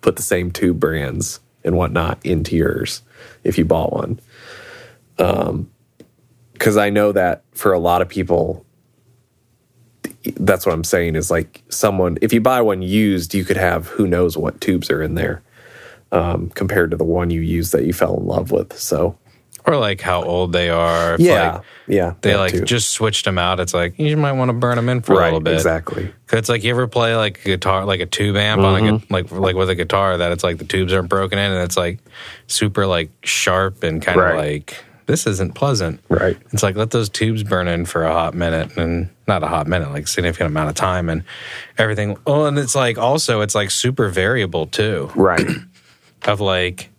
put 0.00 0.16
the 0.16 0.22
same 0.22 0.50
tube 0.50 0.78
brands 0.80 1.40
and 1.64 1.76
whatnot 1.76 2.18
into 2.24 2.54
yours 2.56 3.02
if 3.44 3.56
you 3.56 3.64
bought 3.64 3.92
one. 3.92 4.20
Um, 5.18 5.70
because 6.52 6.76
I 6.76 6.90
know 6.90 7.12
that 7.12 7.42
for 7.52 7.72
a 7.72 7.78
lot 7.78 8.00
of 8.02 8.08
people, 8.08 8.64
that's 10.36 10.64
what 10.64 10.72
I'm 10.72 10.84
saying 10.84 11.16
is 11.16 11.30
like 11.30 11.62
someone 11.68 12.16
if 12.22 12.32
you 12.32 12.40
buy 12.40 12.60
one 12.62 12.80
used, 12.82 13.34
you 13.34 13.44
could 13.44 13.56
have 13.56 13.88
who 13.88 14.06
knows 14.06 14.36
what 14.36 14.60
tubes 14.60 14.90
are 14.90 15.02
in 15.02 15.14
there. 15.14 15.42
Um, 16.12 16.50
compared 16.50 16.92
to 16.92 16.96
the 16.96 17.02
one 17.04 17.30
you 17.30 17.40
used 17.40 17.72
that 17.72 17.84
you 17.86 17.92
fell 17.92 18.16
in 18.16 18.24
love 18.26 18.52
with. 18.52 18.78
So 18.78 19.18
Or 19.66 19.76
like 19.76 20.00
how 20.00 20.22
old 20.22 20.52
they 20.52 20.68
are. 20.70 21.14
If, 21.14 21.20
yeah, 21.20 21.54
like, 21.54 21.62
yeah, 21.88 22.14
they 22.20 22.36
like 22.36 22.52
too. 22.52 22.64
just 22.64 22.90
switched 22.90 23.24
them 23.24 23.36
out. 23.36 23.58
It's 23.58 23.74
like 23.74 23.98
you 23.98 24.16
might 24.16 24.32
want 24.32 24.48
to 24.50 24.52
burn 24.52 24.76
them 24.76 24.88
in 24.88 25.00
for 25.02 25.14
a 25.14 25.24
little 25.24 25.40
bit. 25.40 25.54
exactly. 25.54 26.04
Cause 26.28 26.38
it's 26.38 26.48
like 26.48 26.62
you 26.62 26.70
ever 26.70 26.86
play 26.86 27.16
like 27.16 27.40
a 27.40 27.44
guitar, 27.48 27.84
like 27.84 27.98
a 28.00 28.06
tube 28.06 28.36
amp 28.36 28.62
on 28.62 28.76
a 28.80 28.92
Mm-hmm. 28.92 29.12
like 29.12 29.32
like 29.32 29.56
with 29.56 29.70
a 29.70 29.74
guitar 29.74 30.16
that 30.18 30.30
it's 30.30 30.44
like 30.44 30.58
the 30.58 30.64
tubes 30.64 30.92
aren't 30.92 31.08
broken 31.08 31.36
in 31.38 31.50
and 31.50 31.62
it's 31.62 31.76
like 31.76 31.98
super 32.46 32.86
like 32.86 33.10
sharp 33.24 33.82
and 33.82 34.00
kind 34.00 34.20
of 34.20 34.24
Right. 34.26 34.36
like 34.36 34.84
this 35.06 35.26
isn't 35.26 35.54
pleasant. 35.54 36.00
Right. 36.08 36.36
It's 36.52 36.62
like 36.62 36.76
let 36.76 36.90
those 36.90 37.08
tubes 37.08 37.42
burn 37.42 37.68
in 37.68 37.84
for 37.86 38.04
a 38.04 38.12
hot 38.12 38.34
minute 38.34 38.76
and 38.76 39.10
not 39.28 39.42
a 39.42 39.46
hot 39.46 39.66
minute, 39.66 39.90
like 39.90 40.08
significant 40.08 40.48
amount 40.48 40.70
of 40.70 40.74
time 40.74 41.08
and 41.08 41.24
everything. 41.78 42.16
Oh, 42.26 42.44
and 42.46 42.58
it's 42.58 42.74
like 42.74 42.98
also 42.98 43.40
it's 43.42 43.54
like 43.54 43.70
super 43.70 44.08
variable 44.08 44.66
too 44.66 45.10
Right. 45.14 45.46
of 46.24 46.40
like 46.40 46.90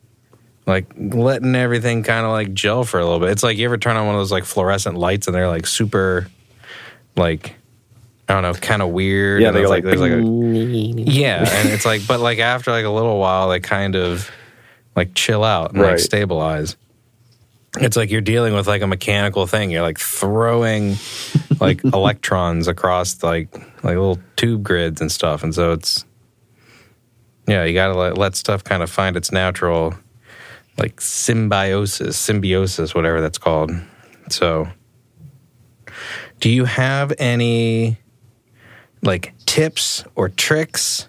like 0.68 0.86
letting 0.98 1.56
everything 1.56 2.04
kind 2.04 2.26
of 2.26 2.32
like 2.32 2.54
gel 2.54 2.84
for 2.84 3.00
a 3.00 3.04
little 3.04 3.20
bit. 3.20 3.30
It's 3.30 3.44
like 3.44 3.58
you 3.58 3.66
ever 3.66 3.78
turn 3.78 3.96
on 3.96 4.06
one 4.06 4.16
of 4.16 4.22
those 4.22 4.32
like 4.32 4.46
fluorescent 4.46 4.98
lights 4.98 5.28
and 5.28 5.36
they're 5.36 5.48
like 5.48 5.68
super 5.68 6.28
like 7.16 7.56
I 8.28 8.34
don't 8.34 8.42
know, 8.42 8.54
kind 8.54 8.82
of 8.82 8.90
weird. 8.90 9.42
yeah, 9.42 9.50
and 9.50 9.56
they 9.58 9.62
it's 9.62 9.68
go 9.70 9.76
like, 9.76 9.84
like 9.86 10.12
a, 10.12 10.18
yeah, 11.12 11.48
and 11.48 11.70
it's 11.70 11.86
like 11.86 12.08
but 12.08 12.20
like 12.20 12.40
after 12.40 12.72
like 12.72 12.86
a 12.86 12.90
little 12.90 13.20
while 13.20 13.50
they 13.50 13.60
kind 13.60 13.96
of 13.96 14.32
like 14.96 15.14
chill 15.14 15.44
out 15.44 15.74
and 15.74 15.82
like 15.82 16.00
stabilize. 16.00 16.76
It's 17.78 17.98
like 17.98 18.10
you're 18.10 18.22
dealing 18.22 18.54
with 18.54 18.68
like 18.68 18.82
a 18.82 18.88
mechanical 18.88 19.48
thing. 19.48 19.72
You're 19.72 19.82
like 19.82 20.00
throwing 20.00 20.96
like 21.60 21.84
electrons 21.94 22.68
across 22.68 23.22
like 23.24 23.54
like 23.84 23.96
little 23.96 24.20
tube 24.36 24.64
grids 24.64 25.02
and 25.02 25.12
stuff, 25.12 25.44
and 25.44 25.54
so 25.54 25.74
it's 25.74 26.06
yeah, 27.48 27.64
you 27.64 27.74
got 27.74 27.88
to 27.88 27.96
let, 27.96 28.18
let 28.18 28.36
stuff 28.36 28.64
kind 28.64 28.82
of 28.82 28.90
find 28.90 29.16
its 29.16 29.32
natural 29.32 29.94
like 30.78 31.00
symbiosis, 31.00 32.18
symbiosis, 32.18 32.94
whatever 32.94 33.22
that's 33.22 33.38
called. 33.38 33.72
So, 34.30 34.68
do 36.40 36.50
you 36.50 36.66
have 36.66 37.14
any 37.18 37.98
like 39.02 39.34
tips 39.46 40.04
or 40.16 40.30
tricks 40.30 41.08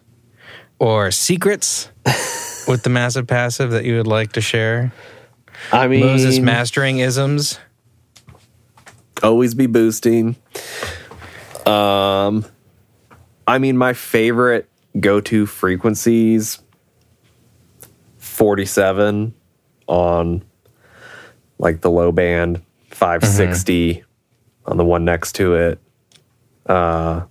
or 0.78 1.10
secrets 1.10 1.90
with 2.68 2.82
the 2.82 2.90
massive 2.90 3.26
passive 3.26 3.70
that 3.70 3.84
you 3.84 3.96
would 3.96 4.06
like 4.06 4.32
to 4.32 4.40
share? 4.40 4.92
I 5.72 5.88
mean, 5.88 6.00
Moses 6.00 6.38
mastering 6.38 6.98
isms. 6.98 7.58
always 9.22 9.54
be 9.54 9.66
boosting. 9.66 10.36
Um, 11.66 12.44
I 13.46 13.58
mean, 13.58 13.76
my 13.76 13.92
favorite 13.92 14.68
go-to 14.98 15.46
frequencies: 15.46 16.60
forty-seven 18.18 19.34
on 19.86 20.44
like 21.58 21.80
the 21.80 21.90
low 21.90 22.12
band, 22.12 22.62
560 22.90 23.94
Mm-hmm. 23.94 24.70
on 24.70 24.76
the 24.76 24.84
one 24.84 25.04
next 25.04 25.32
to 25.36 25.54
it. 25.54 25.78
Uh, 26.66 27.24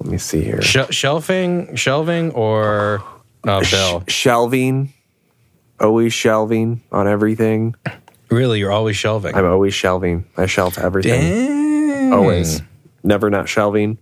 let 0.00 0.10
me 0.10 0.18
see 0.18 0.42
here. 0.42 0.60
Sh- 0.62 0.90
shelving, 0.90 1.76
shelving, 1.76 2.32
or 2.32 3.02
uh, 3.44 3.62
bell. 3.70 4.02
Sh- 4.08 4.12
shelving, 4.12 4.92
always 5.80 6.12
shelving 6.12 6.82
on 6.92 7.08
everything. 7.08 7.74
Really, 8.30 8.58
you're 8.58 8.72
always 8.72 8.96
shelving. 8.96 9.34
I'm 9.34 9.44
always 9.44 9.74
shelving. 9.74 10.26
I 10.36 10.46
shelf 10.46 10.78
everything. 10.78 11.20
Dang. 11.20 12.12
Always. 12.12 12.62
Never 13.02 13.30
not 13.30 13.48
shelving. 13.48 13.98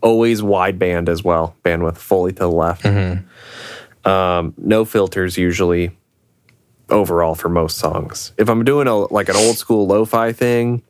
Always 0.00 0.42
wide 0.42 0.78
band 0.78 1.08
as 1.08 1.24
well. 1.24 1.56
Bandwidth 1.64 1.96
fully 1.96 2.32
to 2.32 2.40
the 2.40 2.50
left. 2.50 2.84
Um, 4.04 4.54
no 4.58 4.84
filters 4.84 5.38
usually 5.38 5.96
overall 6.90 7.34
for 7.34 7.48
most 7.48 7.78
songs. 7.78 8.32
If 8.36 8.48
I'm 8.48 8.64
doing 8.64 8.86
a 8.86 8.94
like 8.94 9.28
an 9.28 9.36
old 9.36 9.56
school 9.56 9.86
lo-fi 9.86 10.32
thing, 10.32 10.82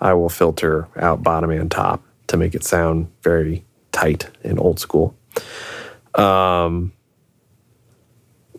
I 0.00 0.12
will 0.12 0.28
filter 0.28 0.86
out 0.96 1.22
bottom 1.22 1.50
and 1.50 1.70
top 1.70 2.02
to 2.28 2.36
make 2.36 2.54
it 2.54 2.62
sound 2.64 3.10
very 3.22 3.64
tight 3.92 4.30
and 4.44 4.58
old 4.60 4.78
school. 4.78 5.16
Um, 6.14 6.92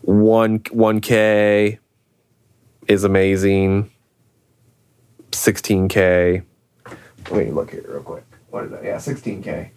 one 0.02 0.62
one 0.70 1.00
K 1.00 1.78
is 2.88 3.04
amazing. 3.04 3.90
Sixteen 5.32 5.88
K. 5.88 6.42
Let 7.30 7.46
me 7.46 7.50
look 7.50 7.70
here 7.70 7.84
real 7.88 8.02
quick. 8.02 8.24
What 8.50 8.64
is 8.64 8.70
that? 8.72 8.84
Yeah, 8.84 8.98
sixteen 8.98 9.42
K. 9.42 9.70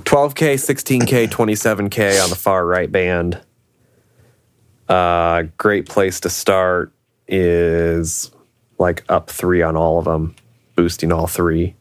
12K, 0.00 0.54
16K, 0.54 1.28
27K 1.28 2.22
on 2.22 2.30
the 2.30 2.36
far 2.36 2.64
right 2.66 2.90
band. 2.90 3.40
Uh, 4.88 5.44
great 5.58 5.86
place 5.86 6.20
to 6.20 6.30
start 6.30 6.92
is 7.26 8.30
like 8.78 9.04
up 9.08 9.28
three 9.28 9.60
on 9.60 9.76
all 9.76 9.98
of 9.98 10.04
them, 10.04 10.34
boosting 10.76 11.12
all 11.12 11.26
three 11.26 11.74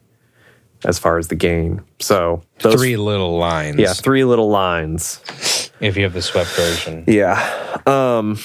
as 0.83 0.97
far 0.99 1.17
as 1.17 1.27
the 1.27 1.35
gain. 1.35 1.81
So 1.99 2.41
those, 2.59 2.75
Three 2.75 2.97
little 2.97 3.37
lines. 3.37 3.77
yeah, 3.77 3.93
three 3.93 4.23
little 4.25 4.49
lines. 4.49 5.66
If 5.79 5.97
you 5.97 6.03
have 6.03 6.13
the 6.13 6.21
swept 6.21 6.49
version. 6.55 7.03
Yeah. 7.07 7.77
Um, 7.85 8.37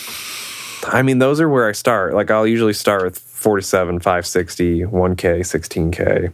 I 0.85 1.03
mean, 1.03 1.18
those 1.18 1.41
are 1.41 1.49
where 1.49 1.68
I 1.68 1.72
start. 1.72 2.14
Like, 2.14 2.30
I'll 2.30 2.47
usually 2.47 2.72
start 2.72 3.05
with 3.05 3.18
47, 3.18 4.01
560, 4.01 4.80
1K, 4.83 5.41
16K. 5.41 6.33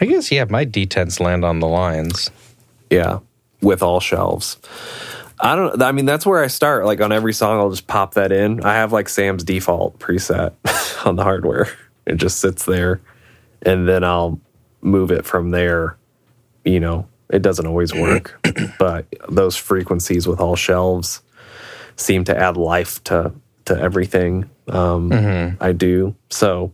I 0.00 0.04
guess, 0.04 0.30
yeah, 0.30 0.44
my 0.44 0.64
detents 0.64 1.20
land 1.20 1.44
on 1.44 1.60
the 1.60 1.68
lines. 1.68 2.30
Yeah, 2.90 3.20
with 3.60 3.82
all 3.82 4.00
shelves. 4.00 4.58
I 5.40 5.54
don't. 5.54 5.82
I 5.82 5.92
mean, 5.92 6.06
that's 6.06 6.24
where 6.24 6.42
I 6.42 6.46
start. 6.46 6.86
Like 6.86 7.00
on 7.00 7.12
every 7.12 7.32
song, 7.32 7.58
I'll 7.58 7.70
just 7.70 7.86
pop 7.86 8.14
that 8.14 8.32
in. 8.32 8.62
I 8.64 8.74
have 8.74 8.92
like 8.92 9.08
Sam's 9.08 9.44
default 9.44 9.98
preset 9.98 10.52
on 11.06 11.16
the 11.16 11.22
hardware. 11.22 11.68
It 12.06 12.16
just 12.16 12.38
sits 12.38 12.64
there, 12.64 13.00
and 13.62 13.88
then 13.88 14.04
I'll 14.04 14.40
move 14.80 15.10
it 15.10 15.26
from 15.26 15.50
there. 15.50 15.96
You 16.64 16.80
know, 16.80 17.06
it 17.30 17.42
doesn't 17.42 17.66
always 17.66 17.92
work, 17.94 18.38
but 18.78 19.06
those 19.28 19.56
frequencies 19.56 20.26
with 20.26 20.40
all 20.40 20.56
shelves 20.56 21.22
seem 21.96 22.24
to 22.24 22.36
add 22.36 22.56
life 22.56 23.02
to 23.04 23.32
to 23.64 23.78
everything 23.78 24.48
um, 24.68 25.56
I 25.60 25.72
do. 25.72 26.14
So 26.30 26.72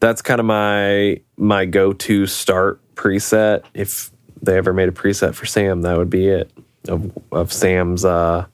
that's 0.00 0.22
kind 0.22 0.40
of 0.40 0.46
my 0.46 1.20
my 1.36 1.64
go 1.64 1.92
to 1.92 2.26
start 2.26 2.80
preset. 2.94 3.64
If 3.74 4.10
they 4.42 4.56
ever 4.56 4.72
made 4.72 4.88
a 4.88 4.92
preset 4.92 5.34
for 5.34 5.46
Sam, 5.46 5.82
that 5.82 5.96
would 5.96 6.10
be 6.10 6.28
it. 6.28 6.50
Of 6.88 7.12
of 7.32 7.52
Sam's 7.52 8.04
uh 8.04 8.46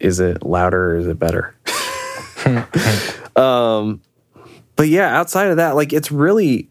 is 0.00 0.20
it 0.20 0.44
louder 0.44 0.92
or 0.92 0.96
is 0.96 1.06
it 1.06 1.18
better? 1.18 1.54
um 3.36 4.00
but 4.74 4.88
yeah, 4.88 5.16
outside 5.16 5.48
of 5.48 5.56
that, 5.58 5.76
like 5.76 5.92
it's 5.92 6.10
really 6.10 6.68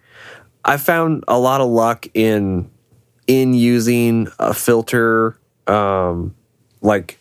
I 0.63 0.77
found 0.77 1.23
a 1.27 1.39
lot 1.39 1.61
of 1.61 1.69
luck 1.69 2.07
in 2.13 2.69
in 3.31 3.53
using 3.53 4.27
a 4.39 4.53
filter 4.53 5.39
um 5.67 6.35
like 6.81 7.17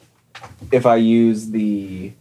if 0.72 0.86
I 0.86 0.96
use 0.96 1.50
the 1.50 2.12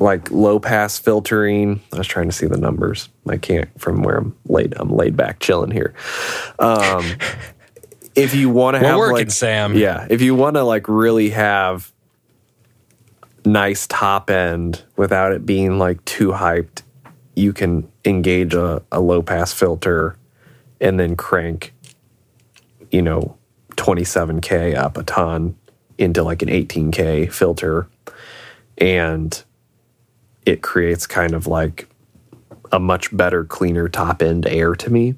like 0.00 0.30
low 0.30 0.58
pass 0.58 0.98
filtering. 0.98 1.80
I 1.92 1.98
was 1.98 2.06
trying 2.06 2.28
to 2.28 2.34
see 2.34 2.46
the 2.46 2.56
numbers. 2.56 3.10
I 3.28 3.36
can't 3.36 3.68
from 3.78 4.02
where 4.02 4.16
I'm 4.16 4.36
laid. 4.46 4.74
I'm 4.76 4.90
laid 4.90 5.16
back, 5.16 5.40
chilling 5.40 5.70
here. 5.70 5.94
Um, 6.58 7.04
if 8.14 8.34
you 8.34 8.48
want 8.48 8.76
to 8.76 8.80
have 8.80 8.96
working, 8.96 9.14
like, 9.14 9.30
Sam. 9.30 9.76
yeah, 9.76 10.06
if 10.08 10.22
you 10.22 10.34
want 10.34 10.56
to 10.56 10.62
like 10.62 10.88
really 10.88 11.30
have 11.30 11.92
nice 13.44 13.86
top 13.86 14.30
end 14.30 14.82
without 14.96 15.32
it 15.32 15.44
being 15.44 15.78
like 15.78 16.02
too 16.06 16.30
hyped, 16.30 16.82
you 17.36 17.52
can 17.52 17.90
engage 18.04 18.54
a, 18.54 18.82
a 18.90 19.00
low 19.00 19.22
pass 19.22 19.52
filter 19.52 20.16
and 20.80 20.98
then 20.98 21.16
crank, 21.16 21.74
you 22.90 23.02
know, 23.02 23.36
27k 23.76 24.76
up 24.76 24.96
a 24.96 25.02
ton 25.02 25.56
into 25.98 26.22
like 26.22 26.42
an 26.42 26.48
18k 26.48 27.32
filter 27.32 27.88
and 28.78 29.42
it 30.46 30.62
creates 30.62 31.06
kind 31.06 31.34
of 31.34 31.46
like 31.46 31.88
a 32.72 32.80
much 32.80 33.14
better, 33.14 33.44
cleaner 33.44 33.88
top 33.88 34.22
end 34.22 34.46
air 34.46 34.74
to 34.74 34.90
me. 34.90 35.14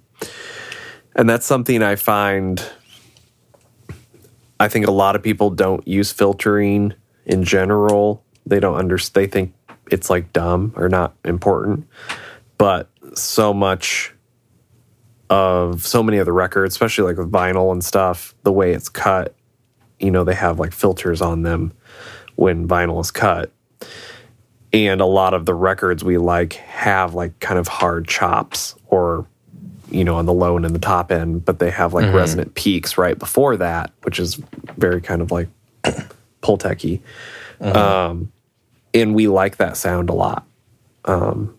And 1.15 1.29
that's 1.29 1.47
something 1.47 1.83
I 1.83 1.97
find. 1.97 2.65
I 4.59 4.69
think 4.69 4.87
a 4.87 4.91
lot 4.91 5.17
of 5.17 5.23
people 5.23 5.51
don't 5.51 5.87
use 5.87 6.13
filtering 6.13 6.95
in 7.27 7.45
general. 7.45 8.25
They 8.47 8.61
don't 8.61 8.77
understand. 8.77 9.25
They 9.25 9.31
think 9.31 9.55
it's 9.91 10.11
like 10.11 10.33
dumb 10.33 10.73
or 10.77 10.89
not 10.89 11.15
important. 11.25 11.87
But 12.59 12.91
so 13.15 13.53
much 13.53 14.15
of 15.33 15.87
so 15.87 16.03
many 16.03 16.19
of 16.19 16.27
the 16.27 16.33
records, 16.33 16.75
especially 16.75 17.05
like 17.05 17.17
with 17.17 17.33
vinyl 17.33 17.73
and 17.73 17.83
stuff, 17.83 18.35
the 18.43 18.53
way 18.53 18.75
it's 18.75 18.91
cut, 18.91 19.35
you 19.99 20.11
know, 20.11 20.25
they 20.25 20.35
have 20.35 20.59
like 20.59 20.75
filters 20.75 21.23
on 21.23 21.43
them 21.43 21.73
when 22.37 22.69
vinyl 22.69 23.01
is 23.01 23.11
cut. 23.11 23.51
And 24.75 25.01
a 25.01 25.07
lot 25.07 25.33
of 25.33 25.47
the 25.47 25.55
records 25.55 26.05
we 26.05 26.19
like 26.19 26.53
have 26.55 27.15
like 27.15 27.41
kind 27.41 27.59
of 27.59 27.67
hard 27.67 28.07
chops 28.07 28.75
or 28.89 29.27
you 29.91 30.05
know 30.05 30.17
on 30.17 30.27
the 30.27 30.35
low 30.35 30.57
end 30.57 30.67
and 30.67 30.67
in 30.67 30.73
the 30.75 30.87
top 30.87 31.11
end 31.11 31.45
but 31.45 31.59
they 31.59 31.71
have 31.71 31.93
like 31.93 32.15
resonant 32.15 32.55
peaks 32.55 32.97
right 32.97 33.19
before 33.19 33.59
that 33.59 33.91
which 34.05 34.19
is 34.19 34.37
very 34.79 35.03
kind 35.03 35.21
of 35.21 35.31
like 35.31 35.49
Pultec-y. 36.43 36.99
um 37.61 38.33
and 38.95 39.15
we 39.15 39.29
like 39.29 39.59
that 39.59 39.77
sound 39.77 40.09
a 40.09 40.15
lot 40.15 40.47
um 41.05 41.55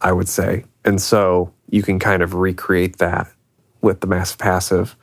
i 0.00 0.12
would 0.12 0.28
say. 0.28 0.64
And 0.84 1.00
so 1.00 1.52
you 1.70 1.82
can 1.82 1.98
kind 1.98 2.22
of 2.22 2.34
recreate 2.34 2.98
that 2.98 3.30
with 3.80 4.00
the 4.00 4.06
massive 4.06 4.38
passive 4.38 4.96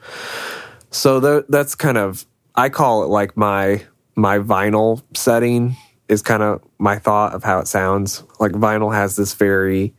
so 0.91 1.19
tha- 1.19 1.45
that's 1.49 1.75
kind 1.75 1.97
of 1.97 2.25
i 2.55 2.69
call 2.69 3.03
it 3.03 3.07
like 3.07 3.35
my 3.35 3.81
my 4.15 4.39
vinyl 4.39 5.01
setting 5.15 5.75
is 6.09 6.21
kind 6.21 6.41
of 6.41 6.61
my 6.79 6.97
thought 6.97 7.33
of 7.33 7.43
how 7.43 7.59
it 7.59 7.67
sounds. 7.67 8.23
Like 8.39 8.53
vinyl 8.53 8.93
has 8.93 9.15
this 9.15 9.33
very 9.33 9.93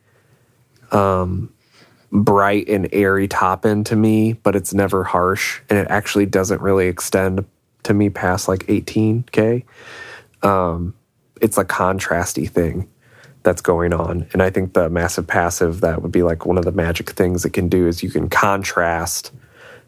um, 0.90 1.52
bright 2.10 2.68
and 2.68 2.88
airy 2.92 3.28
top 3.28 3.66
end 3.66 3.86
to 3.86 3.96
me, 3.96 4.32
but 4.32 4.56
it's 4.56 4.72
never 4.72 5.04
harsh, 5.04 5.60
and 5.68 5.78
it 5.78 5.86
actually 5.90 6.26
doesn't 6.26 6.60
really 6.60 6.88
extend 6.88 7.44
to 7.84 7.94
me 7.94 8.10
past 8.10 8.48
like 8.48 8.60
18k. 8.66 9.64
Um, 10.42 10.94
it's 11.40 11.58
a 11.58 11.64
contrasty 11.64 12.48
thing 12.48 12.88
that's 13.43 13.61
going 13.61 13.93
on, 13.93 14.26
and 14.32 14.43
I 14.43 14.51
think 14.51 14.74
the 14.74 14.91
massive 14.91 15.26
passive 15.26 15.80
that 15.80 16.03
would 16.03 16.12
be 16.12 16.22
like 16.22 16.47
one 16.47 16.59
of 16.59 16.64
the 16.64 16.72
magic 16.72 17.11
things 17.11 17.45
it 17.45 17.51
can 17.51 17.68
do 17.68 17.86
is 17.86 18.03
you 18.03 18.11
can 18.11 18.28
contrast 18.28 19.32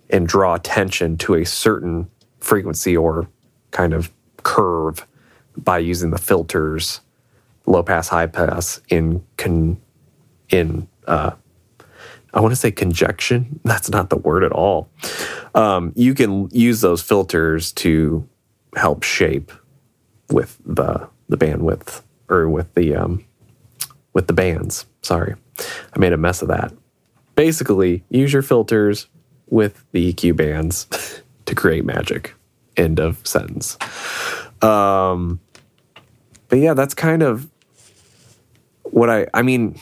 and 0.09 0.27
draw 0.27 0.55
attention 0.55 1.17
to 1.19 1.35
a 1.35 1.45
certain 1.45 2.11
frequency 2.39 2.97
or 2.97 3.29
kind 3.71 3.93
of 3.93 4.11
curve 4.43 5.07
by 5.57 5.79
using 5.79 6.11
the 6.11 6.19
filters, 6.19 7.01
low 7.67 7.83
pass, 7.83 8.09
high 8.09 8.27
pass 8.27 8.81
in 8.89 9.25
con, 9.37 9.81
in 10.49 10.89
uh, 11.07 11.33
I 12.33 12.41
want 12.41 12.53
to 12.53 12.57
say 12.57 12.71
conjunction. 12.71 13.61
That's 13.65 13.91
not 13.91 14.11
the 14.11 14.17
word 14.17 14.45
at 14.45 14.53
all. 14.53 14.89
Um, 15.55 15.93
you 15.97 16.15
can 16.15 16.49
use 16.51 16.81
those 16.81 17.03
filters 17.03 17.73
to 17.73 18.29
help 18.77 19.03
shape 19.03 19.53
with 20.31 20.59
the 20.65 21.09
the 21.29 21.37
bandwidth 21.37 22.03
or 22.29 22.49
with 22.49 22.75
the 22.75 22.95
um, 22.95 23.25
with 24.13 24.27
the 24.27 24.33
bands. 24.33 24.87
Sorry, 25.03 25.35
I 25.59 25.99
made 25.99 26.13
a 26.13 26.17
mess 26.17 26.43
of 26.43 26.49
that. 26.49 26.73
Basically, 27.35 28.05
use 28.09 28.33
your 28.33 28.43
filters 28.43 29.09
with 29.49 29.85
the 29.93 30.13
EQ 30.13 30.37
bands 30.37 31.23
to 31.47 31.55
create 31.55 31.85
magic. 31.85 32.35
End 32.77 33.01
of 33.01 33.27
sentence. 33.27 33.77
Um, 34.63 35.41
but 36.49 36.59
yeah, 36.59 36.75
that's 36.75 36.95
kind 36.95 37.23
of 37.23 37.49
what 38.85 39.11
I. 39.11 39.27
I 39.35 39.43
mean, 39.43 39.79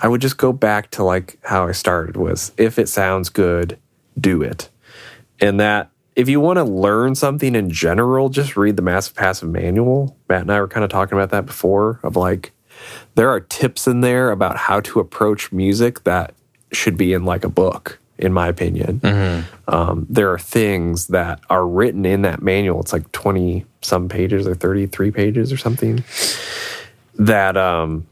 I 0.00 0.08
would 0.08 0.20
just 0.20 0.36
go 0.36 0.52
back 0.52 0.90
to 0.92 1.04
like 1.04 1.38
how 1.42 1.66
I 1.66 1.72
started 1.72 2.16
was 2.16 2.52
if 2.56 2.78
it 2.78 2.88
sounds 2.88 3.28
good, 3.28 3.78
do 4.18 4.42
it, 4.42 4.70
and 5.40 5.60
that 5.60 5.90
if 6.16 6.30
you 6.30 6.40
want 6.40 6.56
to 6.56 6.64
learn 6.64 7.14
something 7.14 7.54
in 7.54 7.70
general, 7.70 8.30
just 8.30 8.56
read 8.56 8.76
the 8.76 8.82
Massive 8.82 9.14
Passive 9.14 9.50
Manual. 9.50 10.16
Matt 10.28 10.42
and 10.42 10.50
I 10.50 10.60
were 10.60 10.68
kind 10.68 10.82
of 10.82 10.90
talking 10.90 11.16
about 11.16 11.30
that 11.30 11.44
before. 11.44 12.00
Of 12.02 12.16
like, 12.16 12.52
there 13.14 13.30
are 13.30 13.40
tips 13.40 13.86
in 13.86 14.00
there 14.00 14.30
about 14.30 14.56
how 14.56 14.80
to 14.80 15.00
approach 15.00 15.52
music 15.52 16.04
that 16.04 16.34
should 16.72 16.96
be 16.96 17.12
in 17.12 17.24
like 17.24 17.44
a 17.44 17.48
book 17.48 17.98
in 18.18 18.32
my 18.32 18.48
opinion. 18.48 19.00
Um, 19.68 20.06
there 20.08 20.32
are 20.32 20.38
things 20.38 21.08
that 21.08 21.40
are 21.50 21.66
written 21.66 22.06
in 22.06 22.22
that 22.22 22.42
manual. 22.42 22.80
It's 22.80 22.92
like 22.92 23.10
20 23.12 23.66
some 23.82 24.08
pages 24.08 24.46
or 24.46 24.54
33 24.54 25.10
pages 25.10 25.52
or 25.52 25.56
something 25.56 26.02
that 27.18 27.56
um, 27.56 28.06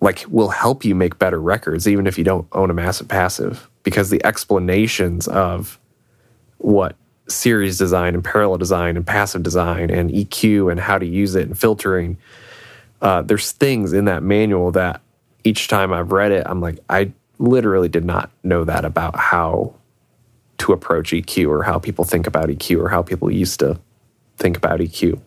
like 0.00 0.24
will 0.28 0.48
help 0.48 0.84
you 0.84 0.94
make 0.94 1.18
better 1.18 1.40
records, 1.40 1.86
even 1.86 2.06
if 2.06 2.18
you 2.18 2.24
don't 2.24 2.46
own 2.52 2.70
a 2.70 2.74
massive 2.74 3.08
passive, 3.08 3.68
because 3.82 4.10
the 4.10 4.24
explanations 4.24 5.28
of 5.28 5.78
what 6.58 6.96
series 7.28 7.76
design 7.76 8.14
and 8.14 8.24
parallel 8.24 8.58
design 8.58 8.96
and 8.96 9.06
passive 9.06 9.42
design 9.42 9.90
and 9.90 10.10
EQ 10.10 10.70
and 10.70 10.80
how 10.80 10.96
to 10.98 11.06
use 11.06 11.34
it 11.34 11.46
and 11.46 11.58
filtering, 11.58 12.16
uh, 13.02 13.22
there's 13.22 13.52
things 13.52 13.92
in 13.92 14.06
that 14.06 14.22
manual 14.22 14.72
that 14.72 15.00
each 15.44 15.68
time 15.68 15.92
I've 15.92 16.12
read 16.12 16.32
it, 16.32 16.44
I'm 16.46 16.60
like, 16.60 16.78
I 16.88 17.12
literally 17.38 17.88
did 17.88 18.04
not 18.04 18.30
know 18.42 18.64
that 18.64 18.84
about 18.84 19.16
how 19.16 19.74
to 20.58 20.72
approach 20.72 21.10
EQ 21.10 21.48
or 21.48 21.62
how 21.62 21.78
people 21.78 22.04
think 22.04 22.26
about 22.26 22.48
EQ 22.48 22.80
or 22.80 22.88
how 22.88 23.02
people 23.02 23.30
used 23.30 23.60
to 23.60 23.78
think 24.36 24.56
about 24.56 24.80
EQ. 24.80 25.20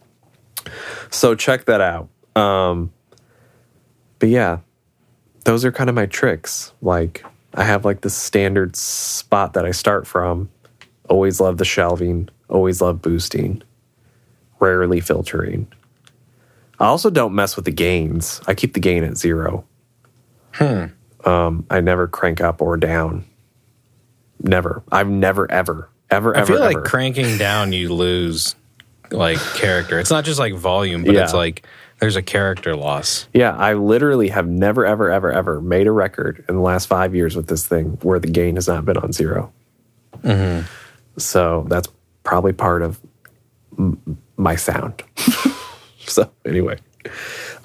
So 1.09 1.35
check 1.35 1.65
that 1.65 1.81
out. 1.81 2.09
Um, 2.35 2.91
but 4.17 4.29
yeah, 4.29 4.59
those 5.45 5.63
are 5.65 5.71
kind 5.71 5.89
of 5.89 5.95
my 5.95 6.05
tricks. 6.05 6.73
Like 6.81 7.23
I 7.53 7.63
have 7.63 7.85
like 7.85 8.01
the 8.01 8.09
standard 8.09 8.75
spot 8.75 9.53
that 9.53 9.65
I 9.65 9.71
start 9.71 10.05
from. 10.05 10.49
Always 11.09 11.39
love 11.39 11.57
the 11.57 11.65
shelving, 11.65 12.29
always 12.49 12.81
love 12.81 13.01
boosting, 13.01 13.63
rarely 14.59 14.99
filtering. 14.99 15.67
I 16.79 16.85
also 16.85 17.09
don't 17.09 17.33
mess 17.35 17.55
with 17.55 17.65
the 17.65 17.71
gains. 17.71 18.41
I 18.47 18.53
keep 18.53 18.73
the 18.73 18.79
gain 18.79 19.03
at 19.03 19.17
zero. 19.17 19.65
Hmm. 20.53 20.85
Um, 21.25 21.65
I 21.69 21.81
never 21.81 22.07
crank 22.07 22.41
up 22.41 22.61
or 22.61 22.77
down. 22.77 23.25
Never. 24.41 24.83
I've 24.91 25.09
never, 25.09 25.49
ever, 25.51 25.89
ever, 26.09 26.35
I 26.35 26.41
ever, 26.41 26.53
feel 26.53 26.61
like 26.61 26.77
ever. 26.77 26.85
cranking 26.85 27.37
down, 27.37 27.73
you 27.73 27.93
lose 27.93 28.55
like 29.11 29.39
character. 29.55 29.99
It's 29.99 30.09
not 30.11 30.23
just 30.23 30.39
like 30.39 30.53
volume, 30.53 31.03
but 31.03 31.15
it's 31.15 31.33
like 31.33 31.65
there's 31.99 32.15
a 32.15 32.21
character 32.21 32.75
loss. 32.77 33.27
yeah, 33.33 33.53
I 33.53 33.73
literally 33.73 34.29
have 34.29 34.47
never, 34.47 34.85
ever, 34.85 35.11
ever, 35.11 35.31
ever 35.33 35.59
made 35.59 35.87
a 35.87 35.91
record 35.91 36.45
in 36.47 36.55
the 36.55 36.61
last 36.61 36.85
five 36.87 37.13
years 37.13 37.35
with 37.35 37.47
this 37.47 37.67
thing 37.67 37.97
where 38.03 38.19
the 38.19 38.29
gain 38.29 38.55
has 38.55 38.69
not 38.69 38.85
been 38.85 38.95
on 38.95 39.11
0 39.11 39.51
So 41.17 41.65
that's 41.67 41.89
probably 42.23 42.53
part 42.53 42.81
of 42.81 43.01
m- 43.77 44.17
my 44.37 44.55
sound. 44.55 45.03
so 46.13 46.31
anyway, 46.45 46.77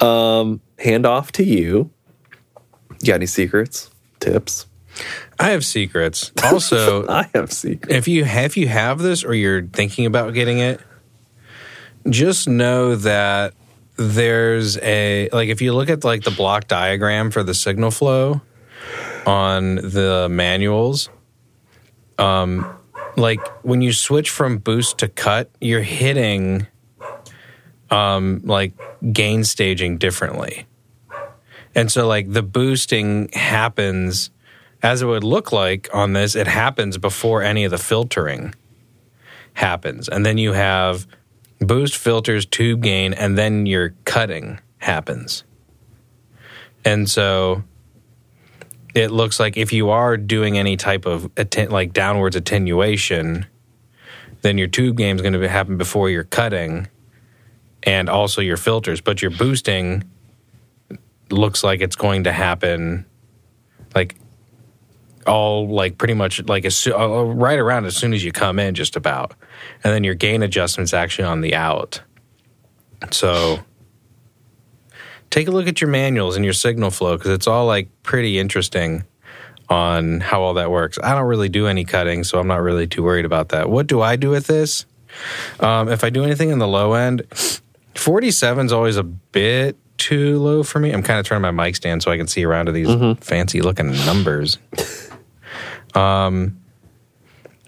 um, 0.00 0.60
hand 0.78 1.06
off 1.06 1.32
to 1.32 1.44
you. 1.44 1.90
You 3.00 3.06
got 3.06 3.14
any 3.14 3.26
secrets, 3.26 3.90
tips? 4.20 4.66
I 5.38 5.50
have 5.50 5.64
secrets. 5.64 6.30
Also, 6.42 7.06
I 7.08 7.28
have 7.34 7.52
secrets. 7.52 7.94
if 7.94 8.08
you 8.08 8.24
if 8.24 8.56
you 8.56 8.68
have 8.68 8.98
this 8.98 9.24
or 9.24 9.34
you're 9.34 9.62
thinking 9.62 10.06
about 10.06 10.34
getting 10.34 10.58
it, 10.58 10.80
just 12.08 12.48
know 12.48 12.94
that 12.96 13.54
there's 13.96 14.78
a 14.78 15.28
like 15.32 15.48
if 15.48 15.60
you 15.60 15.72
look 15.72 15.88
at 15.88 16.04
like 16.04 16.22
the 16.22 16.30
block 16.30 16.68
diagram 16.68 17.30
for 17.30 17.42
the 17.42 17.54
signal 17.54 17.90
flow 17.90 18.40
on 19.26 19.76
the 19.76 20.28
manuals, 20.30 21.08
um, 22.18 22.66
like 23.16 23.46
when 23.64 23.80
you 23.80 23.92
switch 23.92 24.30
from 24.30 24.58
boost 24.58 24.98
to 24.98 25.08
cut, 25.08 25.50
you're 25.60 25.82
hitting 25.82 26.66
um 27.94 28.40
like 28.44 28.72
gain 29.12 29.44
staging 29.44 29.98
differently. 29.98 30.66
And 31.74 31.90
so 31.90 32.06
like 32.06 32.32
the 32.32 32.42
boosting 32.42 33.28
happens 33.32 34.30
as 34.82 35.00
it 35.00 35.06
would 35.06 35.24
look 35.24 35.50
like 35.50 35.88
on 35.94 36.12
this, 36.12 36.36
it 36.36 36.46
happens 36.46 36.98
before 36.98 37.42
any 37.42 37.64
of 37.64 37.70
the 37.70 37.78
filtering 37.78 38.54
happens. 39.54 40.08
And 40.08 40.26
then 40.26 40.36
you 40.36 40.52
have 40.52 41.06
boost 41.58 41.96
filters, 41.96 42.44
tube 42.44 42.82
gain, 42.82 43.14
and 43.14 43.38
then 43.38 43.66
your 43.66 43.94
cutting 44.04 44.60
happens. 44.78 45.44
And 46.84 47.08
so 47.08 47.64
it 48.94 49.10
looks 49.10 49.40
like 49.40 49.56
if 49.56 49.72
you 49.72 49.90
are 49.90 50.16
doing 50.16 50.58
any 50.58 50.76
type 50.76 51.06
of 51.06 51.30
atten- 51.36 51.70
like 51.70 51.92
downwards 51.92 52.36
attenuation, 52.36 53.46
then 54.42 54.58
your 54.58 54.68
tube 54.68 54.98
gain 54.98 55.16
is 55.16 55.22
going 55.22 55.32
to 55.32 55.48
happen 55.48 55.78
before 55.78 56.10
your 56.10 56.24
cutting 56.24 56.88
and 57.84 58.08
also 58.08 58.40
your 58.40 58.56
filters. 58.56 59.00
But 59.00 59.22
your 59.22 59.30
boosting 59.30 60.04
looks 61.30 61.62
like 61.62 61.80
it's 61.80 61.96
going 61.96 62.24
to 62.24 62.32
happen 62.32 63.06
like 63.94 64.16
all 65.26 65.68
like 65.68 65.96
pretty 65.98 66.14
much 66.14 66.42
like 66.44 66.64
as 66.64 66.86
uh, 66.86 67.24
right 67.24 67.58
around 67.58 67.86
as 67.86 67.96
soon 67.96 68.12
as 68.12 68.24
you 68.24 68.32
come 68.32 68.58
in 68.58 68.74
just 68.74 68.96
about. 68.96 69.34
And 69.82 69.92
then 69.92 70.04
your 70.04 70.14
gain 70.14 70.42
adjustments 70.42 70.92
actually 70.92 71.24
on 71.24 71.40
the 71.40 71.54
out. 71.54 72.02
So 73.10 73.60
take 75.30 75.48
a 75.48 75.50
look 75.50 75.66
at 75.66 75.80
your 75.80 75.90
manuals 75.90 76.36
and 76.36 76.44
your 76.44 76.54
signal 76.54 76.90
flow 76.90 77.16
because 77.16 77.30
it's 77.30 77.46
all 77.46 77.66
like 77.66 77.88
pretty 78.02 78.38
interesting 78.38 79.04
on 79.68 80.20
how 80.20 80.42
all 80.42 80.54
that 80.54 80.70
works. 80.70 80.98
I 81.02 81.14
don't 81.14 81.26
really 81.26 81.48
do 81.48 81.66
any 81.66 81.84
cutting 81.84 82.24
so 82.24 82.38
i'm 82.38 82.46
not 82.46 82.60
really 82.60 82.86
too 82.86 83.02
worried 83.02 83.24
about 83.24 83.50
that. 83.50 83.70
What 83.70 83.86
do 83.86 84.02
i 84.02 84.16
do 84.16 84.30
with 84.30 84.46
this? 84.46 84.84
Um, 85.60 85.88
if 85.88 86.04
i 86.04 86.10
do 86.10 86.24
anything 86.24 86.50
in 86.50 86.58
the 86.58 86.68
low 86.68 86.92
end 86.94 87.22
47 87.94 88.66
is 88.66 88.72
always 88.72 88.96
a 88.96 89.02
bit 89.02 89.76
too 89.96 90.38
low 90.38 90.62
for 90.62 90.80
me 90.80 90.90
i'm 90.90 91.02
kind 91.02 91.20
of 91.20 91.26
turning 91.26 91.42
my 91.42 91.50
mic 91.50 91.76
stand 91.76 92.02
so 92.02 92.10
i 92.10 92.16
can 92.16 92.26
see 92.26 92.44
around 92.44 92.66
to 92.66 92.72
these 92.72 92.88
fancy 93.20 93.62
looking 93.62 93.92
numbers 94.04 94.58
um 95.94 96.58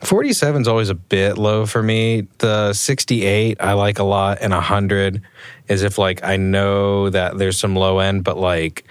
47 0.02 0.62
is 0.62 0.68
always 0.68 0.90
a 0.90 0.94
bit 0.94 1.38
low 1.38 1.66
for 1.66 1.82
me. 1.82 2.28
The 2.38 2.72
68 2.74 3.60
I 3.60 3.72
like 3.72 3.98
a 3.98 4.04
lot, 4.04 4.38
and 4.40 4.52
100 4.52 5.22
is 5.68 5.82
if 5.82 5.98
like 5.98 6.22
I 6.22 6.36
know 6.36 7.10
that 7.10 7.38
there's 7.38 7.58
some 7.58 7.74
low 7.74 7.98
end, 7.98 8.22
but 8.22 8.36
like 8.36 8.84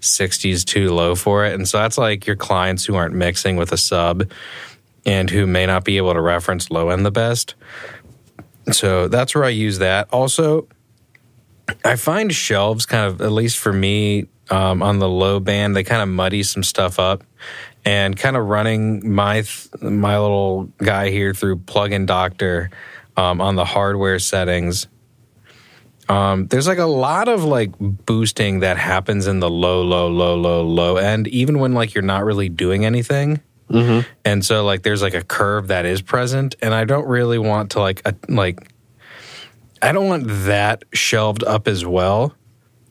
60 0.00 0.50
is 0.50 0.64
too 0.64 0.92
low 0.92 1.14
for 1.14 1.44
it. 1.44 1.54
And 1.54 1.68
so 1.68 1.78
that's 1.78 1.98
like 1.98 2.26
your 2.26 2.36
clients 2.36 2.84
who 2.84 2.94
aren't 2.94 3.14
mixing 3.14 3.56
with 3.56 3.72
a 3.72 3.76
sub 3.76 4.30
and 5.04 5.28
who 5.28 5.46
may 5.46 5.66
not 5.66 5.84
be 5.84 5.96
able 5.96 6.14
to 6.14 6.20
reference 6.20 6.70
low 6.70 6.90
end 6.90 7.04
the 7.04 7.10
best. 7.10 7.54
So 8.70 9.08
that's 9.08 9.34
where 9.34 9.44
I 9.44 9.50
use 9.50 9.78
that. 9.78 10.08
Also, 10.12 10.68
I 11.84 11.96
find 11.96 12.32
shelves 12.32 12.86
kind 12.86 13.06
of, 13.06 13.20
at 13.20 13.32
least 13.32 13.58
for 13.58 13.72
me, 13.72 14.26
um, 14.50 14.82
on 14.82 14.98
the 14.98 15.08
low 15.08 15.40
band, 15.40 15.74
they 15.76 15.84
kind 15.84 16.02
of 16.02 16.08
muddy 16.08 16.42
some 16.42 16.62
stuff 16.62 16.98
up. 16.98 17.24
And 17.84 18.16
kind 18.16 18.36
of 18.36 18.46
running 18.46 19.12
my 19.12 19.40
th- 19.40 19.68
my 19.82 20.16
little 20.16 20.70
guy 20.76 21.10
here 21.10 21.34
through 21.34 21.56
plugin 21.56 22.06
doctor 22.06 22.70
um, 23.16 23.40
on 23.40 23.56
the 23.56 23.64
hardware 23.64 24.20
settings. 24.20 24.86
Um, 26.08 26.46
there's 26.46 26.68
like 26.68 26.78
a 26.78 26.84
lot 26.84 27.26
of 27.26 27.42
like 27.42 27.72
boosting 27.80 28.60
that 28.60 28.76
happens 28.76 29.26
in 29.26 29.40
the 29.40 29.50
low, 29.50 29.82
low, 29.82 30.06
low, 30.06 30.36
low, 30.36 30.62
low 30.62 30.96
end, 30.96 31.26
even 31.26 31.58
when 31.58 31.72
like 31.74 31.92
you're 31.92 32.02
not 32.02 32.24
really 32.24 32.48
doing 32.48 32.84
anything. 32.84 33.40
And 34.24 34.44
so 34.44 34.64
like 34.64 34.82
there's 34.84 35.02
like 35.02 35.14
a 35.14 35.24
curve 35.24 35.66
that 35.68 35.84
is 35.84 36.02
present, 36.02 36.54
and 36.62 36.72
I 36.72 36.84
don't 36.84 37.08
really 37.08 37.38
want 37.38 37.72
to 37.72 37.80
like 37.80 38.00
a, 38.04 38.14
like 38.28 38.60
I 39.82 39.90
don't 39.90 40.06
want 40.06 40.24
that 40.46 40.84
shelved 40.92 41.42
up 41.42 41.66
as 41.66 41.84
well. 41.84 42.34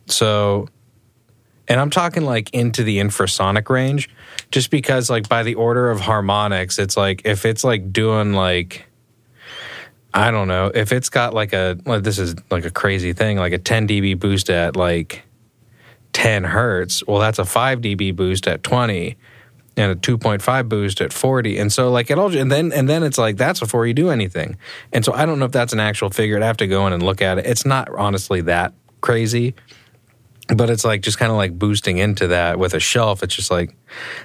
So, 0.07 0.67
and 1.67 1.79
I'm 1.79 1.89
talking 1.89 2.25
like 2.25 2.53
into 2.53 2.83
the 2.83 2.99
infrasonic 2.99 3.69
range, 3.69 4.09
just 4.51 4.69
because 4.69 5.09
like 5.09 5.29
by 5.29 5.43
the 5.43 5.55
order 5.55 5.89
of 5.89 6.01
harmonics, 6.01 6.77
it's 6.77 6.97
like 6.97 7.21
if 7.23 7.45
it's 7.45 7.63
like 7.63 7.93
doing 7.93 8.33
like 8.33 8.85
I 10.13 10.31
don't 10.31 10.49
know 10.49 10.69
if 10.73 10.91
it's 10.91 11.07
got 11.07 11.33
like 11.33 11.53
a 11.53 11.77
like 11.85 12.03
this 12.03 12.19
is 12.19 12.35
like 12.49 12.65
a 12.65 12.71
crazy 12.71 13.13
thing 13.13 13.37
like 13.37 13.53
a 13.53 13.57
10 13.57 13.87
dB 13.87 14.19
boost 14.19 14.49
at 14.49 14.75
like 14.75 15.23
10 16.11 16.43
hertz. 16.43 17.05
Well, 17.07 17.19
that's 17.19 17.39
a 17.39 17.45
5 17.45 17.79
dB 17.79 18.13
boost 18.13 18.47
at 18.47 18.63
20 18.63 19.15
and 19.77 19.91
a 19.91 19.95
2.5 19.95 20.69
boost 20.69 20.99
at 21.01 21.13
40 21.13 21.57
and 21.57 21.71
so 21.71 21.89
like 21.89 22.11
it 22.11 22.19
all 22.19 22.35
and 22.35 22.51
then 22.51 22.73
and 22.73 22.89
then 22.89 23.03
it's 23.03 23.17
like 23.17 23.37
that's 23.37 23.59
before 23.59 23.87
you 23.87 23.93
do 23.93 24.09
anything. 24.09 24.57
And 24.91 25.05
so 25.05 25.13
i 25.13 25.25
don't 25.25 25.39
know 25.39 25.45
if 25.45 25.51
that's 25.51 25.73
an 25.73 25.79
actual 25.79 26.09
figure. 26.09 26.37
I'd 26.37 26.43
have 26.43 26.57
to 26.57 26.67
go 26.67 26.87
in 26.87 26.93
and 26.93 27.01
look 27.03 27.21
at 27.21 27.37
it. 27.37 27.45
It's 27.45 27.65
not 27.65 27.89
honestly 27.89 28.41
that 28.41 28.73
crazy 29.01 29.55
but 30.55 30.69
it's 30.69 30.83
like 30.83 31.01
just 31.01 31.17
kind 31.17 31.31
of 31.31 31.37
like 31.37 31.57
boosting 31.57 31.97
into 31.97 32.27
that 32.27 32.59
with 32.59 32.73
a 32.73 32.79
shelf. 32.79 33.23
It's 33.23 33.35
just 33.35 33.51
like 33.51 33.75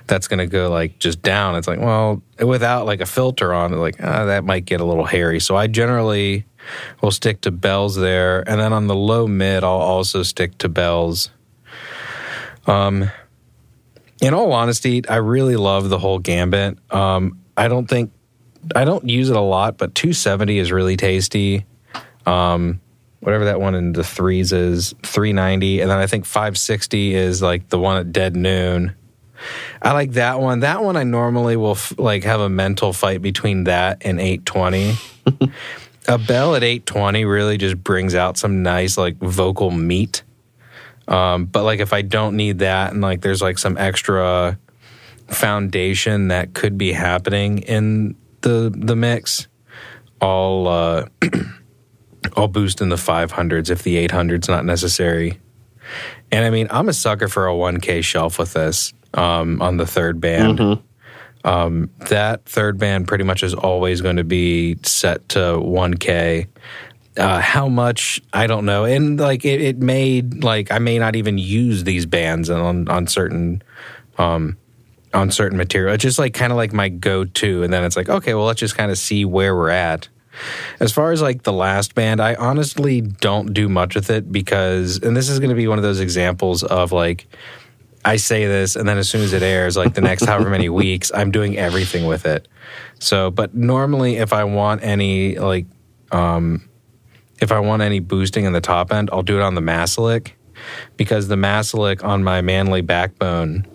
that's 0.07 0.29
going 0.29 0.39
to 0.39 0.47
go 0.47 0.71
like 0.71 0.99
just 0.99 1.23
down. 1.23 1.57
It's 1.57 1.69
like 1.69 1.79
well 1.79 2.23
without 2.41 2.87
like 2.87 3.01
a 3.01 3.07
filter 3.07 3.53
on 3.53 3.73
it 3.73 3.77
like 3.77 3.97
ah, 4.03 4.25
that 4.27 4.45
might 4.45 4.65
get 4.65 4.81
a 4.81 4.85
little 4.85 5.05
hairy. 5.05 5.41
So 5.41 5.57
i 5.57 5.67
generally 5.67 6.45
will 7.01 7.11
stick 7.11 7.43
to 7.43 7.51
bells 7.51 7.95
there. 7.97 8.49
And 8.49 8.61
then 8.61 8.73
on 8.73 8.87
the 8.87 8.97
low 8.97 9.27
mid 9.27 9.63
i'll 9.63 9.71
also 9.71 10.23
stick 10.23 10.59
to 10.59 10.69
bells. 10.69 11.31
Um 12.67 13.11
in 14.21 14.35
all 14.35 14.53
honesty, 14.53 15.07
I 15.09 15.17
really 15.17 15.57
love 15.57 15.89
the 15.89 15.99
whole 15.99 16.19
gambit. 16.19 16.79
Um, 16.93 17.41
I 17.57 17.69
don't 17.69 17.87
think 17.87 18.13
I 18.75 18.85
don't 18.85 19.09
use 19.09 19.31
it 19.31 19.37
a 19.37 19.41
lot, 19.41 19.79
but 19.79 19.95
270 19.95 20.59
is 20.59 20.73
really 20.73 20.97
tasty. 20.97 21.67
Um, 22.25 22.81
whatever 23.21 23.47
that 23.47 23.61
one 23.61 23.75
in 23.75 23.93
the 23.93 24.03
threes 24.03 24.53
is, 24.53 24.95
390, 25.03 25.81
and 25.81 25.91
then 25.91 25.99
I 25.99 26.07
think 26.07 26.25
560 26.25 27.15
is 27.15 27.43
like 27.43 27.69
the 27.69 27.79
one 27.79 27.99
at 27.99 28.13
dead 28.13 28.35
noon. 28.35 28.95
I 29.83 29.93
like 29.93 30.13
that 30.13 30.41
one. 30.41 30.61
That 30.61 30.83
one 30.83 30.97
I 30.97 31.05
normally 31.05 31.57
will 31.57 31.73
f- 31.73 31.99
like 31.99 32.25
have 32.25 32.41
a 32.41 32.49
mental 32.49 32.93
fight 32.93 33.23
between 33.23 33.65
that 33.65 33.99
and 34.01 34.19
820. 34.19 34.95
a 36.09 36.19
bell 36.19 36.55
at 36.55 36.63
820 36.63 37.25
really 37.25 37.59
just 37.59 37.83
brings 37.83 38.15
out 38.15 38.39
some 38.39 38.63
nice 38.63 38.97
like 38.97 39.19
vocal 39.19 39.71
meat. 39.71 40.23
Um, 41.09 41.47
but 41.47 41.65
like 41.65 41.81
if 41.81 41.93
I 41.93 42.03
don't 42.03 42.37
need 42.37 42.61
that 42.61 42.93
and 42.93 43.01
like 43.01 43.21
there's 43.21 43.43
like 43.43 43.59
some 43.59 43.77
extra 43.79 44.59
foundation 45.29 46.29
that 46.29 46.55
could 46.55 46.77
be 46.79 46.93
happening 46.93 47.59
in 47.59 48.17
the 48.41 48.73
the 48.75 48.97
mix, 48.97 49.49
I'll 50.21 50.67
uh, 50.69 51.07
I'll 52.37 52.49
boost 52.49 52.81
in 52.81 52.89
the 52.89 52.97
500s 52.97 53.71
if 53.71 53.83
the 53.83 54.07
800's 54.07 54.49
not 54.49 54.65
necessary. 54.65 55.41
And 56.33 56.45
I 56.45 56.51
mean, 56.51 56.67
I'm 56.71 56.89
a 56.89 56.93
sucker 56.93 57.29
for 57.29 57.47
a 57.47 57.53
1K 57.53 58.03
shelf 58.03 58.39
with 58.39 58.55
this 58.55 58.93
um, 59.15 59.63
on 59.63 59.77
the 59.77 59.87
third 59.87 60.21
band. 60.21 60.59
Mm-hmm. 60.59 61.49
Um, 61.49 61.91
that 62.09 62.45
third 62.45 62.79
band 62.79 63.07
pretty 63.07 63.23
much 63.23 63.45
is 63.45 63.55
always 63.55 64.01
going 64.01 64.17
to 64.17 64.25
be 64.25 64.79
set 64.83 65.29
to 65.31 65.39
1K. 65.39 66.49
Uh, 67.17 67.41
how 67.41 67.69
much 67.69 68.21
I 68.33 68.47
don't 68.47 68.67
know, 68.67 68.85
and 68.85 69.19
like 69.19 69.45
it, 69.45 69.61
it 69.61 69.79
made 69.79 70.45
like 70.45 70.71
I 70.71 70.79
may 70.79 70.99
not 70.99 71.17
even 71.17 71.39
use 71.39 71.85
these 71.85 72.05
bands 72.05 72.51
on 72.51 72.89
on 72.89 73.07
certain 73.07 73.63
um, 74.19 74.59
on 75.15 75.31
certain 75.31 75.57
material. 75.57 75.95
It's 75.95 76.03
just 76.03 76.19
like 76.19 76.35
kind 76.35 76.53
of 76.53 76.57
like 76.57 76.73
my 76.73 76.91
go 76.91 77.25
to, 77.25 77.63
and 77.63 77.73
then 77.73 77.85
it's 77.85 77.97
like 77.97 78.09
okay, 78.09 78.35
well 78.35 78.45
let's 78.45 78.61
just 78.61 78.77
kind 78.77 78.91
of 78.91 78.99
see 78.99 79.25
where 79.25 79.55
we're 79.55 79.71
at. 79.71 80.09
As 80.81 80.93
far 80.93 81.13
as 81.13 81.23
like 81.23 81.43
the 81.43 81.53
last 81.53 81.95
band, 81.95 82.21
I 82.21 82.35
honestly 82.35 83.01
don't 83.01 83.53
do 83.53 83.69
much 83.69 83.95
with 83.95 84.11
it 84.11 84.31
because, 84.31 84.99
and 84.99 85.17
this 85.17 85.29
is 85.29 85.39
going 85.39 85.51
to 85.51 85.57
be 85.57 85.69
one 85.69 85.79
of 85.79 85.85
those 85.85 86.01
examples 86.01 86.63
of 86.63 86.93
like, 86.93 87.27
I 88.05 88.17
say 88.17 88.47
this, 88.47 88.77
and 88.77 88.89
then 88.89 88.99
as 88.99 89.09
soon 89.09 89.23
as 89.23 89.33
it 89.33 89.43
airs, 89.43 89.77
like 89.77 89.95
the 89.95 90.01
next 90.01 90.25
however 90.25 90.51
many 90.51 90.69
weeks, 90.83 91.11
I'm 91.15 91.31
doing 91.31 91.57
everything 91.57 92.07
with 92.07 92.27
it. 92.27 92.49
So, 92.99 93.31
but 93.31 93.55
normally, 93.55 94.17
if 94.17 94.33
I 94.33 94.45
want 94.45 94.83
any 94.83 95.39
like, 95.39 95.67
um, 96.13 96.69
if 97.41 97.53
I 97.53 97.61
want 97.61 97.83
any 97.83 98.01
boosting 98.01 98.45
in 98.45 98.53
the 98.53 98.61
top 98.61 98.93
end, 98.93 99.11
I'll 99.13 99.23
do 99.23 99.37
it 99.37 99.43
on 99.43 99.55
the 99.55 99.61
Maselec 99.61 100.33
because 100.97 101.29
the 101.29 101.37
Maselec 101.37 102.03
on 102.03 102.25
my 102.25 102.41
Manley 102.41 102.81
backbone 102.81 103.67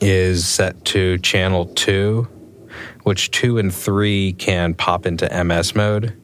is 0.00 0.46
set 0.46 0.84
to 0.86 1.18
channel 1.18 1.66
two 1.66 2.28
which 3.08 3.30
two 3.30 3.56
and 3.56 3.74
three 3.74 4.34
can 4.34 4.74
pop 4.74 5.06
into 5.06 5.26
MS 5.44 5.74
mode. 5.74 6.14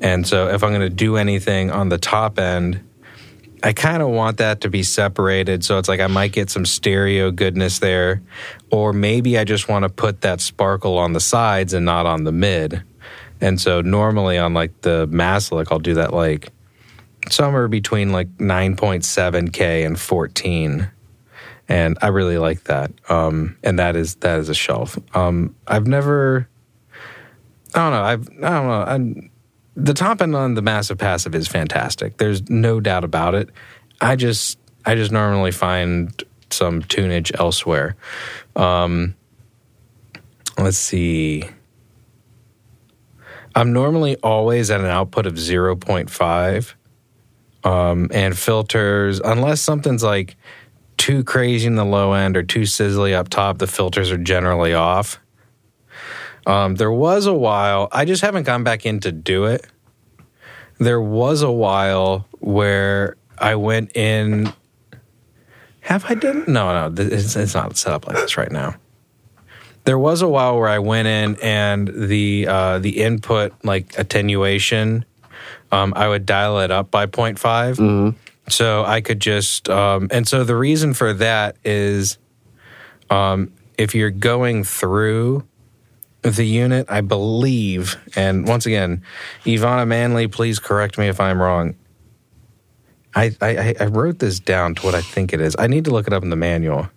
And 0.00 0.26
so 0.26 0.48
if 0.48 0.64
I'm 0.64 0.70
going 0.70 0.80
to 0.80 0.90
do 0.90 1.16
anything 1.16 1.70
on 1.70 1.90
the 1.90 1.98
top 1.98 2.40
end, 2.40 2.82
I 3.62 3.72
kind 3.72 4.02
of 4.02 4.08
want 4.08 4.38
that 4.38 4.62
to 4.62 4.68
be 4.68 4.82
separated. 4.82 5.64
So 5.64 5.78
it's 5.78 5.88
like 5.88 6.00
I 6.00 6.08
might 6.08 6.32
get 6.32 6.50
some 6.50 6.66
stereo 6.66 7.30
goodness 7.30 7.78
there. 7.78 8.20
Or 8.72 8.92
maybe 8.92 9.38
I 9.38 9.44
just 9.44 9.68
want 9.68 9.84
to 9.84 9.88
put 9.88 10.22
that 10.22 10.40
sparkle 10.40 10.98
on 10.98 11.12
the 11.12 11.20
sides 11.20 11.72
and 11.72 11.86
not 11.86 12.04
on 12.04 12.24
the 12.24 12.32
mid. 12.32 12.82
And 13.42 13.60
so 13.60 13.82
normally 13.82 14.38
on 14.38 14.54
like 14.54 14.80
the 14.80 15.06
Maselec, 15.08 15.68
I'll 15.70 15.78
do 15.78 15.94
that 15.94 16.14
like 16.14 16.50
somewhere 17.28 17.68
between 17.68 18.10
like 18.10 18.28
9.7K 18.38 19.84
and 19.84 20.00
14 20.00 20.90
and 21.68 21.96
I 22.02 22.08
really 22.08 22.38
like 22.38 22.64
that. 22.64 22.92
Um, 23.08 23.56
and 23.62 23.78
that 23.78 23.96
is 23.96 24.16
that 24.16 24.38
is 24.40 24.48
a 24.48 24.54
shelf. 24.54 24.98
Um, 25.16 25.54
I've 25.66 25.86
never, 25.86 26.48
I 27.74 27.78
don't 27.78 27.92
know. 27.92 28.02
I've 28.02 28.28
I 28.44 28.50
don't 28.50 28.66
know. 28.66 28.84
I'm, 28.86 29.30
the 29.74 29.94
top 29.94 30.20
end 30.20 30.36
on 30.36 30.54
the 30.54 30.60
massive 30.60 30.98
passive 30.98 31.34
is 31.34 31.48
fantastic. 31.48 32.18
There's 32.18 32.48
no 32.50 32.78
doubt 32.78 33.04
about 33.04 33.34
it. 33.34 33.48
I 34.00 34.16
just 34.16 34.58
I 34.84 34.94
just 34.96 35.12
normally 35.12 35.52
find 35.52 36.22
some 36.50 36.82
tunage 36.82 37.32
elsewhere. 37.40 37.96
Um, 38.54 39.14
let's 40.58 40.76
see. 40.76 41.48
I'm 43.54 43.72
normally 43.72 44.16
always 44.16 44.70
at 44.70 44.80
an 44.80 44.86
output 44.86 45.26
of 45.26 45.34
0.5. 45.34 46.74
Um, 47.64 48.08
and 48.12 48.36
filters, 48.36 49.20
unless 49.20 49.60
something's 49.60 50.02
like 50.02 50.36
too 50.96 51.22
crazy 51.22 51.66
in 51.66 51.76
the 51.76 51.84
low 51.84 52.12
end 52.12 52.36
or 52.36 52.42
too 52.42 52.62
sizzly 52.62 53.12
up 53.12 53.28
top, 53.28 53.58
the 53.58 53.66
filters 53.66 54.10
are 54.10 54.18
generally 54.18 54.74
off. 54.74 55.20
Um, 56.46 56.74
there 56.74 56.90
was 56.90 57.26
a 57.26 57.34
while, 57.34 57.88
I 57.92 58.04
just 58.04 58.22
haven't 58.22 58.44
gone 58.44 58.64
back 58.64 58.84
in 58.84 59.00
to 59.00 59.12
do 59.12 59.44
it. 59.44 59.64
There 60.78 61.00
was 61.00 61.42
a 61.42 61.52
while 61.52 62.26
where 62.40 63.16
I 63.38 63.54
went 63.54 63.96
in. 63.96 64.52
Have 65.80 66.04
I 66.08 66.14
done? 66.14 66.44
No, 66.48 66.88
no, 66.88 67.02
it's, 67.02 67.36
it's 67.36 67.54
not 67.54 67.76
set 67.76 67.92
up 67.92 68.06
like 68.06 68.16
this 68.16 68.36
right 68.36 68.50
now. 68.50 68.74
There 69.84 69.98
was 69.98 70.22
a 70.22 70.28
while 70.28 70.58
where 70.58 70.68
I 70.68 70.78
went 70.78 71.08
in 71.08 71.36
and 71.42 71.88
the 71.88 72.46
uh, 72.48 72.78
the 72.78 73.02
input 73.02 73.52
like 73.64 73.98
attenuation, 73.98 75.04
um, 75.72 75.92
I 75.96 76.08
would 76.08 76.26
dial 76.26 76.60
it 76.60 76.70
up 76.70 76.90
by 76.90 77.06
0.5. 77.06 77.38
Mm-hmm. 77.38 78.16
So 78.48 78.84
I 78.84 79.00
could 79.00 79.20
just, 79.20 79.68
um, 79.70 80.08
and 80.10 80.28
so 80.28 80.44
the 80.44 80.56
reason 80.56 80.94
for 80.94 81.14
that 81.14 81.56
is 81.64 82.18
um, 83.08 83.52
if 83.78 83.94
you're 83.94 84.10
going 84.10 84.64
through 84.64 85.46
the 86.22 86.44
unit, 86.44 86.86
I 86.88 87.00
believe, 87.00 87.96
and 88.14 88.46
once 88.46 88.66
again, 88.66 89.02
EveAnna 89.44 89.88
Manley, 89.88 90.28
please 90.28 90.58
correct 90.58 90.98
me 90.98 91.08
if 91.08 91.20
I'm 91.20 91.40
wrong. 91.40 91.74
I, 93.14 93.34
I, 93.40 93.74
I 93.78 93.86
wrote 93.86 94.18
this 94.20 94.38
down 94.40 94.74
to 94.76 94.82
what 94.82 94.94
I 94.94 95.02
think 95.02 95.32
it 95.32 95.40
is. 95.40 95.56
I 95.58 95.66
need 95.66 95.84
to 95.86 95.90
look 95.90 96.06
it 96.06 96.12
up 96.12 96.22
in 96.22 96.30
the 96.30 96.36
manual. 96.36 96.88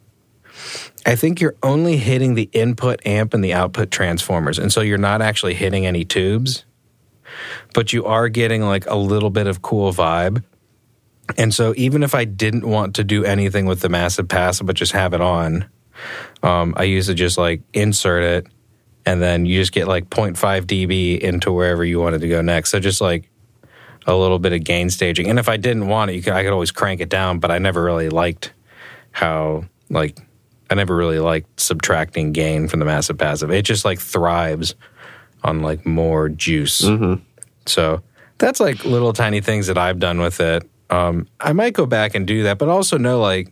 I 1.05 1.15
think 1.15 1.39
you're 1.39 1.55
only 1.61 1.97
hitting 1.97 2.35
the 2.35 2.49
input 2.51 3.05
amp 3.05 3.33
and 3.33 3.43
the 3.43 3.53
output 3.53 3.91
transformers. 3.91 4.57
And 4.57 4.71
so 4.71 4.81
you're 4.81 4.97
not 4.97 5.21
actually 5.21 5.53
hitting 5.53 5.85
any 5.85 6.03
tubes, 6.03 6.65
but 7.73 7.93
you 7.93 8.05
are 8.05 8.29
getting 8.29 8.63
like 8.63 8.85
a 8.87 8.95
little 8.95 9.29
bit 9.29 9.47
of 9.47 9.61
cool 9.61 9.93
vibe. 9.93 10.43
And 11.37 11.53
so 11.53 11.73
even 11.77 12.03
if 12.03 12.15
I 12.15 12.25
didn't 12.25 12.67
want 12.67 12.95
to 12.95 13.03
do 13.03 13.23
anything 13.23 13.65
with 13.65 13.81
the 13.81 13.89
massive 13.89 14.27
passive, 14.27 14.67
but 14.67 14.75
just 14.75 14.91
have 14.91 15.13
it 15.13 15.21
on, 15.21 15.67
um, 16.43 16.73
I 16.77 16.83
used 16.83 17.07
to 17.09 17.13
just 17.13 17.37
like 17.37 17.61
insert 17.73 18.23
it 18.23 18.47
and 19.05 19.21
then 19.21 19.45
you 19.45 19.59
just 19.59 19.71
get 19.71 19.87
like 19.87 20.09
0.5 20.09 20.35
dB 20.65 21.19
into 21.19 21.51
wherever 21.51 21.85
you 21.85 21.99
wanted 21.99 22.21
to 22.21 22.27
go 22.27 22.41
next. 22.41 22.71
So 22.71 22.79
just 22.79 23.01
like 23.01 23.29
a 24.07 24.15
little 24.15 24.39
bit 24.39 24.53
of 24.53 24.63
gain 24.63 24.89
staging. 24.89 25.29
And 25.29 25.39
if 25.39 25.49
I 25.49 25.57
didn't 25.57 25.87
want 25.87 26.11
it, 26.11 26.21
could, 26.21 26.33
I 26.33 26.43
could 26.43 26.53
always 26.53 26.71
crank 26.71 27.01
it 27.01 27.09
down, 27.09 27.39
but 27.39 27.51
I 27.51 27.59
never 27.59 27.83
really 27.83 28.09
liked 28.09 28.53
how 29.11 29.65
like 29.89 30.19
I 30.69 30.75
never 30.75 30.95
really 30.95 31.19
liked 31.19 31.59
subtracting 31.59 32.31
gain 32.31 32.67
from 32.67 32.79
the 32.79 32.85
massive 32.85 33.17
passive. 33.17 33.51
It 33.51 33.63
just 33.63 33.85
like 33.85 33.99
thrives 33.99 34.75
on 35.43 35.61
like 35.61 35.85
more 35.85 36.29
juice. 36.29 36.81
Mm-hmm. 36.81 37.21
So 37.65 38.01
that's 38.37 38.59
like 38.59 38.83
little 38.85 39.13
tiny 39.13 39.41
things 39.41 39.67
that 39.67 39.77
I've 39.77 39.99
done 39.99 40.19
with 40.19 40.39
it. 40.39 40.69
Um, 40.89 41.27
I 41.39 41.53
might 41.53 41.73
go 41.73 41.85
back 41.85 42.15
and 42.15 42.27
do 42.27 42.43
that, 42.43 42.57
but 42.57 42.69
also 42.69 42.97
know 42.97 43.19
like 43.19 43.51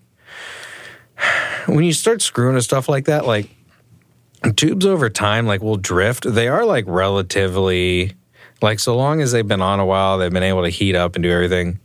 when 1.67 1.83
you 1.83 1.93
start 1.93 2.21
screwing 2.21 2.55
with 2.55 2.63
stuff 2.63 2.89
like 2.89 3.05
that, 3.05 3.25
like 3.25 3.49
tubes 4.55 4.85
over 4.85 5.09
time, 5.09 5.45
like 5.47 5.61
will 5.61 5.77
drift. 5.77 6.31
They 6.31 6.47
are 6.47 6.65
like 6.65 6.85
relatively 6.87 8.13
like 8.61 8.79
so 8.79 8.95
long 8.95 9.21
as 9.21 9.31
they've 9.31 9.47
been 9.47 9.61
on 9.61 9.79
a 9.79 9.85
while, 9.85 10.17
they've 10.17 10.31
been 10.31 10.43
able 10.43 10.63
to 10.63 10.69
heat 10.69 10.95
up 10.95 11.15
and 11.15 11.23
do 11.23 11.31
everything. 11.31 11.79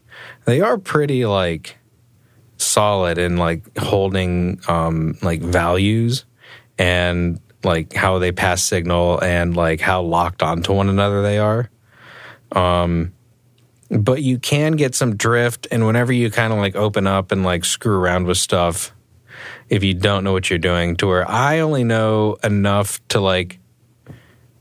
They 0.44 0.60
are 0.60 0.78
pretty 0.78 1.26
like 1.26 1.77
solid 2.58 3.18
in 3.18 3.36
like 3.36 3.76
holding 3.78 4.60
um 4.68 5.16
like 5.22 5.40
values 5.40 6.24
and 6.78 7.40
like 7.64 7.92
how 7.92 8.18
they 8.18 8.32
pass 8.32 8.62
signal 8.62 9.22
and 9.22 9.56
like 9.56 9.80
how 9.80 10.02
locked 10.02 10.42
onto 10.42 10.72
one 10.72 10.88
another 10.88 11.22
they 11.22 11.38
are. 11.38 11.70
Um 12.52 13.12
but 13.90 14.22
you 14.22 14.38
can 14.38 14.72
get 14.72 14.94
some 14.94 15.16
drift 15.16 15.66
and 15.70 15.86
whenever 15.86 16.12
you 16.12 16.30
kind 16.30 16.52
of 16.52 16.58
like 16.58 16.76
open 16.76 17.06
up 17.06 17.32
and 17.32 17.42
like 17.42 17.64
screw 17.64 17.98
around 17.98 18.26
with 18.26 18.36
stuff 18.36 18.92
if 19.68 19.82
you 19.82 19.94
don't 19.94 20.24
know 20.24 20.32
what 20.32 20.50
you're 20.50 20.58
doing 20.58 20.96
to 20.96 21.06
where 21.06 21.28
I 21.28 21.60
only 21.60 21.84
know 21.84 22.36
enough 22.42 23.00
to 23.08 23.20
like 23.20 23.58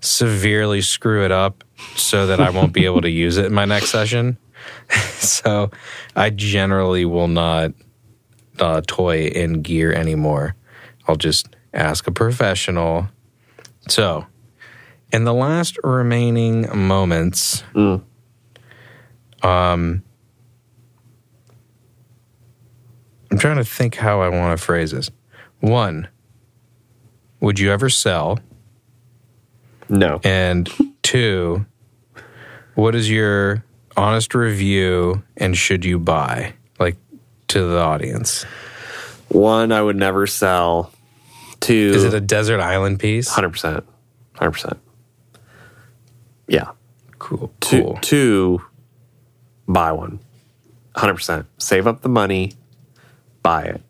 severely 0.02 0.82
screw 0.82 1.26
it 1.26 1.32
up 1.32 1.64
so 1.96 2.28
that 2.28 2.40
I 2.40 2.50
won't 2.50 2.74
be 2.74 2.86
able 2.86 3.02
to 3.02 3.10
use 3.26 3.38
it 3.38 3.46
in 3.46 3.54
my 3.54 3.66
next 3.66 3.90
session. 3.90 4.38
so 5.16 5.72
I 6.16 6.30
generally 6.30 7.06
will 7.06 7.28
not 7.28 7.74
uh, 8.60 8.82
toy 8.88 9.26
in 9.28 9.62
gear 9.62 9.92
anymore. 9.94 10.56
I'll 11.08 11.16
just 11.16 11.56
ask 11.74 12.08
a 12.08 12.12
professional. 12.12 13.08
So, 13.88 14.26
in 15.14 15.24
the 15.24 15.34
last 15.34 15.78
remaining 15.84 16.68
moments, 16.78 17.64
Mm. 17.74 18.02
um, 19.44 20.04
I'm 23.32 23.38
trying 23.38 23.58
to 23.58 23.66
think 23.66 23.96
how 23.96 24.22
I 24.22 24.30
want 24.30 24.58
to 24.58 24.64
phrase 24.64 24.92
this. 24.92 25.10
One, 25.60 26.08
would 27.40 27.60
you 27.60 27.72
ever 27.72 27.90
sell? 27.90 28.40
No. 29.90 30.20
And 30.24 30.70
two, 31.04 31.66
what 32.76 32.96
is 32.96 33.10
your 33.10 33.64
honest 33.96 34.34
review 34.36 35.24
and 35.36 35.58
should 35.58 35.84
you 35.86 36.00
buy? 36.00 36.54
Like 36.80 36.96
to 37.50 37.64
the 37.68 37.80
audience. 37.80 38.44
One, 39.30 39.72
I 39.72 39.82
would 39.82 39.96
never 39.96 40.28
sell. 40.28 40.92
Two, 41.60 41.92
Is 41.96 42.04
it 42.04 42.14
a 42.14 42.22
desert 42.22 42.60
island 42.62 43.00
piece? 43.00 43.28
hundred 43.30 43.50
percent, 43.52 43.84
hundred 44.36 44.52
percent. 44.52 44.78
Yeah. 46.48 46.72
Cool. 47.20 47.52
Two, 47.60 47.82
Cool. 47.84 47.98
two, 48.02 48.62
buy 49.68 49.92
one. 49.92 50.20
Hundred 50.96 51.16
percent. 51.16 51.46
Save 51.58 51.88
up 51.88 52.02
the 52.02 52.10
money, 52.10 52.54
buy 53.44 53.64
it. 53.64 53.82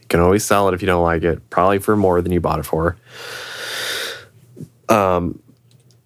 You 0.00 0.06
can 0.08 0.20
always 0.20 0.44
sell 0.44 0.68
it 0.68 0.74
if 0.74 0.82
you 0.82 0.86
don't 0.86 1.02
like 1.04 1.22
it, 1.22 1.48
probably 1.50 1.78
for 1.78 1.96
more 1.96 2.20
than 2.22 2.32
you 2.32 2.40
bought 2.40 2.58
it 2.58 2.64
for. 2.66 2.96
Um, 4.88 5.40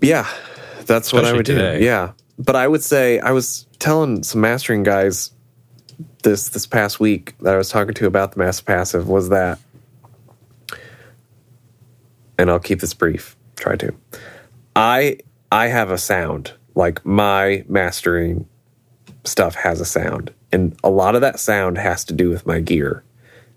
yeah, 0.00 0.28
that's 0.86 1.12
what 1.12 1.20
I 1.24 1.28
Especially 1.28 1.36
would 1.38 1.46
today. 1.46 1.78
do. 1.78 1.84
Yeah, 1.84 2.12
but 2.38 2.56
I 2.56 2.68
would 2.68 2.82
say 2.82 3.18
I 3.20 3.30
was 3.30 3.66
telling 3.78 4.22
some 4.22 4.40
mastering 4.40 4.82
guys 4.82 5.30
this 6.22 6.48
this 6.48 6.66
past 6.66 7.00
week 7.00 7.34
that 7.40 7.54
I 7.54 7.56
was 7.56 7.68
talking 7.68 7.94
to 7.94 8.06
about 8.06 8.32
the 8.32 8.38
Massive 8.38 8.66
Passive 8.66 9.08
was 9.08 9.28
that, 9.28 9.58
and 12.38 12.50
I'll 12.50 12.58
keep 12.58 12.80
this 12.80 12.94
brief. 12.94 13.36
Try 13.56 13.76
to. 13.76 13.94
I 14.74 15.18
I 15.52 15.68
have 15.68 15.90
a 15.90 15.98
sound 15.98 16.52
like 16.74 17.04
my 17.06 17.64
mastering 17.68 18.48
stuff 19.24 19.54
has 19.54 19.80
a 19.80 19.84
sound, 19.84 20.32
and 20.52 20.78
a 20.82 20.90
lot 20.90 21.14
of 21.14 21.20
that 21.20 21.38
sound 21.38 21.78
has 21.78 22.04
to 22.06 22.12
do 22.12 22.30
with 22.30 22.46
my 22.46 22.60
gear. 22.60 23.04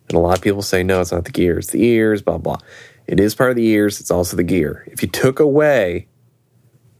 And 0.09 0.17
a 0.17 0.21
lot 0.21 0.37
of 0.37 0.43
people 0.43 0.61
say 0.61 0.83
no, 0.83 1.01
it's 1.01 1.11
not 1.11 1.25
the 1.25 1.31
gear, 1.31 1.59
it's 1.59 1.71
the 1.71 1.83
ears, 1.83 2.21
blah 2.21 2.37
blah. 2.37 2.57
It 3.07 3.19
is 3.19 3.35
part 3.35 3.49
of 3.49 3.55
the 3.55 3.65
ears. 3.67 4.01
It's 4.01 4.11
also 4.11 4.35
the 4.35 4.43
gear. 4.43 4.85
If 4.91 5.01
you 5.01 5.07
took 5.07 5.39
away 5.39 6.07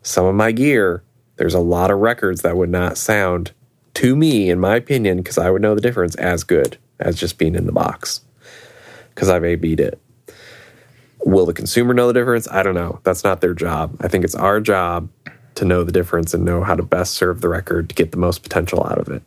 some 0.04 0.26
of 0.26 0.36
my 0.36 0.54
gear, 0.54 1.04
there's 1.36 1.54
a 1.54 1.60
lot 1.60 1.92
of 1.92 2.00
records 2.00 2.42
that 2.42 2.56
would 2.56 2.70
not 2.70 2.98
sound 2.98 3.52
to 3.98 4.16
me, 4.16 4.52
in 4.52 4.60
my 4.60 4.76
opinion, 4.76 5.18
because 5.18 5.40
I 5.40 5.50
would 5.50 5.64
know 5.64 5.74
the 5.74 5.82
difference 5.82 6.14
as 6.18 6.44
good 6.44 6.78
as 7.00 7.20
just 7.20 7.40
being 7.40 7.56
in 7.56 7.66
the 7.66 7.72
box 7.72 8.22
because 9.10 9.28
I've 9.28 9.44
A-B'd 9.44 9.80
it. 9.80 10.00
Will 11.26 11.48
the 11.48 11.54
consumer 11.54 11.96
know 11.96 12.06
the 12.06 12.14
difference? 12.14 12.48
I 12.48 12.62
don't 12.62 12.76
know. 12.76 13.00
That's 13.02 13.24
not 13.24 13.42
their 13.42 13.56
job. 13.56 13.98
I 14.00 14.08
think 14.08 14.24
it's 14.24 14.36
our 14.36 14.62
job 14.62 15.10
to 15.56 15.66
know 15.66 15.84
the 15.84 15.92
difference 15.92 16.36
and 16.36 16.46
know 16.46 16.62
how 16.62 16.76
to 16.76 16.84
best 16.84 17.16
serve 17.16 17.42
the 17.42 17.50
record 17.50 17.90
to 17.90 17.96
get 17.96 18.12
the 18.12 18.20
most 18.20 18.44
potential 18.44 18.86
out 18.86 19.00
of 19.00 19.10
it. 19.10 19.24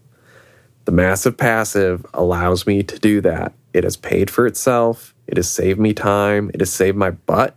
The 0.85 0.93
massive 0.93 1.37
passive 1.37 2.07
allows 2.15 2.65
me 2.65 2.85
to 2.85 2.97
do 3.01 3.21
that. 3.23 3.53
It 3.75 3.83
has 3.83 3.97
paid 3.97 4.31
for 4.31 4.47
itself. 4.47 5.17
It 5.27 5.37
has 5.37 5.51
saved 5.51 5.81
me 5.81 5.95
time. 5.95 6.49
It 6.55 6.61
has 6.61 6.73
saved 6.73 6.97
my 6.97 7.11
butt. 7.11 7.57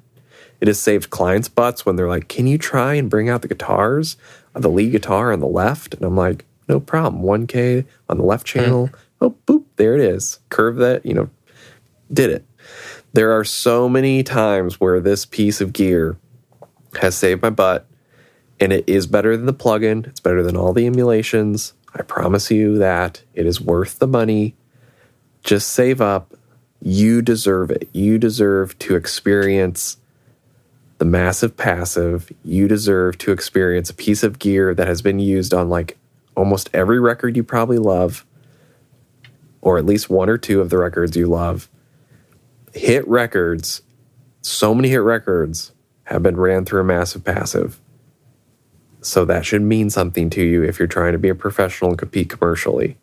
It 0.62 0.68
has 0.68 0.80
saved 0.80 1.12
clients' 1.12 1.48
butts 1.48 1.86
when 1.86 1.96
they're 1.96 2.10
like, 2.10 2.28
Can 2.28 2.48
you 2.48 2.58
try 2.58 2.96
and 2.96 3.08
bring 3.08 3.30
out 3.30 3.44
the 3.44 3.48
guitars? 3.48 4.18
The 4.54 4.70
lead 4.70 4.94
guitar 4.94 5.32
on 5.32 5.42
the 5.42 5.48
left? 5.48 5.94
And 5.94 6.04
I'm 6.04 6.18
like, 6.18 6.46
No 6.68 6.80
problem. 6.80 7.24
1K 7.24 7.86
on 8.10 8.18
the 8.18 8.24
left 8.24 8.46
channel. 8.46 8.88
Mm. 8.88 8.96
Oh, 9.22 9.36
boop, 9.48 9.64
there 9.76 9.96
it 9.96 10.02
is. 10.02 10.40
Curve 10.50 10.78
that, 10.78 11.06
you 11.06 11.14
know, 11.14 11.30
did 12.12 12.30
it. 12.30 12.46
There 13.14 13.32
are 13.32 13.44
so 13.44 13.88
many 13.88 14.24
times 14.24 14.80
where 14.80 15.00
this 15.00 15.26
piece 15.26 15.62
of 15.62 15.74
gear 15.74 16.18
has 17.00 17.16
saved 17.16 17.42
my 17.42 17.50
butt, 17.50 17.86
and 18.60 18.74
it 18.74 18.84
is 18.88 19.08
better 19.08 19.36
than 19.38 19.46
the 19.46 19.54
plugin. 19.54 20.08
It's 20.08 20.20
better 20.20 20.44
than 20.44 20.58
all 20.58 20.74
the 20.74 20.86
emulations. 20.86 21.74
I 21.94 22.02
promise 22.02 22.50
you 22.50 22.78
that 22.80 23.24
it 23.34 23.46
is 23.46 23.62
worth 23.62 24.00
the 24.00 24.08
money. 24.08 24.56
Just 25.44 25.70
save 25.70 26.02
up. 26.02 26.34
You 26.82 27.22
deserve 27.22 27.72
it. 27.72 27.88
You 27.94 28.18
deserve 28.18 28.78
to 28.80 28.96
experience 28.96 29.98
the 30.98 31.06
massive 31.06 31.56
passive. 31.56 32.32
You 32.44 32.68
deserve 32.68 33.18
to 33.20 33.32
experience 33.32 33.90
a 33.90 33.94
piece 33.94 34.24
of 34.24 34.40
gear 34.40 34.74
that 34.74 34.88
has 34.88 35.02
been 35.02 35.20
used 35.20 35.54
on 35.54 35.70
like 35.70 35.98
almost 36.36 36.70
every 36.74 37.00
record 37.00 37.36
you 37.36 37.44
probably 37.44 37.78
love, 37.78 38.26
or 39.62 39.78
at 39.78 39.86
least 39.86 40.10
one 40.10 40.30
or 40.30 40.38
two 40.38 40.62
of 40.62 40.70
the 40.70 40.78
records 40.78 41.16
you 41.16 41.28
love. 41.28 41.70
Hit 42.74 43.08
records, 43.08 43.82
so 44.42 44.74
many 44.74 44.90
hit 44.90 45.02
records 45.02 45.72
have 46.06 46.24
been 46.24 46.38
ran 46.38 46.66
through 46.66 46.82
a 46.82 46.86
massive 46.86 47.24
passive. 47.24 47.80
So 49.02 49.26
that 49.26 49.46
should 49.46 49.62
mean 49.62 49.90
something 49.90 50.30
to 50.32 50.42
you 50.42 50.64
if 50.64 50.80
you're 50.80 50.88
trying 50.88 51.12
to 51.14 51.18
be 51.18 51.30
a 51.30 51.36
professional 51.36 51.92
and 51.92 52.00
compete 52.00 52.30
commercially. 52.30 52.98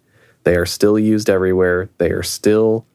They 0.45 0.57
are 0.57 0.67
still 0.67 0.99
used 0.99 1.29
everywhere. 1.29 1.91
They 1.99 2.11
are 2.11 2.23
still, 2.23 2.87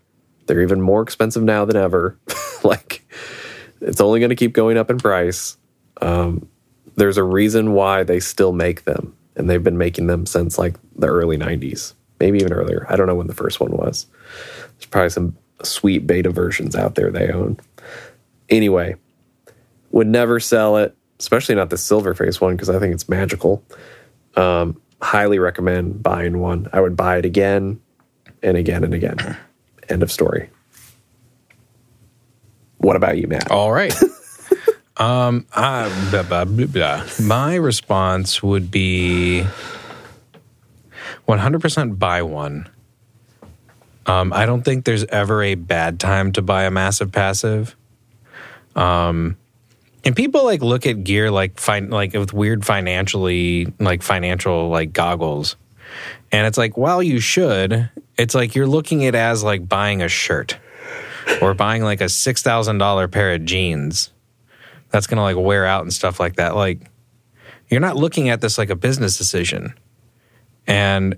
they're 0.47 0.61
even 0.61 0.81
more 0.81 1.03
expensive 1.03 1.43
now 1.43 1.65
than 1.65 1.75
ever. 1.75 2.17
like, 2.63 3.05
it's 3.81 4.01
only 4.01 4.19
going 4.19 4.31
to 4.31 4.35
keep 4.35 4.53
going 4.53 4.77
up 4.77 4.89
in 4.89 4.97
price. 4.97 5.57
Um, 6.01 6.49
there's 6.95 7.17
a 7.17 7.23
reason 7.23 7.73
why 7.73 8.03
they 8.03 8.19
still 8.19 8.51
make 8.51 8.85
them, 8.85 9.14
and 9.35 9.49
they've 9.49 9.63
been 9.63 9.77
making 9.77 10.07
them 10.07 10.25
since 10.25 10.57
like 10.57 10.75
the 10.95 11.07
early 11.07 11.37
90s, 11.37 11.93
maybe 12.19 12.39
even 12.39 12.53
earlier. 12.53 12.85
I 12.89 12.95
don't 12.95 13.07
know 13.07 13.15
when 13.15 13.27
the 13.27 13.33
first 13.33 13.59
one 13.59 13.71
was. 13.71 14.07
There's 14.77 14.85
probably 14.85 15.09
some 15.09 15.37
sweet 15.63 16.07
beta 16.07 16.29
versions 16.29 16.75
out 16.75 16.95
there 16.95 17.11
they 17.11 17.31
own. 17.31 17.59
Anyway, 18.49 18.95
would 19.91 20.07
never 20.07 20.39
sell 20.39 20.77
it 20.77 20.95
especially 21.19 21.55
not 21.55 21.69
the 21.69 21.77
silver 21.77 22.13
face 22.13 22.41
one 22.41 22.55
because 22.55 22.69
I 22.69 22.79
think 22.79 22.93
it's 22.93 23.07
magical. 23.09 23.63
Um, 24.35 24.81
highly 25.01 25.39
recommend 25.39 26.03
buying 26.03 26.39
one. 26.39 26.67
I 26.73 26.81
would 26.81 26.95
buy 26.95 27.17
it 27.17 27.25
again 27.25 27.79
and 28.43 28.57
again 28.57 28.83
and 28.83 28.93
again. 28.93 29.37
End 29.89 30.03
of 30.03 30.11
story. 30.11 30.49
What 32.77 32.95
about 32.95 33.17
you, 33.17 33.27
Matt? 33.27 33.51
All 33.51 33.71
right. 33.71 33.93
um, 34.97 35.45
uh, 35.53 36.09
blah, 36.09 36.45
blah, 36.45 36.65
blah, 36.65 37.05
my 37.21 37.55
response 37.55 38.41
would 38.41 38.71
be 38.71 39.45
100% 41.27 41.99
buy 41.99 42.21
one. 42.21 42.69
Um, 44.05 44.31
I 44.31 44.45
don't 44.45 44.61
think 44.61 44.85
there's 44.85 45.03
ever 45.05 45.43
a 45.43 45.55
bad 45.55 45.99
time 45.99 46.31
to 46.33 46.41
buy 46.41 46.63
a 46.63 46.71
massive 46.71 47.11
passive. 47.11 47.75
Um, 48.75 49.37
and 50.03 50.15
people 50.15 50.45
like 50.45 50.61
look 50.61 50.85
at 50.85 51.03
gear 51.03 51.31
like 51.31 51.59
fin- 51.59 51.89
like 51.89 52.13
with 52.13 52.31
weird 52.31 52.65
financially 52.65 53.73
like 53.79 54.03
financial 54.03 54.69
like 54.69 54.93
goggles. 54.93 55.55
And 56.31 56.45
it's 56.45 56.57
like, 56.57 56.77
while 56.77 57.01
you 57.01 57.19
should, 57.19 57.89
it's 58.17 58.35
like 58.35 58.55
you're 58.55 58.67
looking 58.67 59.05
at 59.05 59.15
it 59.15 59.17
as 59.17 59.43
like 59.43 59.67
buying 59.67 60.01
a 60.01 60.07
shirt 60.07 60.57
or 61.41 61.53
buying 61.53 61.83
like 61.83 62.01
a 62.01 62.09
six 62.09 62.43
thousand 62.43 62.77
dollar 62.77 63.07
pair 63.07 63.33
of 63.33 63.45
jeans 63.45 64.11
that's 64.95 65.07
gonna 65.07 65.21
like 65.21 65.35
wear 65.35 65.65
out 65.65 65.81
and 65.81 65.93
stuff 65.93 66.21
like 66.21 66.37
that. 66.37 66.55
Like 66.55 66.79
you're 67.69 67.81
not 67.81 67.97
looking 67.97 68.29
at 68.29 68.39
this 68.39 68.57
like 68.57 68.69
a 68.69 68.77
business 68.77 69.17
decision. 69.17 69.73
And 70.67 71.17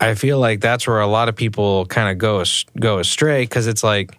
I 0.00 0.14
feel 0.14 0.40
like 0.40 0.60
that's 0.60 0.88
where 0.88 0.98
a 0.98 1.06
lot 1.06 1.28
of 1.28 1.36
people 1.36 1.86
kind 1.86 2.10
of 2.10 2.18
go 2.18 2.42
go 2.80 2.98
astray 2.98 3.44
because 3.44 3.68
it's 3.68 3.84
like 3.84 4.18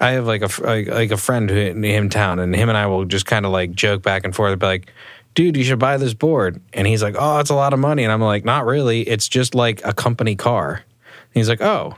I 0.00 0.12
have 0.12 0.24
like 0.24 0.42
a 0.42 0.62
like 0.62 1.10
a 1.10 1.16
friend 1.16 1.50
who 1.50 1.56
in 1.56 2.10
town, 2.10 2.38
and 2.38 2.54
him 2.54 2.68
and 2.68 2.78
I 2.78 2.86
will 2.86 3.04
just 3.06 3.26
kind 3.26 3.44
of 3.44 3.50
like 3.50 3.72
joke 3.72 4.02
back 4.02 4.24
and 4.24 4.32
forth, 4.32 4.56
be 4.60 4.66
like, 4.66 4.92
"Dude, 5.34 5.56
you 5.56 5.64
should 5.64 5.80
buy 5.80 5.96
this 5.96 6.14
board," 6.14 6.60
and 6.72 6.86
he's 6.86 7.02
like, 7.02 7.16
"Oh, 7.18 7.40
it's 7.40 7.50
a 7.50 7.56
lot 7.56 7.72
of 7.72 7.80
money," 7.80 8.04
and 8.04 8.12
I'm 8.12 8.20
like, 8.20 8.44
"Not 8.44 8.66
really. 8.66 9.02
It's 9.02 9.28
just 9.28 9.56
like 9.56 9.84
a 9.84 9.92
company 9.92 10.36
car." 10.36 10.74
And 10.74 11.34
he's 11.34 11.48
like, 11.48 11.60
"Oh." 11.60 11.96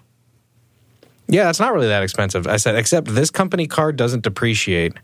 Yeah, 1.29 1.51
it's 1.51 1.61
not 1.61 1.74
really 1.74 1.89
that 1.89 2.05
expensive. 2.05 2.47
I 2.47 2.57
said, 2.57 2.77
except 2.77 3.09
this 3.09 3.31
company 3.31 3.66
car 3.66 3.91
doesn't 3.91 4.22
depreciate 4.22 4.95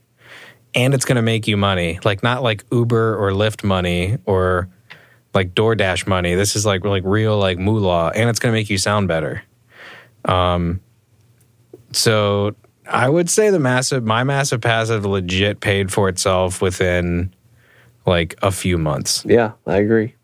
and 0.74 0.94
it's 0.94 1.04
going 1.04 1.16
to 1.16 1.22
make 1.22 1.46
you 1.46 1.56
money. 1.56 1.98
Like 2.04 2.22
not 2.22 2.42
like 2.42 2.64
Uber 2.72 3.16
or 3.16 3.32
Lyft 3.32 3.64
money 3.64 4.18
or 4.24 4.68
like 5.34 5.54
DoorDash 5.54 6.06
money. 6.06 6.34
This 6.34 6.56
is 6.56 6.66
like 6.66 6.84
like 6.84 7.02
real 7.04 7.38
like 7.38 7.58
moolah 7.58 8.12
and 8.14 8.28
it's 8.28 8.38
going 8.38 8.52
to 8.52 8.58
make 8.58 8.70
you 8.70 8.78
sound 8.78 9.08
better. 9.08 9.42
Um 10.24 10.80
so 11.92 12.54
I 12.86 13.08
would 13.08 13.30
say 13.30 13.50
the 13.50 13.58
massive, 13.58 14.04
my 14.04 14.24
massive 14.24 14.60
passive 14.60 15.04
legit 15.04 15.60
paid 15.60 15.92
for 15.92 16.08
itself 16.08 16.60
within 16.60 17.34
like 18.06 18.34
a 18.42 18.50
few 18.50 18.78
months. 18.78 19.24
Yeah, 19.26 19.52
I 19.66 19.76
agree. 19.76 20.14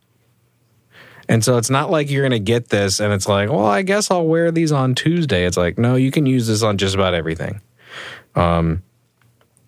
And 1.28 1.44
so 1.44 1.58
it's 1.58 1.70
not 1.70 1.90
like 1.90 2.10
you're 2.10 2.22
going 2.22 2.32
to 2.32 2.40
get 2.40 2.70
this 2.70 3.00
and 3.00 3.12
it's 3.12 3.28
like, 3.28 3.50
well, 3.50 3.66
I 3.66 3.82
guess 3.82 4.10
I'll 4.10 4.26
wear 4.26 4.50
these 4.50 4.72
on 4.72 4.94
Tuesday. 4.94 5.44
It's 5.44 5.58
like, 5.58 5.78
no, 5.78 5.94
you 5.94 6.10
can 6.10 6.24
use 6.24 6.46
this 6.46 6.62
on 6.62 6.78
just 6.78 6.94
about 6.94 7.12
everything. 7.12 7.60
Um, 8.34 8.82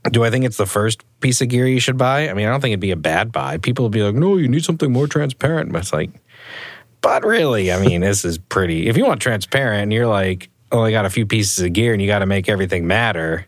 do 0.04 0.24
I 0.24 0.30
think 0.30 0.44
it's 0.44 0.56
the 0.56 0.66
first 0.66 1.04
piece 1.20 1.40
of 1.40 1.48
gear 1.48 1.66
you 1.66 1.80
should 1.80 1.98
buy? 1.98 2.28
I 2.28 2.34
mean, 2.34 2.46
I 2.46 2.50
don't 2.50 2.60
think 2.60 2.72
it'd 2.72 2.80
be 2.80 2.90
a 2.90 2.96
bad 2.96 3.32
buy. 3.32 3.58
People 3.58 3.84
would 3.84 3.92
be 3.92 4.02
like, 4.02 4.14
no, 4.14 4.36
you 4.36 4.48
need 4.48 4.64
something 4.64 4.90
more 4.90 5.06
transparent. 5.06 5.72
But 5.72 5.82
it's 5.82 5.92
like, 5.92 6.10
but 7.02 7.24
really, 7.24 7.72
I 7.72 7.84
mean, 7.84 8.00
this 8.00 8.24
is 8.24 8.38
pretty. 8.38 8.88
If 8.88 8.96
you 8.96 9.04
want 9.04 9.20
transparent 9.20 9.82
and 9.82 9.92
you're 9.92 10.06
like, 10.06 10.48
oh, 10.72 10.78
only 10.78 10.92
got 10.92 11.04
a 11.04 11.10
few 11.10 11.26
pieces 11.26 11.62
of 11.64 11.72
gear 11.72 11.92
and 11.92 12.00
you 12.00 12.08
got 12.08 12.20
to 12.20 12.26
make 12.26 12.48
everything 12.48 12.86
matter, 12.86 13.46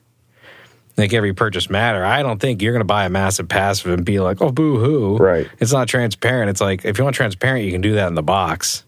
make 0.97 1.15
every 1.15 1.33
purchase 1.33 1.71
matter. 1.71 2.05
I 2.05 2.23
don't 2.23 2.39
think 2.39 2.61
you're 2.61 2.73
going 2.73 2.81
to 2.81 2.85
buy 2.85 3.07
a 3.07 3.11
massive 3.11 3.49
passive 3.49 3.93
and 3.93 4.05
be 4.05 4.21
like, 4.21 4.43
oh, 4.43 4.51
boo 4.51 4.79
hoo. 4.79 5.17
Right. 5.17 5.49
It's 5.59 5.73
not 5.73 5.89
transparent. 5.89 6.51
It's 6.51 6.61
like, 6.61 6.85
if 6.85 6.99
you 6.99 7.05
want 7.05 7.17
transparent, 7.17 7.65
you 7.65 7.73
can 7.73 7.81
do 7.81 7.95
that 7.95 8.09
in 8.09 8.15
the 8.15 8.23
box. 8.23 8.85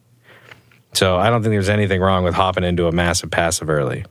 So 0.93 1.17
I 1.17 1.31
don't 1.31 1.43
think 1.43 1.53
there's 1.53 1.69
anything 1.69 2.01
wrong 2.01 2.25
with 2.25 2.35
hopping 2.35 2.63
into 2.63 2.87
a 2.87 2.93
massive 2.93 3.31
passive 3.31 3.71
early. 3.71 4.05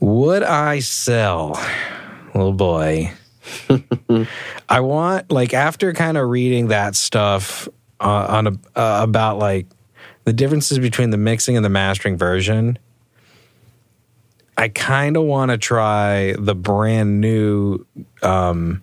Would 0.00 0.42
I 0.42 0.80
sell? 0.80 1.60
Little 2.34 2.52
boy. 2.52 3.12
I 4.68 4.80
want, 4.80 5.30
like, 5.30 5.54
after 5.54 5.92
kind 5.92 6.16
of 6.16 6.28
reading 6.28 6.68
that 6.68 6.96
stuff 6.96 7.68
uh, 8.00 8.26
on 8.28 8.46
a, 8.46 8.50
uh, 8.74 9.02
about 9.02 9.38
like 9.38 9.66
the 10.24 10.32
differences 10.32 10.78
between 10.78 11.10
the 11.10 11.16
mixing 11.16 11.56
and 11.56 11.64
the 11.64 11.70
mastering 11.70 12.16
version. 12.16 12.78
I 14.56 14.68
kind 14.68 15.16
of 15.16 15.24
want 15.24 15.50
to 15.50 15.58
try 15.58 16.34
the 16.38 16.54
brand 16.54 17.20
new, 17.20 17.86
um, 18.22 18.82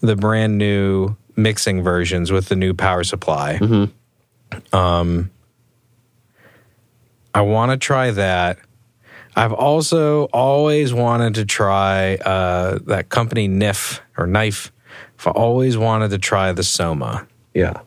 the 0.00 0.16
brand 0.16 0.56
new 0.56 1.16
mixing 1.36 1.82
versions 1.82 2.32
with 2.32 2.48
the 2.48 2.56
new 2.56 2.72
power 2.72 3.04
supply. 3.04 3.58
Mm-hmm. 3.60 4.74
Um, 4.74 5.30
I 7.34 7.42
want 7.42 7.72
to 7.72 7.76
try 7.76 8.10
that. 8.12 8.58
I've 9.36 9.52
also 9.52 10.24
always 10.24 10.94
wanted 10.94 11.34
to 11.34 11.44
try 11.44 12.14
uh, 12.14 12.78
that 12.86 13.10
company 13.10 13.48
Knif 13.48 14.00
or 14.16 14.26
Knife. 14.26 14.72
I've 15.18 15.26
always 15.26 15.76
wanted 15.76 16.10
to 16.10 16.18
try 16.18 16.52
the 16.52 16.64
Soma. 16.64 17.28
Yeah. 17.52 17.80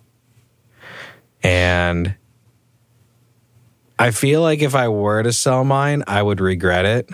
And 1.41 2.15
I 3.97 4.11
feel 4.11 4.41
like 4.41 4.61
if 4.61 4.75
I 4.75 4.89
were 4.89 5.23
to 5.23 5.33
sell 5.33 5.63
mine, 5.63 6.03
I 6.05 6.21
would 6.21 6.39
regret 6.39 6.85
it. 6.85 7.09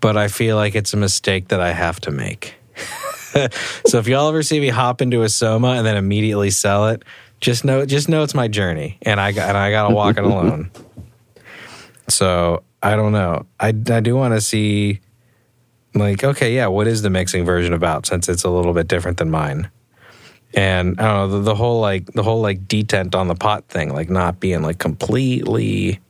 But 0.00 0.16
I 0.16 0.26
feel 0.26 0.56
like 0.56 0.74
it's 0.74 0.92
a 0.92 0.96
mistake 0.96 1.48
that 1.48 1.60
I 1.60 1.72
have 1.72 2.00
to 2.00 2.10
make. 2.10 2.56
so 3.86 3.98
if 3.98 4.08
y'all 4.08 4.28
ever 4.28 4.42
see 4.42 4.58
me 4.58 4.68
hop 4.68 5.00
into 5.00 5.22
a 5.22 5.28
Soma 5.28 5.68
and 5.68 5.86
then 5.86 5.96
immediately 5.96 6.50
sell 6.50 6.88
it, 6.88 7.04
just 7.40 7.64
know 7.64 7.86
just 7.86 8.08
know 8.08 8.22
it's 8.22 8.34
my 8.34 8.48
journey, 8.48 8.98
and 9.02 9.20
I 9.20 9.32
got 9.32 9.48
and 9.48 9.58
I 9.58 9.70
got 9.70 9.88
to 9.88 9.94
walk 9.94 10.16
it 10.16 10.24
alone. 10.24 10.70
So 12.08 12.62
I 12.82 12.96
don't 12.96 13.12
know. 13.12 13.46
I 13.58 13.68
I 13.68 14.00
do 14.00 14.16
want 14.16 14.34
to 14.34 14.40
see, 14.40 15.00
like, 15.94 16.22
okay, 16.22 16.54
yeah, 16.54 16.66
what 16.68 16.86
is 16.86 17.02
the 17.02 17.10
mixing 17.10 17.44
version 17.44 17.72
about? 17.72 18.06
Since 18.06 18.28
it's 18.28 18.44
a 18.44 18.50
little 18.50 18.72
bit 18.72 18.88
different 18.88 19.18
than 19.18 19.30
mine, 19.30 19.70
and 20.54 21.00
I 21.00 21.04
don't 21.04 21.30
know 21.30 21.38
the, 21.38 21.44
the 21.44 21.54
whole 21.54 21.80
like 21.80 22.06
the 22.12 22.22
whole 22.22 22.40
like 22.40 22.66
detent 22.66 23.14
on 23.14 23.28
the 23.28 23.34
pot 23.34 23.68
thing, 23.68 23.92
like 23.92 24.10
not 24.10 24.40
being 24.40 24.62
like 24.62 24.78
completely 24.78 26.00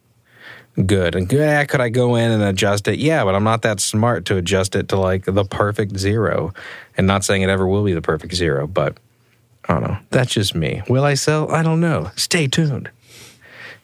good. 0.84 1.14
And 1.14 1.32
yeah, 1.32 1.64
could 1.64 1.80
I 1.80 1.88
go 1.88 2.16
in 2.16 2.30
and 2.30 2.42
adjust 2.42 2.86
it? 2.88 2.98
Yeah, 2.98 3.24
but 3.24 3.34
I'm 3.34 3.44
not 3.44 3.62
that 3.62 3.80
smart 3.80 4.26
to 4.26 4.36
adjust 4.36 4.76
it 4.76 4.88
to 4.90 4.98
like 4.98 5.24
the 5.24 5.44
perfect 5.44 5.96
zero. 5.96 6.52
And 6.96 7.06
not 7.06 7.24
saying 7.24 7.42
it 7.42 7.48
ever 7.48 7.66
will 7.66 7.84
be 7.84 7.94
the 7.94 8.02
perfect 8.02 8.34
zero, 8.34 8.66
but 8.66 8.98
I 9.68 9.72
don't 9.74 9.82
know. 9.82 9.98
That's 10.10 10.32
just 10.32 10.54
me. 10.54 10.82
Will 10.88 11.04
I 11.04 11.14
sell? 11.14 11.50
I 11.50 11.62
don't 11.62 11.80
know. 11.80 12.10
Stay 12.16 12.46
tuned. 12.46 12.90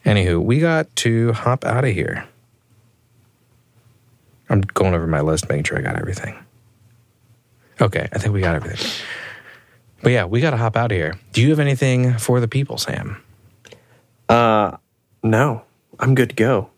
Anywho, 0.05 0.43
we 0.43 0.59
got 0.59 0.93
to 0.97 1.31
hop 1.33 1.65
out 1.65 1.85
of 1.85 1.91
here. 1.93 2.25
I'm 4.49 4.61
going 4.61 4.93
over 4.93 5.07
my 5.07 5.21
list, 5.21 5.49
making 5.49 5.63
sure 5.63 5.77
I 5.77 5.81
got 5.81 5.97
everything. 5.97 6.37
Okay, 7.81 8.07
I 8.11 8.17
think 8.19 8.33
we 8.33 8.41
got 8.41 8.55
everything. 8.55 8.91
But 10.01 10.11
yeah, 10.11 10.25
we 10.25 10.41
got 10.41 10.51
to 10.51 10.57
hop 10.57 10.75
out 10.75 10.91
of 10.91 10.97
here. 10.97 11.17
Do 11.31 11.41
you 11.41 11.49
have 11.49 11.59
anything 11.59 12.17
for 12.17 12.39
the 12.39 12.47
people, 12.47 12.77
Sam? 12.77 13.23
Uh, 14.27 14.77
no, 15.23 15.63
I'm 15.99 16.13
good 16.13 16.29
to 16.29 16.35
go. 16.35 16.69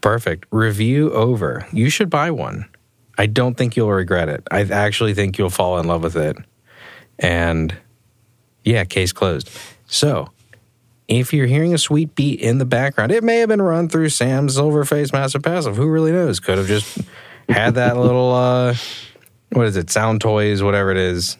Perfect. 0.00 0.46
Review 0.50 1.12
over. 1.12 1.66
You 1.72 1.90
should 1.90 2.10
buy 2.10 2.30
one. 2.30 2.68
I 3.16 3.26
don't 3.26 3.56
think 3.56 3.76
you'll 3.76 3.92
regret 3.92 4.28
it. 4.28 4.46
I 4.50 4.62
actually 4.62 5.14
think 5.14 5.38
you'll 5.38 5.50
fall 5.50 5.78
in 5.78 5.86
love 5.86 6.02
with 6.02 6.16
it. 6.16 6.36
And 7.18 7.74
yeah, 8.64 8.84
case 8.84 9.12
closed. 9.12 9.50
So, 9.86 10.30
if 11.08 11.32
you're 11.32 11.46
hearing 11.46 11.74
a 11.74 11.78
sweet 11.78 12.14
beat 12.14 12.40
in 12.40 12.58
the 12.58 12.64
background, 12.64 13.12
it 13.12 13.22
may 13.22 13.38
have 13.38 13.48
been 13.48 13.62
run 13.62 13.88
through 13.88 14.08
Sam's 14.08 14.56
Silverface 14.56 15.12
Massive 15.12 15.42
Passive. 15.42 15.76
Who 15.76 15.88
really 15.88 16.12
knows? 16.12 16.40
Could 16.40 16.58
have 16.58 16.66
just 16.66 16.98
had 17.48 17.74
that 17.74 17.96
little, 17.98 18.32
uh, 18.32 18.74
what 19.50 19.66
is 19.66 19.76
it, 19.76 19.86
Soundtoys, 19.86 20.62
whatever 20.62 20.90
it 20.90 20.96
is. 20.96 21.36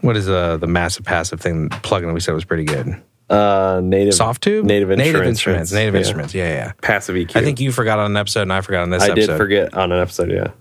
What 0.00 0.16
is 0.16 0.28
uh, 0.28 0.56
the 0.58 0.66
Massive 0.66 1.04
Passive 1.04 1.40
thing, 1.40 1.68
plugin 1.68 2.06
that 2.06 2.14
we 2.14 2.20
said 2.20 2.34
was 2.34 2.44
pretty 2.44 2.64
good? 2.64 3.02
Uh, 3.28 3.80
native 3.82 4.14
Softube? 4.14 4.62
native 4.62 4.88
Native 4.90 4.98
instruments, 4.98 5.28
Instruments. 5.40 5.72
Native 5.72 5.94
yeah. 5.94 5.98
Instruments. 5.98 6.34
Yeah, 6.34 6.48
yeah. 6.48 6.72
passive 6.80 7.16
EQ. 7.16 7.34
I 7.34 7.42
think 7.42 7.58
you 7.58 7.72
forgot 7.72 7.98
on 7.98 8.12
an 8.12 8.16
episode 8.16 8.42
and 8.42 8.52
I 8.52 8.60
forgot 8.60 8.82
on 8.82 8.90
this 8.90 9.02
I 9.02 9.08
episode. 9.08 9.26
did 9.32 9.36
forget 9.36 9.74
on 9.74 9.90
an 9.90 10.00
episode. 10.00 10.30
Yeah, 10.30 10.52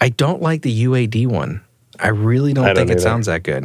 I 0.00 0.10
don't 0.10 0.40
like 0.40 0.62
the 0.62 0.84
UAD 0.84 1.26
one. 1.26 1.60
I 2.00 2.08
really 2.08 2.52
don't 2.52 2.64
I 2.64 2.72
don't 2.72 2.86
think 2.86 2.98
it 2.98 3.02
sounds 3.02 3.26
that 3.26 3.42
good. 3.42 3.64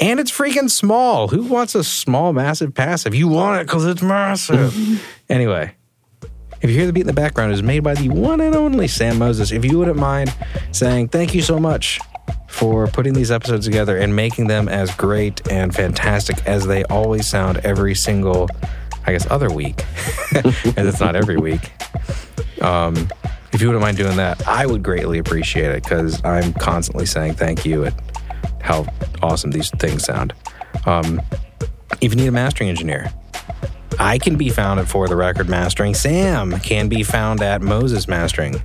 And 0.00 0.20
it's 0.20 0.30
freaking 0.30 0.70
small. 0.70 1.28
Who 1.28 1.44
wants 1.44 1.74
a 1.74 1.84
small, 1.84 2.32
massive 2.32 2.74
passive? 2.74 3.14
You 3.14 3.28
want 3.28 3.60
it 3.60 3.66
because 3.66 3.84
it's 3.86 4.02
massive. 4.02 5.04
anyway, 5.28 5.74
if 6.60 6.70
you 6.70 6.76
hear 6.76 6.86
the 6.86 6.92
beat 6.92 7.02
in 7.02 7.06
the 7.06 7.12
background, 7.12 7.52
it 7.52 7.54
is 7.54 7.62
made 7.62 7.80
by 7.80 7.94
the 7.94 8.08
one 8.08 8.40
and 8.40 8.54
only 8.54 8.88
Sam 8.88 9.18
Moses. 9.18 9.52
If 9.52 9.64
you 9.64 9.78
wouldn't 9.78 9.98
mind 9.98 10.34
saying 10.72 11.08
thank 11.08 11.34
you 11.34 11.42
so 11.42 11.58
much 11.58 12.00
for 12.48 12.86
putting 12.86 13.12
these 13.12 13.30
episodes 13.30 13.66
together 13.66 13.96
and 13.98 14.16
making 14.16 14.46
them 14.46 14.68
as 14.68 14.94
great 14.94 15.46
and 15.50 15.74
fantastic 15.74 16.44
as 16.46 16.66
they 16.66 16.84
always 16.84 17.26
sound 17.26 17.58
every 17.58 17.94
single, 17.94 18.48
I 19.06 19.12
guess, 19.12 19.30
other 19.30 19.50
week, 19.50 19.84
as 20.34 20.86
it's 20.86 21.00
not 21.00 21.14
every 21.16 21.36
week. 21.36 21.70
Um, 22.62 23.08
if 23.56 23.62
you 23.62 23.68
wouldn't 23.68 23.82
mind 23.82 23.96
doing 23.96 24.18
that, 24.18 24.46
I 24.46 24.66
would 24.66 24.82
greatly 24.82 25.18
appreciate 25.18 25.70
it 25.70 25.82
because 25.82 26.22
I'm 26.26 26.52
constantly 26.52 27.06
saying 27.06 27.36
thank 27.36 27.64
you 27.64 27.86
at 27.86 27.94
how 28.60 28.84
awesome 29.22 29.50
these 29.50 29.70
things 29.70 30.04
sound. 30.04 30.34
Um, 30.84 31.22
if 32.02 32.12
you 32.12 32.16
need 32.16 32.26
a 32.26 32.32
mastering 32.32 32.68
engineer, 32.68 33.10
I 33.98 34.18
can 34.18 34.36
be 34.36 34.50
found 34.50 34.78
at 34.78 34.88
For 34.88 35.08
the 35.08 35.16
Record 35.16 35.48
Mastering. 35.48 35.94
Sam 35.94 36.60
can 36.60 36.90
be 36.90 37.02
found 37.02 37.40
at 37.40 37.62
Moses 37.62 38.06
Mastering. 38.06 38.62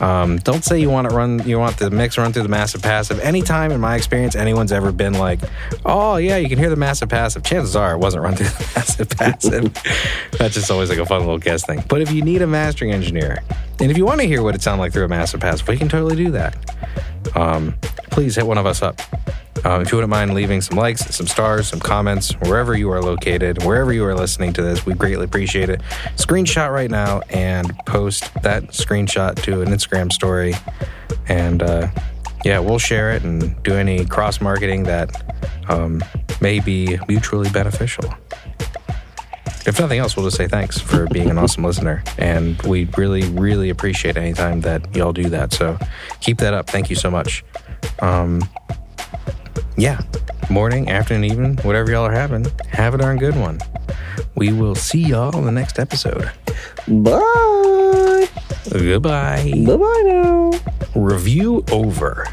Um, 0.00 0.38
don't 0.38 0.64
say 0.64 0.80
you 0.80 0.90
want 0.90 1.06
it 1.06 1.14
run. 1.14 1.46
You 1.46 1.58
want 1.58 1.76
the 1.76 1.90
mix 1.90 2.18
run 2.18 2.32
through 2.32 2.42
the 2.42 2.48
massive 2.48 2.82
passive. 2.82 3.20
Anytime 3.20 3.72
in 3.72 3.80
my 3.80 3.96
experience, 3.96 4.34
anyone's 4.34 4.72
ever 4.72 4.90
been 4.90 5.14
like, 5.14 5.40
"Oh 5.84 6.16
yeah, 6.16 6.38
you 6.38 6.48
can 6.48 6.58
hear 6.58 6.70
the 6.70 6.76
massive 6.76 7.08
passive." 7.08 7.42
Chances 7.42 7.76
are 7.76 7.94
it 7.94 7.98
wasn't 7.98 8.24
run 8.24 8.34
through 8.34 8.46
the 8.46 8.72
massive 8.76 9.08
passive. 9.10 9.74
That's 10.38 10.54
just 10.54 10.70
always 10.70 10.88
like 10.88 10.98
a 10.98 11.06
fun 11.06 11.20
little 11.20 11.38
guess 11.38 11.64
thing. 11.64 11.84
But 11.88 12.00
if 12.00 12.10
you 12.10 12.22
need 12.22 12.42
a 12.42 12.46
mastering 12.46 12.92
engineer, 12.92 13.42
and 13.80 13.90
if 13.90 13.96
you 13.98 14.04
want 14.04 14.20
to 14.20 14.26
hear 14.26 14.42
what 14.42 14.54
it 14.54 14.62
sounded 14.62 14.80
like 14.80 14.92
through 14.92 15.04
a 15.04 15.08
massive 15.08 15.40
passive, 15.40 15.68
we 15.68 15.76
can 15.76 15.88
totally 15.88 16.16
do 16.16 16.30
that. 16.32 16.56
Um, 17.36 17.74
please 18.10 18.36
hit 18.36 18.46
one 18.46 18.58
of 18.58 18.66
us 18.66 18.82
up. 18.82 19.00
Um, 19.64 19.82
if 19.82 19.92
you 19.92 19.96
wouldn't 19.96 20.10
mind 20.10 20.34
leaving 20.34 20.60
some 20.60 20.76
likes, 20.76 21.04
some 21.14 21.26
stars, 21.26 21.68
some 21.68 21.80
comments, 21.80 22.32
wherever 22.40 22.76
you 22.76 22.90
are 22.90 23.00
located, 23.00 23.62
wherever 23.64 23.92
you 23.92 24.04
are 24.04 24.14
listening 24.14 24.52
to 24.54 24.62
this, 24.62 24.84
we 24.84 24.94
greatly 24.94 25.24
appreciate 25.24 25.68
it. 25.68 25.80
Screenshot 26.16 26.72
right 26.72 26.90
now 26.90 27.20
and 27.30 27.76
post 27.86 28.32
that 28.42 28.64
screenshot 28.68 29.40
to 29.42 29.62
an 29.62 29.68
Instagram 29.68 30.12
story. 30.12 30.54
And 31.28 31.62
uh, 31.62 31.88
yeah, 32.44 32.58
we'll 32.58 32.78
share 32.80 33.12
it 33.12 33.22
and 33.22 33.60
do 33.62 33.74
any 33.74 34.04
cross 34.04 34.40
marketing 34.40 34.82
that 34.84 35.22
um, 35.68 36.02
may 36.40 36.58
be 36.58 36.98
mutually 37.08 37.48
beneficial. 37.50 38.12
If 39.64 39.78
nothing 39.78 40.00
else, 40.00 40.16
we'll 40.16 40.26
just 40.26 40.36
say 40.36 40.48
thanks 40.48 40.80
for 40.80 41.06
being 41.06 41.30
an 41.30 41.38
awesome 41.38 41.62
listener. 41.62 42.02
And 42.18 42.60
we 42.62 42.86
really, 42.98 43.22
really 43.28 43.70
appreciate 43.70 44.16
any 44.16 44.32
time 44.32 44.62
that 44.62 44.94
y'all 44.96 45.12
do 45.12 45.28
that. 45.28 45.52
So 45.52 45.78
keep 46.20 46.38
that 46.38 46.52
up. 46.52 46.68
Thank 46.68 46.90
you 46.90 46.96
so 46.96 47.12
much. 47.12 47.44
Um, 48.00 48.42
yeah, 49.76 50.00
morning, 50.50 50.88
afternoon, 50.90 51.24
evening, 51.24 51.56
whatever 51.58 51.90
y'all 51.90 52.04
are 52.04 52.12
having, 52.12 52.46
have 52.70 52.94
a 52.94 52.98
darn 52.98 53.18
good 53.18 53.36
one. 53.36 53.58
We 54.34 54.52
will 54.52 54.74
see 54.74 55.00
y'all 55.00 55.36
in 55.36 55.44
the 55.44 55.52
next 55.52 55.78
episode. 55.78 56.30
bye, 56.88 58.28
Goodbye. 58.70 59.52
bye 59.66 59.76
bye 59.76 60.02
now. 60.06 60.50
Review 60.94 61.64
over. 61.70 62.26